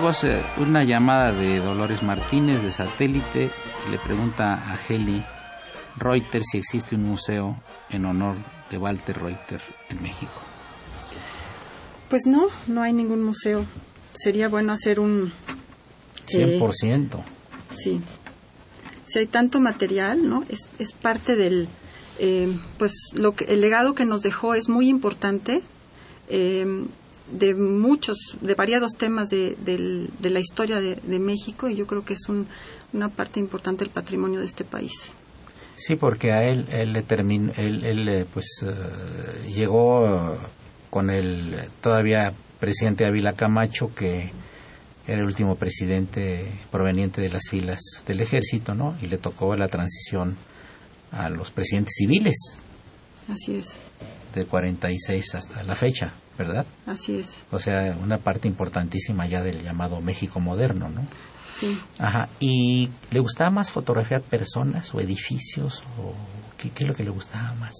Amigos, 0.00 0.24
eh, 0.24 0.42
una 0.56 0.82
llamada 0.82 1.30
de 1.30 1.58
Dolores 1.58 2.02
Martínez 2.02 2.62
de 2.62 2.72
satélite 2.72 3.50
que 3.84 3.90
le 3.90 3.98
pregunta 3.98 4.54
a 4.54 4.78
Heli 4.88 5.22
Reuters 5.98 6.46
si 6.50 6.56
existe 6.56 6.94
un 6.94 7.04
museo 7.04 7.54
en 7.90 8.06
honor 8.06 8.36
de 8.70 8.78
Walter 8.78 9.20
Reuter 9.20 9.60
en 9.90 10.00
México. 10.00 10.32
Pues 12.08 12.24
no, 12.24 12.46
no 12.66 12.80
hay 12.80 12.94
ningún 12.94 13.22
museo. 13.22 13.66
Sería 14.14 14.48
bueno 14.48 14.72
hacer 14.72 15.00
un... 15.00 15.34
100%. 16.28 17.18
Eh, 17.18 17.22
sí. 17.76 18.00
Si 19.04 19.18
hay 19.18 19.26
tanto 19.26 19.60
material, 19.60 20.26
¿no? 20.26 20.44
Es, 20.48 20.60
es 20.78 20.92
parte 20.92 21.36
del... 21.36 21.68
Eh, 22.18 22.48
pues 22.78 22.94
lo 23.12 23.32
que, 23.36 23.44
el 23.44 23.60
legado 23.60 23.94
que 23.94 24.06
nos 24.06 24.22
dejó 24.22 24.54
es 24.54 24.70
muy 24.70 24.88
importante. 24.88 25.60
Eh, 26.30 26.86
de 27.32 27.54
muchos, 27.54 28.38
de 28.40 28.54
variados 28.54 28.92
temas 28.96 29.28
de, 29.30 29.56
de 29.56 30.30
la 30.30 30.40
historia 30.40 30.80
de, 30.80 31.18
México 31.18 31.68
y 31.68 31.76
yo 31.76 31.86
creo 31.86 32.04
que 32.04 32.14
es 32.14 32.28
una 32.92 33.08
parte 33.08 33.40
importante 33.40 33.84
del 33.84 33.92
patrimonio 33.92 34.40
de 34.40 34.46
este 34.46 34.64
país. 34.64 35.12
Sí, 35.76 35.96
porque 35.96 36.32
a 36.32 36.42
él, 36.44 36.66
él 36.70 36.92
le 36.92 37.02
terminó, 37.02 37.52
él, 37.56 37.84
él, 37.84 38.08
eh, 38.08 38.26
pues 38.32 38.46
eh, 38.62 39.50
llegó 39.54 40.36
con 40.90 41.10
el 41.10 41.56
todavía 41.80 42.34
presidente 42.58 43.06
Ávila 43.06 43.32
Camacho, 43.32 43.94
que 43.94 44.30
era 45.06 45.20
el 45.20 45.24
último 45.24 45.56
presidente 45.56 46.52
proveniente 46.70 47.22
de 47.22 47.30
las 47.30 47.48
filas 47.48 47.80
del 48.06 48.20
ejército, 48.20 48.74
¿no? 48.74 48.94
Y 49.00 49.06
le 49.06 49.16
tocó 49.16 49.56
la 49.56 49.68
transición 49.68 50.36
a 51.12 51.30
los 51.30 51.50
presidentes 51.50 51.94
civiles. 51.96 52.36
Así 53.28 53.56
es. 53.56 53.76
De 54.34 54.44
46 54.44 55.34
hasta 55.34 55.62
la 55.62 55.74
fecha. 55.74 56.12
¿Verdad? 56.40 56.64
Así 56.86 57.16
es. 57.16 57.36
O 57.50 57.58
sea, 57.58 57.94
una 58.02 58.16
parte 58.16 58.48
importantísima 58.48 59.26
ya 59.26 59.42
del 59.42 59.62
llamado 59.62 60.00
México 60.00 60.40
moderno, 60.40 60.88
¿no? 60.88 61.02
Sí. 61.52 61.78
Ajá. 61.98 62.30
¿Y 62.40 62.88
le 63.10 63.20
gustaba 63.20 63.50
más 63.50 63.70
fotografiar 63.70 64.22
personas 64.22 64.94
o 64.94 65.00
edificios 65.00 65.82
o 65.98 66.14
qué, 66.56 66.70
qué 66.70 66.84
es 66.84 66.88
lo 66.88 66.94
que 66.94 67.04
le 67.04 67.10
gustaba 67.10 67.52
más? 67.56 67.74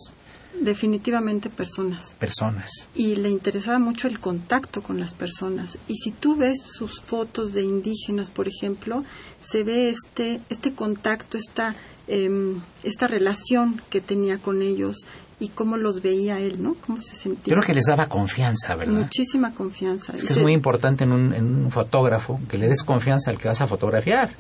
Definitivamente 0.61 1.49
personas. 1.49 2.13
Personas. 2.19 2.71
Y 2.95 3.17
le 3.17 3.31
interesaba 3.31 3.79
mucho 3.79 4.09
el 4.09 4.21
contacto 4.21 4.83
con 4.83 5.01
las 5.01 5.15
personas. 5.15 5.79
Y 5.89 5.95
si 5.97 6.11
tú 6.11 6.37
ves 6.37 6.61
sus 6.61 7.01
fotos 7.01 7.55
de 7.55 7.63
indígenas, 7.63 8.31
por 8.31 8.47
ejemplo, 8.47 9.05
se 9.41 9.65
ve 9.65 9.89
este, 9.89 10.43
este 10.51 10.75
contacto, 10.75 11.39
esta, 11.39 11.75
em, 12.09 12.61
esta 12.83 13.07
relación 13.07 13.81
que 13.89 14.03
tenía 14.03 14.37
con 14.37 14.61
ellos, 14.61 15.07
y 15.41 15.49
cómo 15.49 15.79
los 15.79 16.03
veía 16.03 16.39
él, 16.39 16.63
¿no? 16.63 16.77
Cómo 16.87 17.01
se 17.01 17.17
sentía. 17.17 17.55
Creo 17.55 17.67
que 17.67 17.73
les 17.75 17.87
daba 17.87 18.09
confianza, 18.09 18.77
¿verdad? 18.77 18.93
Muchísima 18.93 19.53
confianza. 19.55 20.13
Es, 20.15 20.39
muy 20.39 20.53
importante 20.53 21.05
en 21.05 21.13
un, 21.13 21.33
en 21.33 21.65
un 21.65 21.71
fotógrafo 21.71 22.39
que 22.49 22.59
le 22.59 22.69
des 22.69 22.83
confianza 22.83 23.31
al 23.31 23.39
que 23.39 23.49
vas 23.49 23.61
a 23.63 23.67
fotografiar. 23.67 24.31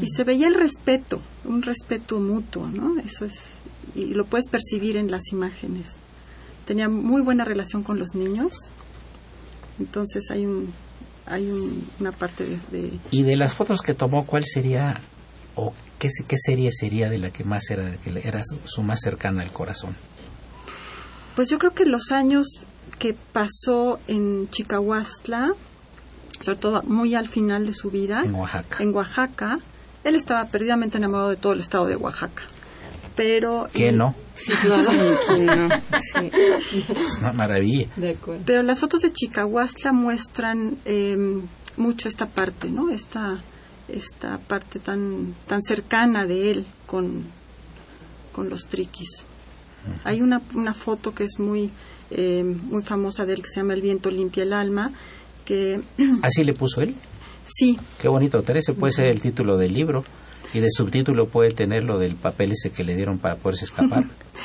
Y 0.00 0.08
se 0.08 0.24
veía 0.24 0.46
el 0.46 0.54
respeto, 0.54 1.20
un 1.44 1.62
respeto 1.62 2.20
mutuo, 2.20 2.68
¿no? 2.68 3.00
Eso 3.00 3.24
es, 3.24 3.54
y 3.94 4.14
lo 4.14 4.24
puedes 4.26 4.48
percibir 4.48 4.96
en 4.96 5.10
las 5.10 5.32
imágenes. 5.32 5.96
Tenía 6.64 6.88
muy 6.88 7.22
buena 7.22 7.44
relación 7.44 7.82
con 7.82 7.98
los 7.98 8.14
niños, 8.14 8.72
entonces 9.78 10.30
hay 10.30 10.46
un, 10.46 10.72
hay 11.24 11.50
una 11.98 12.12
parte 12.12 12.44
de, 12.44 12.58
de, 12.70 12.98
Y 13.10 13.22
de 13.22 13.36
las 13.36 13.54
fotos 13.54 13.80
que 13.82 13.94
tomó, 13.94 14.26
¿cuál 14.26 14.44
sería 14.44 15.00
o 15.56 15.72
qué, 15.98 16.08
qué 16.28 16.36
serie 16.38 16.70
sería 16.70 17.10
de 17.10 17.18
la 17.18 17.30
que 17.30 17.44
más 17.44 17.70
era, 17.70 17.96
que 17.96 18.10
era 18.22 18.42
su, 18.44 18.82
más 18.82 19.00
cercana 19.00 19.42
al 19.42 19.50
corazón? 19.50 19.96
Pues 21.34 21.48
yo 21.48 21.58
creo 21.58 21.72
que 21.72 21.84
los 21.84 22.12
años 22.12 22.46
que 22.98 23.14
pasó 23.32 23.98
en 24.06 24.48
Chicahuastla, 24.48 25.54
sobre 26.40 26.58
todo 26.58 26.82
muy 26.84 27.14
al 27.14 27.28
final 27.28 27.66
de 27.66 27.74
su 27.74 27.90
vida, 27.90 28.22
en 28.24 28.34
Oaxaca, 28.34 28.82
en 28.82 28.94
Oaxaca 28.94 29.58
él 30.04 30.14
estaba 30.14 30.44
perdidamente 30.46 30.98
enamorado 30.98 31.30
de 31.30 31.36
todo 31.36 31.52
el 31.52 31.60
estado 31.60 31.86
de 31.86 31.96
Oaxaca. 31.96 32.44
Pero 33.16 33.68
¿Qué 33.72 33.90
no? 33.90 34.14
Sí, 34.36 34.52
claro. 34.60 34.82
Es 35.90 37.18
una 37.18 37.32
maravilla. 37.32 37.88
Pero 38.44 38.62
las 38.62 38.78
fotos 38.78 39.00
de 39.00 39.12
Chicahuastla 39.12 39.92
muestran 39.92 40.76
eh, 40.84 41.16
mucho 41.76 42.08
esta 42.08 42.26
parte, 42.26 42.70
¿no? 42.70 42.90
Esta 42.90 43.40
esta 43.88 44.38
parte 44.38 44.78
tan, 44.78 45.34
tan 45.46 45.62
cercana 45.62 46.26
de 46.26 46.50
él 46.50 46.66
con, 46.86 47.24
con 48.32 48.48
los 48.48 48.66
triquis. 48.66 49.24
Hay 50.04 50.20
una, 50.20 50.42
una 50.54 50.74
foto 50.74 51.14
que 51.14 51.24
es 51.24 51.38
muy, 51.38 51.70
eh, 52.10 52.42
muy 52.42 52.82
famosa 52.82 53.24
de 53.24 53.34
él 53.34 53.42
que 53.42 53.48
se 53.48 53.60
llama 53.60 53.74
El 53.74 53.82
viento 53.82 54.10
limpia 54.10 54.42
el 54.42 54.52
alma. 54.52 54.90
Que, 55.44 55.80
¿Así 56.22 56.42
le 56.42 56.54
puso 56.54 56.80
él? 56.82 56.96
Sí. 57.44 57.78
Qué 58.00 58.08
bonito, 58.08 58.42
Teresa, 58.42 58.72
puede 58.74 58.92
ser 58.92 59.06
el 59.06 59.20
título 59.20 59.56
del 59.56 59.72
libro 59.72 60.02
y 60.56 60.60
de 60.60 60.70
subtítulo 60.70 61.26
puede 61.26 61.50
tener 61.50 61.84
lo 61.84 61.98
del 61.98 62.14
papel 62.14 62.52
ese 62.52 62.70
que 62.70 62.82
le 62.82 62.96
dieron 62.96 63.18
para 63.18 63.36
poderse 63.36 63.66
escapar. 63.66 64.04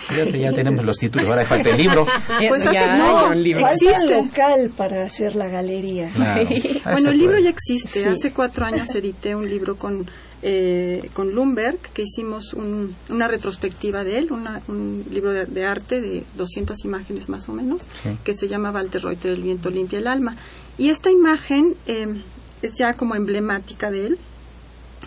ya 0.38 0.52
tenemos 0.52 0.84
los 0.84 0.98
títulos, 0.98 1.28
ahora 1.30 1.46
falta 1.46 1.70
el 1.70 1.78
libro. 1.78 2.06
Pues 2.50 2.64
ya, 2.66 2.98
no, 2.98 3.30
un 3.30 3.42
libro. 3.42 3.66
existe 3.66 4.22
local 4.22 4.72
para 4.76 5.04
hacer 5.04 5.38
la 5.38 5.48
galería. 5.48 6.12
bueno, 6.84 7.12
el 7.12 7.18
libro 7.18 7.40
ya 7.40 7.50
existe. 7.50 8.10
Hace 8.10 8.34
cuatro 8.34 8.66
años 8.66 8.94
edité 8.96 9.36
un 9.36 9.50
libro 9.50 9.78
con 9.78 10.06
eh, 10.44 11.10
con 11.14 11.32
Lumberg, 11.32 11.78
que 11.94 12.02
hicimos 12.02 12.54
una 12.54 13.28
retrospectiva 13.28 14.04
de 14.04 14.18
él, 14.18 14.32
un 14.32 15.06
libro 15.12 15.32
de, 15.34 15.66
arte 15.66 16.02
de 16.02 16.24
200 16.36 16.84
imágenes 16.84 17.30
más 17.30 17.48
o 17.48 17.54
menos, 17.54 17.84
que 18.24 18.34
se 18.34 18.48
llama 18.48 18.72
Walter 18.72 19.04
Reuter, 19.04 19.32
El 19.32 19.44
viento 19.44 19.70
limpia 19.70 20.00
el 20.00 20.08
alma. 20.08 20.36
Y 20.78 20.90
esta 20.90 21.12
imagen 21.12 21.76
eh, 21.86 22.22
es 22.64 22.72
ya 22.76 22.94
como 22.94 23.16
emblemática 23.16 23.92
de 23.92 24.08
él, 24.08 24.20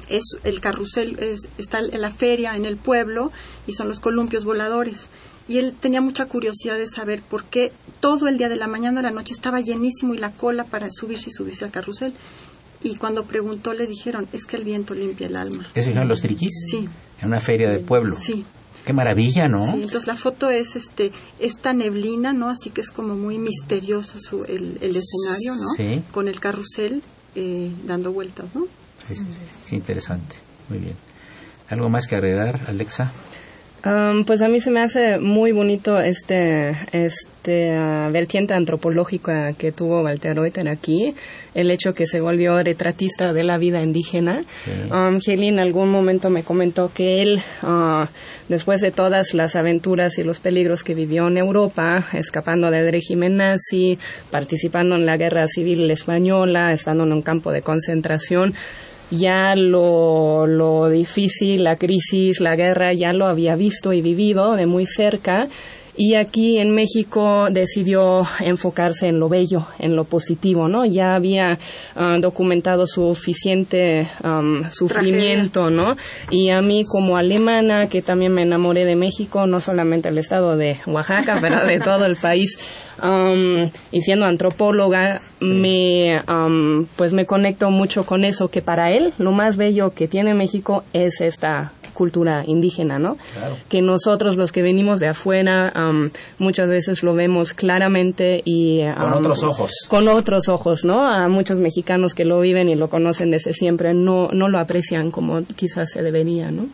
es 0.08 0.24
el 0.44 0.60
carrusel, 0.60 1.18
está 1.58 1.78
en 1.78 2.00
la 2.00 2.10
feria 2.10 2.56
en 2.56 2.64
el 2.64 2.76
pueblo 2.76 3.32
y 3.66 3.72
son 3.72 3.88
los 3.88 4.00
columpios 4.00 4.44
voladores. 4.44 5.08
Y 5.46 5.58
él 5.58 5.74
tenía 5.78 6.00
mucha 6.00 6.26
curiosidad 6.26 6.76
de 6.76 6.88
saber 6.88 7.20
por 7.22 7.44
qué 7.44 7.70
todo 8.00 8.28
el 8.28 8.38
día 8.38 8.48
de 8.48 8.56
la 8.56 8.66
mañana 8.66 9.00
a 9.00 9.02
la 9.02 9.10
noche 9.10 9.34
estaba 9.34 9.60
llenísimo 9.60 10.14
y 10.14 10.18
la 10.18 10.30
cola 10.32 10.64
para 10.64 10.88
subirse 10.90 11.30
y 11.30 11.32
subirse 11.32 11.64
al 11.64 11.70
carrusel. 11.70 12.14
Y 12.82 12.96
cuando 12.96 13.24
preguntó 13.24 13.72
le 13.74 13.86
dijeron, 13.86 14.26
es 14.32 14.44
que 14.46 14.56
el 14.56 14.64
viento 14.64 14.94
limpia 14.94 15.26
el 15.26 15.36
alma. 15.36 15.68
¿Eso 15.74 15.88
dijeron 15.88 16.08
los 16.08 16.20
triquis? 16.20 16.50
Sí. 16.70 16.88
En 17.20 17.28
una 17.28 17.40
feria 17.40 17.70
de 17.70 17.78
pueblo. 17.78 18.16
Sí. 18.20 18.44
Qué 18.84 18.92
maravilla, 18.92 19.48
¿no? 19.48 19.66
Sí, 19.66 19.76
entonces 19.76 20.06
la 20.06 20.16
foto 20.16 20.50
es 20.50 20.76
este 20.76 21.10
esta 21.38 21.72
neblina, 21.72 22.34
¿no? 22.34 22.50
Así 22.50 22.68
que 22.68 22.82
es 22.82 22.90
como 22.90 23.14
muy 23.14 23.38
misterioso 23.38 24.18
su, 24.18 24.44
el, 24.44 24.76
escenario, 24.82 25.54
¿no? 25.54 25.68
Sí. 25.76 26.02
Con 26.12 26.28
el 26.28 26.38
carrusel 26.38 27.02
eh, 27.34 27.70
dando 27.86 28.12
vueltas, 28.12 28.54
¿no? 28.54 28.66
Sí, 29.08 29.16
sí, 29.16 29.24
sí, 29.64 29.76
interesante. 29.76 30.36
Muy 30.68 30.78
bien. 30.78 30.94
¿Algo 31.68 31.88
más 31.88 32.06
que 32.06 32.16
agregar, 32.16 32.60
Alexa? 32.66 33.12
Um, 33.86 34.24
pues 34.24 34.40
a 34.40 34.48
mí 34.48 34.60
se 34.60 34.70
me 34.70 34.80
hace 34.80 35.18
muy 35.18 35.52
bonito 35.52 35.98
este, 36.00 36.70
este 36.92 37.78
uh, 37.78 38.10
vertiente 38.10 38.54
antropológica 38.54 39.52
que 39.58 39.72
tuvo 39.72 40.02
Walter 40.02 40.36
Reuter 40.36 40.70
aquí, 40.70 41.14
el 41.54 41.70
hecho 41.70 41.92
que 41.92 42.06
se 42.06 42.18
volvió 42.20 42.62
retratista 42.62 43.34
de 43.34 43.44
la 43.44 43.58
vida 43.58 43.82
indígena. 43.82 44.42
Um, 44.90 45.18
en 45.26 45.58
algún 45.58 45.90
momento 45.90 46.30
me 46.30 46.42
comentó 46.42 46.90
que 46.94 47.20
él, 47.20 47.42
uh, 47.62 48.06
después 48.48 48.80
de 48.80 48.90
todas 48.90 49.34
las 49.34 49.54
aventuras 49.54 50.16
y 50.16 50.24
los 50.24 50.40
peligros 50.40 50.82
que 50.82 50.94
vivió 50.94 51.28
en 51.28 51.36
Europa, 51.36 52.06
escapando 52.14 52.70
del 52.70 52.90
régimen 52.90 53.36
nazi, 53.36 53.98
participando 54.30 54.94
en 54.94 55.04
la 55.04 55.18
guerra 55.18 55.46
civil 55.46 55.90
española, 55.90 56.70
estando 56.72 57.04
en 57.04 57.12
un 57.12 57.20
campo 57.20 57.52
de 57.52 57.60
concentración, 57.60 58.54
ya 59.14 59.54
lo, 59.56 60.46
lo 60.46 60.88
difícil, 60.88 61.64
la 61.64 61.76
crisis, 61.76 62.40
la 62.40 62.56
guerra, 62.56 62.92
ya 62.94 63.12
lo 63.12 63.26
había 63.26 63.54
visto 63.54 63.92
y 63.92 64.02
vivido 64.02 64.54
de 64.54 64.66
muy 64.66 64.86
cerca 64.86 65.46
y 65.96 66.16
aquí 66.16 66.58
en 66.58 66.74
México 66.74 67.46
decidió 67.50 68.26
enfocarse 68.40 69.06
en 69.06 69.20
lo 69.20 69.28
bello, 69.28 69.66
en 69.78 69.94
lo 69.94 70.04
positivo, 70.04 70.68
¿no? 70.68 70.84
Ya 70.84 71.14
había 71.14 71.58
ah, 71.94 72.18
documentado 72.20 72.84
suficiente 72.86 74.10
sufrimiento, 74.70 75.70
¿no? 75.70 75.94
Y 76.30 76.50
a 76.50 76.60
mí 76.60 76.84
como 76.84 77.16
alemana, 77.16 77.86
que 77.86 78.02
también 78.02 78.32
me 78.34 78.42
enamoré 78.42 78.84
de 78.84 78.96
México, 78.96 79.46
no 79.46 79.60
solamente 79.60 80.08
el 80.08 80.18
estado 80.18 80.56
de 80.56 80.78
Oaxaca, 80.86 81.38
pero 81.40 81.64
de 81.64 81.78
todo 81.78 82.06
el 82.06 82.16
país, 82.16 82.76
y 83.90 84.00
siendo 84.02 84.26
antropóloga, 84.26 85.20
me, 85.40 86.20
pues 86.96 87.12
me 87.12 87.26
conecto 87.26 87.70
mucho 87.70 88.04
con 88.04 88.24
eso, 88.24 88.48
que 88.48 88.62
para 88.62 88.90
él 88.92 89.12
lo 89.18 89.32
más 89.32 89.56
bello 89.56 89.90
que 89.90 90.08
tiene 90.08 90.34
México 90.34 90.84
es 90.92 91.20
esta 91.20 91.72
cultura 91.94 92.42
indígena, 92.46 92.98
¿no? 92.98 93.16
Que 93.68 93.80
nosotros 93.80 94.36
los 94.36 94.52
que 94.52 94.62
venimos 94.62 95.00
de 95.00 95.08
afuera 95.08 95.72
muchas 96.38 96.68
veces 96.68 97.02
lo 97.02 97.14
vemos 97.14 97.54
claramente 97.54 98.42
y 98.44 98.82
con 98.98 99.14
otros 99.14 99.42
ojos. 99.42 99.72
Con 99.88 100.08
otros 100.08 100.48
ojos, 100.48 100.84
¿no? 100.84 101.06
A 101.06 101.28
muchos 101.28 101.58
mexicanos 101.58 102.12
que 102.12 102.24
lo 102.24 102.40
viven 102.40 102.68
y 102.68 102.74
lo 102.74 102.88
conocen 102.88 103.30
desde 103.30 103.54
siempre 103.54 103.94
no 103.94 104.28
no 104.32 104.48
lo 104.48 104.58
aprecian 104.58 105.10
como 105.10 105.42
quizás 105.42 105.92
se 105.92 106.02
debería, 106.02 106.50
¿no? 106.50 106.66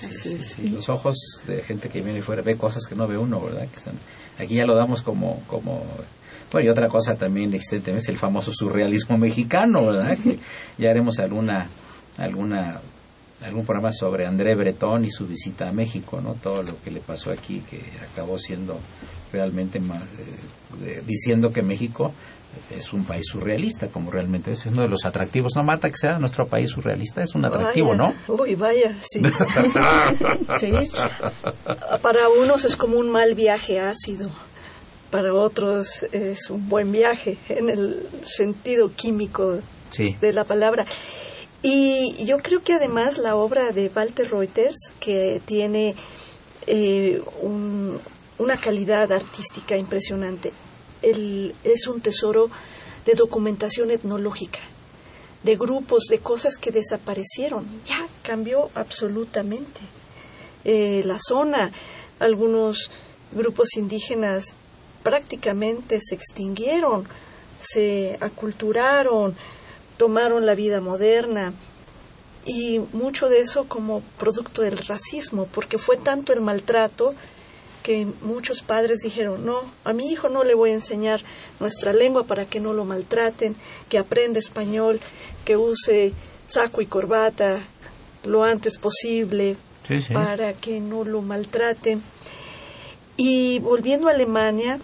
Sí, 0.00 0.36
sí, 0.38 0.68
Los 0.68 0.88
ojos 0.88 1.16
de 1.46 1.62
gente 1.62 1.88
que 1.88 2.00
viene 2.00 2.20
fuera 2.20 2.42
ve 2.42 2.56
cosas 2.56 2.86
que 2.88 2.96
no 2.96 3.06
ve 3.06 3.16
uno, 3.16 3.40
¿verdad? 3.40 3.68
Que 3.68 3.76
están 3.76 3.94
aquí 4.44 4.56
ya 4.56 4.64
lo 4.64 4.76
damos 4.76 5.02
como, 5.02 5.42
como 5.46 5.82
bueno, 6.52 6.66
y 6.66 6.70
otra 6.70 6.88
cosa 6.88 7.16
también 7.16 7.54
existente 7.54 7.96
es 7.96 8.08
el 8.08 8.18
famoso 8.18 8.52
surrealismo 8.52 9.16
mexicano, 9.16 9.86
¿verdad? 9.86 10.18
Que 10.22 10.38
ya 10.76 10.90
haremos 10.90 11.18
alguna, 11.18 11.66
alguna, 12.18 12.80
algún 13.42 13.64
programa 13.64 13.92
sobre 13.92 14.26
André 14.26 14.54
Breton 14.54 15.04
y 15.04 15.10
su 15.10 15.26
visita 15.26 15.68
a 15.68 15.72
México, 15.72 16.20
¿no? 16.20 16.34
Todo 16.34 16.62
lo 16.62 16.80
que 16.82 16.90
le 16.90 17.00
pasó 17.00 17.30
aquí, 17.30 17.62
que 17.68 17.82
acabó 18.12 18.36
siendo 18.36 18.78
realmente 19.32 19.80
más, 19.80 20.02
eh, 20.82 21.02
diciendo 21.06 21.52
que 21.52 21.62
México 21.62 22.12
es 22.70 22.92
un 22.92 23.04
país 23.04 23.26
surrealista, 23.26 23.88
como 23.88 24.10
realmente 24.10 24.52
es, 24.52 24.66
uno 24.66 24.82
de 24.82 24.88
los 24.88 25.04
atractivos. 25.04 25.52
No, 25.56 25.62
Marta, 25.62 25.90
que 25.90 25.96
sea 25.96 26.18
nuestro 26.18 26.46
país 26.46 26.70
surrealista, 26.70 27.22
es 27.22 27.34
un 27.34 27.44
atractivo, 27.44 27.94
¿no? 27.94 28.14
Uy, 28.28 28.54
vaya, 28.54 28.96
sí. 29.00 29.22
sí. 30.58 30.72
Para 32.00 32.28
unos 32.28 32.64
es 32.64 32.76
como 32.76 32.98
un 32.98 33.10
mal 33.10 33.34
viaje 33.34 33.80
ácido, 33.80 34.30
para 35.10 35.34
otros 35.34 36.04
es 36.12 36.50
un 36.50 36.68
buen 36.68 36.90
viaje 36.90 37.36
en 37.48 37.68
el 37.68 38.06
sentido 38.24 38.88
químico 38.88 39.58
de 40.20 40.32
la 40.32 40.44
palabra. 40.44 40.86
Y 41.62 42.24
yo 42.24 42.38
creo 42.38 42.60
que 42.60 42.72
además 42.72 43.18
la 43.18 43.36
obra 43.36 43.70
de 43.70 43.90
Walter 43.94 44.28
Reuters, 44.30 44.92
que 44.98 45.40
tiene 45.44 45.94
eh, 46.66 47.22
una 48.38 48.56
calidad 48.56 49.12
artística 49.12 49.76
impresionante, 49.76 50.52
es 51.02 51.86
un 51.86 52.00
tesoro 52.00 52.48
de 53.04 53.14
documentación 53.14 53.90
etnológica, 53.90 54.60
de 55.42 55.56
grupos, 55.56 56.04
de 56.08 56.18
cosas 56.18 56.56
que 56.56 56.70
desaparecieron. 56.70 57.66
Ya 57.86 58.06
cambió 58.22 58.70
absolutamente. 58.74 59.80
Eh, 60.64 61.02
la 61.04 61.18
zona, 61.18 61.72
algunos 62.20 62.90
grupos 63.32 63.76
indígenas 63.76 64.54
prácticamente 65.02 65.98
se 66.00 66.14
extinguieron, 66.14 67.06
se 67.58 68.16
aculturaron, 68.20 69.34
tomaron 69.96 70.46
la 70.46 70.54
vida 70.54 70.80
moderna 70.80 71.52
y 72.44 72.78
mucho 72.92 73.28
de 73.28 73.40
eso 73.40 73.64
como 73.64 74.00
producto 74.18 74.62
del 74.62 74.78
racismo, 74.78 75.46
porque 75.52 75.78
fue 75.78 75.96
tanto 75.96 76.32
el 76.32 76.40
maltrato 76.40 77.14
que 77.82 78.06
muchos 78.22 78.62
padres 78.62 79.00
dijeron, 79.02 79.44
no, 79.44 79.60
a 79.84 79.92
mi 79.92 80.10
hijo 80.10 80.28
no 80.28 80.44
le 80.44 80.54
voy 80.54 80.70
a 80.70 80.74
enseñar 80.74 81.20
nuestra 81.60 81.92
lengua 81.92 82.24
para 82.24 82.44
que 82.46 82.60
no 82.60 82.72
lo 82.72 82.84
maltraten, 82.84 83.56
que 83.88 83.98
aprenda 83.98 84.38
español, 84.38 85.00
que 85.44 85.56
use 85.56 86.12
saco 86.46 86.80
y 86.80 86.86
corbata 86.86 87.64
lo 88.24 88.44
antes 88.44 88.76
posible 88.78 89.56
para 90.12 90.52
que 90.52 90.80
no 90.80 91.04
lo 91.04 91.22
maltraten. 91.22 92.02
Y 93.16 93.58
volviendo 93.58 94.08
a 94.08 94.12
Alemania, 94.12 94.78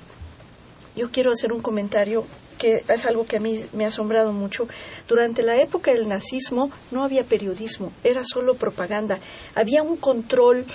yo 0.97 1.11
quiero 1.11 1.31
hacer 1.31 1.53
un 1.53 1.63
comentario 1.63 2.25
que 2.59 2.83
es 2.89 3.07
algo 3.07 3.25
que 3.25 3.37
a 3.37 3.41
mí 3.41 3.65
me 3.73 3.85
ha 3.85 3.89
asombrado 3.89 4.33
mucho. 4.33 4.67
Durante 5.07 5.43
la 5.43 5.63
época 5.63 5.93
del 5.93 6.09
nazismo 6.09 6.71
no 6.91 7.05
había 7.05 7.23
periodismo, 7.23 7.93
era 8.03 8.23
solo 8.25 8.55
propaganda. 8.55 9.21
Había 9.55 9.83
un 9.83 9.97
control 9.97 10.67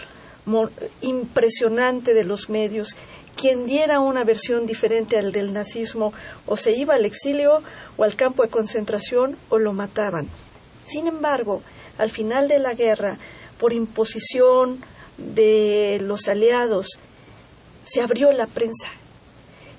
impresionante 1.02 2.14
de 2.14 2.24
los 2.24 2.50
medios. 2.50 2.96
Quien 3.36 3.66
diera 3.66 4.00
una 4.00 4.24
versión 4.24 4.66
diferente 4.66 5.18
al 5.18 5.32
del 5.32 5.54
nazismo 5.54 6.14
o 6.46 6.56
se 6.56 6.74
iba 6.74 6.94
al 6.94 7.06
exilio 7.06 7.64
o 7.98 8.04
al 8.04 8.16
campo 8.16 8.44
de 8.44 8.50
concentración 8.50 9.38
o 9.50 9.58
lo 9.58 9.74
mataban. 9.74 10.28
Sin 10.86 11.08
embargo, 11.08 11.62
al 11.98 12.10
final 12.10 12.48
de 12.48 12.60
la 12.60 12.74
guerra, 12.74 13.18
por 13.58 13.74
imposición 13.74 14.82
de 15.18 16.00
los 16.02 16.28
aliados, 16.28 17.00
se 17.86 18.02
abrió 18.02 18.32
la 18.32 18.48
prensa. 18.48 18.90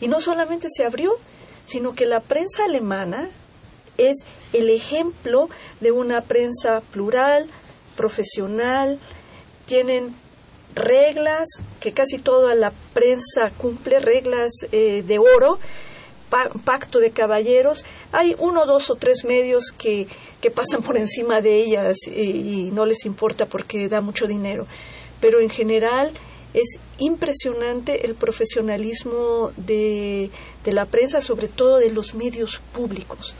Y 0.00 0.08
no 0.08 0.20
solamente 0.20 0.68
se 0.70 0.84
abrió, 0.84 1.12
sino 1.64 1.94
que 1.94 2.06
la 2.06 2.20
prensa 2.20 2.64
alemana 2.64 3.30
es 3.96 4.24
el 4.52 4.70
ejemplo 4.70 5.48
de 5.80 5.92
una 5.92 6.20
prensa 6.20 6.80
plural, 6.92 7.48
profesional, 7.96 8.98
tienen 9.66 10.14
reglas 10.74 11.48
que 11.80 11.92
casi 11.92 12.18
toda 12.18 12.54
la 12.54 12.72
prensa 12.92 13.50
cumple, 13.56 14.00
reglas 14.00 14.52
eh, 14.72 15.02
de 15.02 15.18
oro, 15.18 15.58
pacto 16.64 16.98
de 16.98 17.10
caballeros. 17.10 17.84
Hay 18.12 18.34
uno, 18.38 18.66
dos 18.66 18.90
o 18.90 18.96
tres 18.96 19.24
medios 19.24 19.72
que, 19.76 20.06
que 20.40 20.50
pasan 20.50 20.82
por 20.82 20.96
encima 20.96 21.40
de 21.40 21.62
ellas 21.62 21.96
y, 22.06 22.70
no 22.72 22.86
les 22.86 23.04
importa 23.04 23.46
porque 23.46 23.88
da 23.88 24.00
mucho 24.00 24.26
dinero. 24.26 24.66
Pero 25.20 25.40
en 25.40 25.48
general 25.48 26.12
es 26.52 26.78
impresionante 26.98 28.06
el 28.06 28.14
profesionalismo 28.14 29.52
de, 29.56 30.30
de 30.64 30.72
la 30.72 30.86
prensa, 30.86 31.20
sobre 31.20 31.48
todo 31.48 31.78
de 31.78 31.90
los 31.90 32.14
medios 32.14 32.60
públicos. 32.72 33.34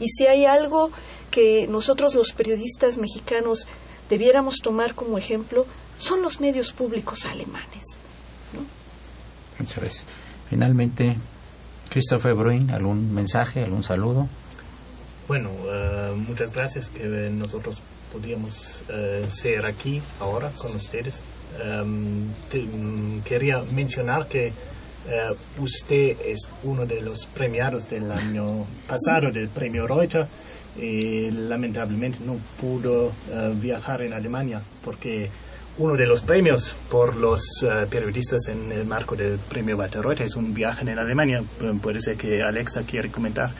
Y 0.00 0.08
si 0.08 0.26
hay 0.26 0.44
algo 0.44 0.90
que 1.30 1.66
nosotros 1.66 2.14
los 2.14 2.32
periodistas 2.32 2.98
mexicanos 2.98 3.66
debiéramos 4.08 4.56
tomar 4.62 4.94
como 4.94 5.18
ejemplo, 5.18 5.66
son 5.98 6.22
los 6.22 6.40
medios 6.40 6.72
públicos 6.72 7.24
alemanes. 7.26 7.98
Muchas 9.58 9.76
gracias. 9.76 10.04
Finalmente, 10.48 11.16
Christopher 11.90 12.34
Bruin, 12.34 12.72
¿algún 12.72 13.12
mensaje, 13.12 13.62
algún 13.62 13.82
saludo? 13.82 14.28
Bueno, 15.26 15.50
eh, 15.50 16.14
muchas 16.26 16.52
gracias 16.52 16.88
que 16.88 17.04
nosotros 17.04 17.82
podíamos 18.12 18.82
eh, 18.88 19.26
ser 19.28 19.66
aquí 19.66 20.00
ahora 20.20 20.50
con 20.50 20.74
ustedes. 20.74 21.20
Mm, 21.84 23.20
quería 23.24 23.58
mencionar 23.72 24.26
que 24.26 24.46
eh, 24.46 24.52
usted 25.58 26.16
es 26.24 26.48
uno 26.62 26.86
de 26.86 27.00
los 27.00 27.26
premiados 27.26 27.88
del 27.90 28.10
año 28.12 28.64
pasado 28.86 29.30
del 29.32 29.48
premio 29.48 29.86
Reuters 29.86 30.28
y 30.78 31.30
lamentablemente 31.30 32.18
no 32.24 32.36
pudo 32.60 33.12
viajar 33.56 34.02
en 34.02 34.12
Alemania 34.12 34.62
porque 34.84 35.28
uno 35.78 35.94
de 35.94 36.06
los 36.06 36.22
premios 36.22 36.74
por 36.90 37.16
los 37.16 37.62
eh, 37.62 37.86
periodistas 37.88 38.48
en 38.48 38.72
el 38.72 38.84
marco 38.84 39.14
del 39.14 39.38
premio 39.38 39.76
Walter 39.76 40.02
es 40.20 40.34
un 40.34 40.52
viaje 40.52 40.82
en 40.82 40.98
Alemania. 40.98 41.42
Puede 41.80 42.00
ser 42.00 42.16
que 42.16 42.42
Alexa 42.42 42.82
quiere 42.82 43.10
comentar 43.10 43.50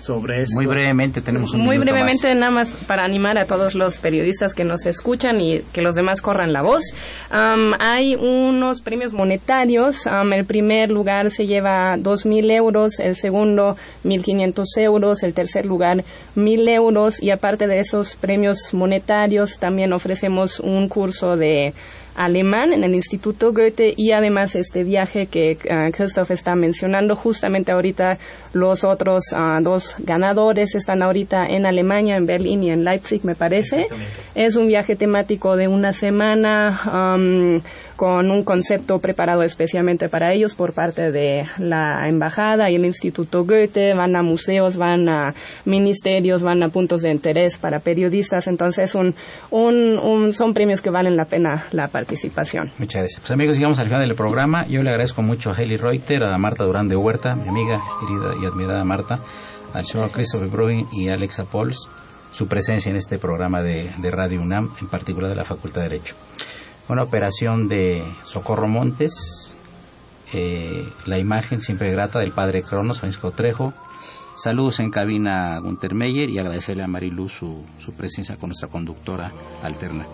sobre 0.00 0.44
Muy 0.54 0.66
brevemente 0.66 1.20
tenemos 1.20 1.54
un 1.54 1.62
Muy 1.62 1.78
brevemente 1.78 2.34
nada 2.34 2.50
más 2.50 2.72
para 2.72 3.04
animar 3.04 3.38
a 3.38 3.44
todos 3.44 3.74
los 3.74 3.98
periodistas 3.98 4.54
que 4.54 4.64
nos 4.64 4.86
escuchan 4.86 5.40
y 5.40 5.60
que 5.72 5.82
los 5.82 5.94
demás 5.94 6.20
corran 6.20 6.52
la 6.52 6.62
voz. 6.62 6.82
hay 7.30 8.16
unos 8.16 8.80
premios 8.80 9.12
monetarios. 9.12 10.06
el 10.06 10.44
primer 10.44 10.90
lugar 10.90 11.30
se 11.30 11.46
lleva 11.46 11.96
2.000 11.96 12.50
euros, 12.52 13.00
el 13.00 13.14
segundo 13.14 13.76
1.500 14.04 14.64
euros, 14.78 15.22
el 15.22 15.34
tercer 15.34 15.66
lugar 15.66 16.04
1.000 16.36 16.68
euros 16.70 17.22
y 17.22 17.30
aparte 17.30 17.66
de 17.66 17.78
esos 17.78 18.16
premios 18.16 18.72
monetarios 18.72 19.58
también 19.58 19.92
ofrecemos 19.92 20.60
un 20.60 20.88
curso 20.88 21.36
de 21.36 21.72
alemán 22.14 22.72
en 22.72 22.84
el 22.84 22.94
Instituto 22.94 23.52
Goethe 23.52 23.92
y 23.96 24.12
además 24.12 24.54
este 24.54 24.84
viaje 24.84 25.26
que 25.26 25.52
uh, 25.52 25.90
Christoph 25.92 26.30
está 26.30 26.54
mencionando. 26.54 27.16
Justamente 27.16 27.72
ahorita 27.72 28.18
los 28.52 28.84
otros 28.84 29.24
ah, 29.34 29.58
dos 29.62 29.96
ganadores 29.98 30.74
están 30.74 31.02
ahorita 31.02 31.46
en 31.46 31.66
Alemania, 31.66 32.16
en 32.16 32.26
Berlín 32.26 32.62
y 32.62 32.70
en 32.70 32.84
Leipzig, 32.84 33.24
me 33.24 33.34
parece. 33.34 33.86
Es 34.34 34.56
un 34.56 34.66
viaje 34.66 34.96
temático 34.96 35.56
de 35.56 35.68
una 35.68 35.92
semana. 35.92 36.80
Um, 37.16 37.60
con 38.00 38.30
un 38.30 38.44
concepto 38.44 38.98
preparado 38.98 39.42
especialmente 39.42 40.08
para 40.08 40.32
ellos 40.32 40.54
por 40.54 40.72
parte 40.72 41.12
de 41.12 41.42
la 41.58 42.08
embajada 42.08 42.70
y 42.70 42.76
el 42.76 42.86
Instituto 42.86 43.44
Goethe, 43.44 43.92
van 43.92 44.16
a 44.16 44.22
museos, 44.22 44.78
van 44.78 45.06
a 45.10 45.34
ministerios, 45.66 46.42
van 46.42 46.62
a 46.62 46.70
puntos 46.70 47.02
de 47.02 47.10
interés 47.10 47.58
para 47.58 47.78
periodistas, 47.78 48.46
entonces 48.46 48.94
un, 48.94 49.14
un, 49.50 50.32
son 50.32 50.54
premios 50.54 50.80
que 50.80 50.88
valen 50.88 51.14
la 51.14 51.26
pena 51.26 51.66
la 51.72 51.88
participación. 51.88 52.72
Muchas 52.78 53.02
gracias. 53.02 53.20
Pues 53.20 53.32
amigos, 53.32 53.56
llegamos 53.56 53.78
al 53.78 53.88
final 53.88 54.00
del 54.00 54.16
programa. 54.16 54.64
Yo 54.66 54.82
le 54.82 54.88
agradezco 54.88 55.20
mucho 55.20 55.50
a 55.50 55.60
Heli 55.60 55.76
Reuter, 55.76 56.22
a 56.22 56.38
Marta 56.38 56.64
Durán 56.64 56.88
de 56.88 56.96
Huerta, 56.96 57.34
mi 57.34 57.48
amiga 57.48 57.82
querida 58.00 58.32
y 58.42 58.46
admirada 58.46 58.82
Marta, 58.82 59.20
al 59.74 59.84
señor 59.84 60.10
Christopher 60.10 60.48
Bruin 60.48 60.86
y 60.90 61.10
Alexa 61.10 61.44
Pols 61.44 61.86
su 62.32 62.48
presencia 62.48 62.88
en 62.88 62.96
este 62.96 63.18
programa 63.18 63.60
de, 63.60 63.90
de 63.98 64.10
Radio 64.10 64.40
UNAM, 64.40 64.70
en 64.80 64.88
particular 64.88 65.28
de 65.28 65.36
la 65.36 65.44
Facultad 65.44 65.82
de 65.82 65.88
Derecho 65.90 66.14
una 66.88 67.02
operación 67.02 67.68
de 67.68 68.04
Socorro 68.24 68.68
Montes, 68.68 69.54
eh, 70.32 70.88
la 71.06 71.18
imagen 71.18 71.60
siempre 71.60 71.90
grata 71.92 72.18
del 72.18 72.32
padre 72.32 72.62
Cronos, 72.62 73.00
Francisco 73.00 73.30
Trejo. 73.30 73.72
Saludos 74.36 74.80
en 74.80 74.90
cabina 74.90 75.54
a 75.54 75.58
Gunter 75.60 75.94
Meyer 75.94 76.30
y 76.30 76.38
agradecerle 76.38 76.82
a 76.82 76.86
Marilu 76.86 77.28
su, 77.28 77.64
su 77.78 77.92
presencia 77.92 78.36
con 78.36 78.50
nuestra 78.50 78.68
conductora 78.68 79.32
alterna. 79.62 80.06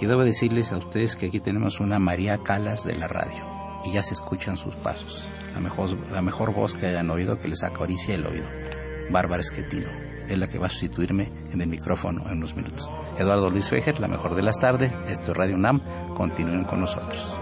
Y 0.00 0.06
debo 0.06 0.24
decirles 0.24 0.72
a 0.72 0.78
ustedes 0.78 1.16
que 1.16 1.26
aquí 1.26 1.40
tenemos 1.40 1.80
una 1.80 1.98
María 1.98 2.38
Calas 2.38 2.84
de 2.84 2.94
la 2.94 3.08
radio 3.08 3.44
y 3.84 3.92
ya 3.92 4.02
se 4.02 4.14
escuchan 4.14 4.56
sus 4.56 4.74
pasos. 4.74 5.28
La 5.54 5.60
mejor, 5.60 5.96
la 6.10 6.22
mejor 6.22 6.54
voz 6.54 6.74
que 6.74 6.86
hayan 6.86 7.10
oído 7.10 7.36
que 7.36 7.48
les 7.48 7.62
acaricia 7.62 8.14
el 8.14 8.26
oído. 8.26 8.46
Bárbara 9.10 9.40
Esquetino 9.40 10.11
es 10.28 10.38
la 10.38 10.48
que 10.48 10.58
va 10.58 10.66
a 10.66 10.70
sustituirme 10.70 11.30
en 11.52 11.60
el 11.60 11.68
micrófono 11.68 12.22
en 12.26 12.38
unos 12.38 12.54
minutos. 12.56 12.90
Eduardo 13.18 13.50
Luis 13.50 13.68
Fejer, 13.68 14.00
la 14.00 14.08
mejor 14.08 14.34
de 14.34 14.42
las 14.42 14.58
tardes, 14.58 14.94
esto 15.06 15.32
es 15.32 15.36
Radio 15.36 15.56
UNAM, 15.56 16.14
continúen 16.14 16.64
con 16.64 16.80
nosotros. 16.80 17.41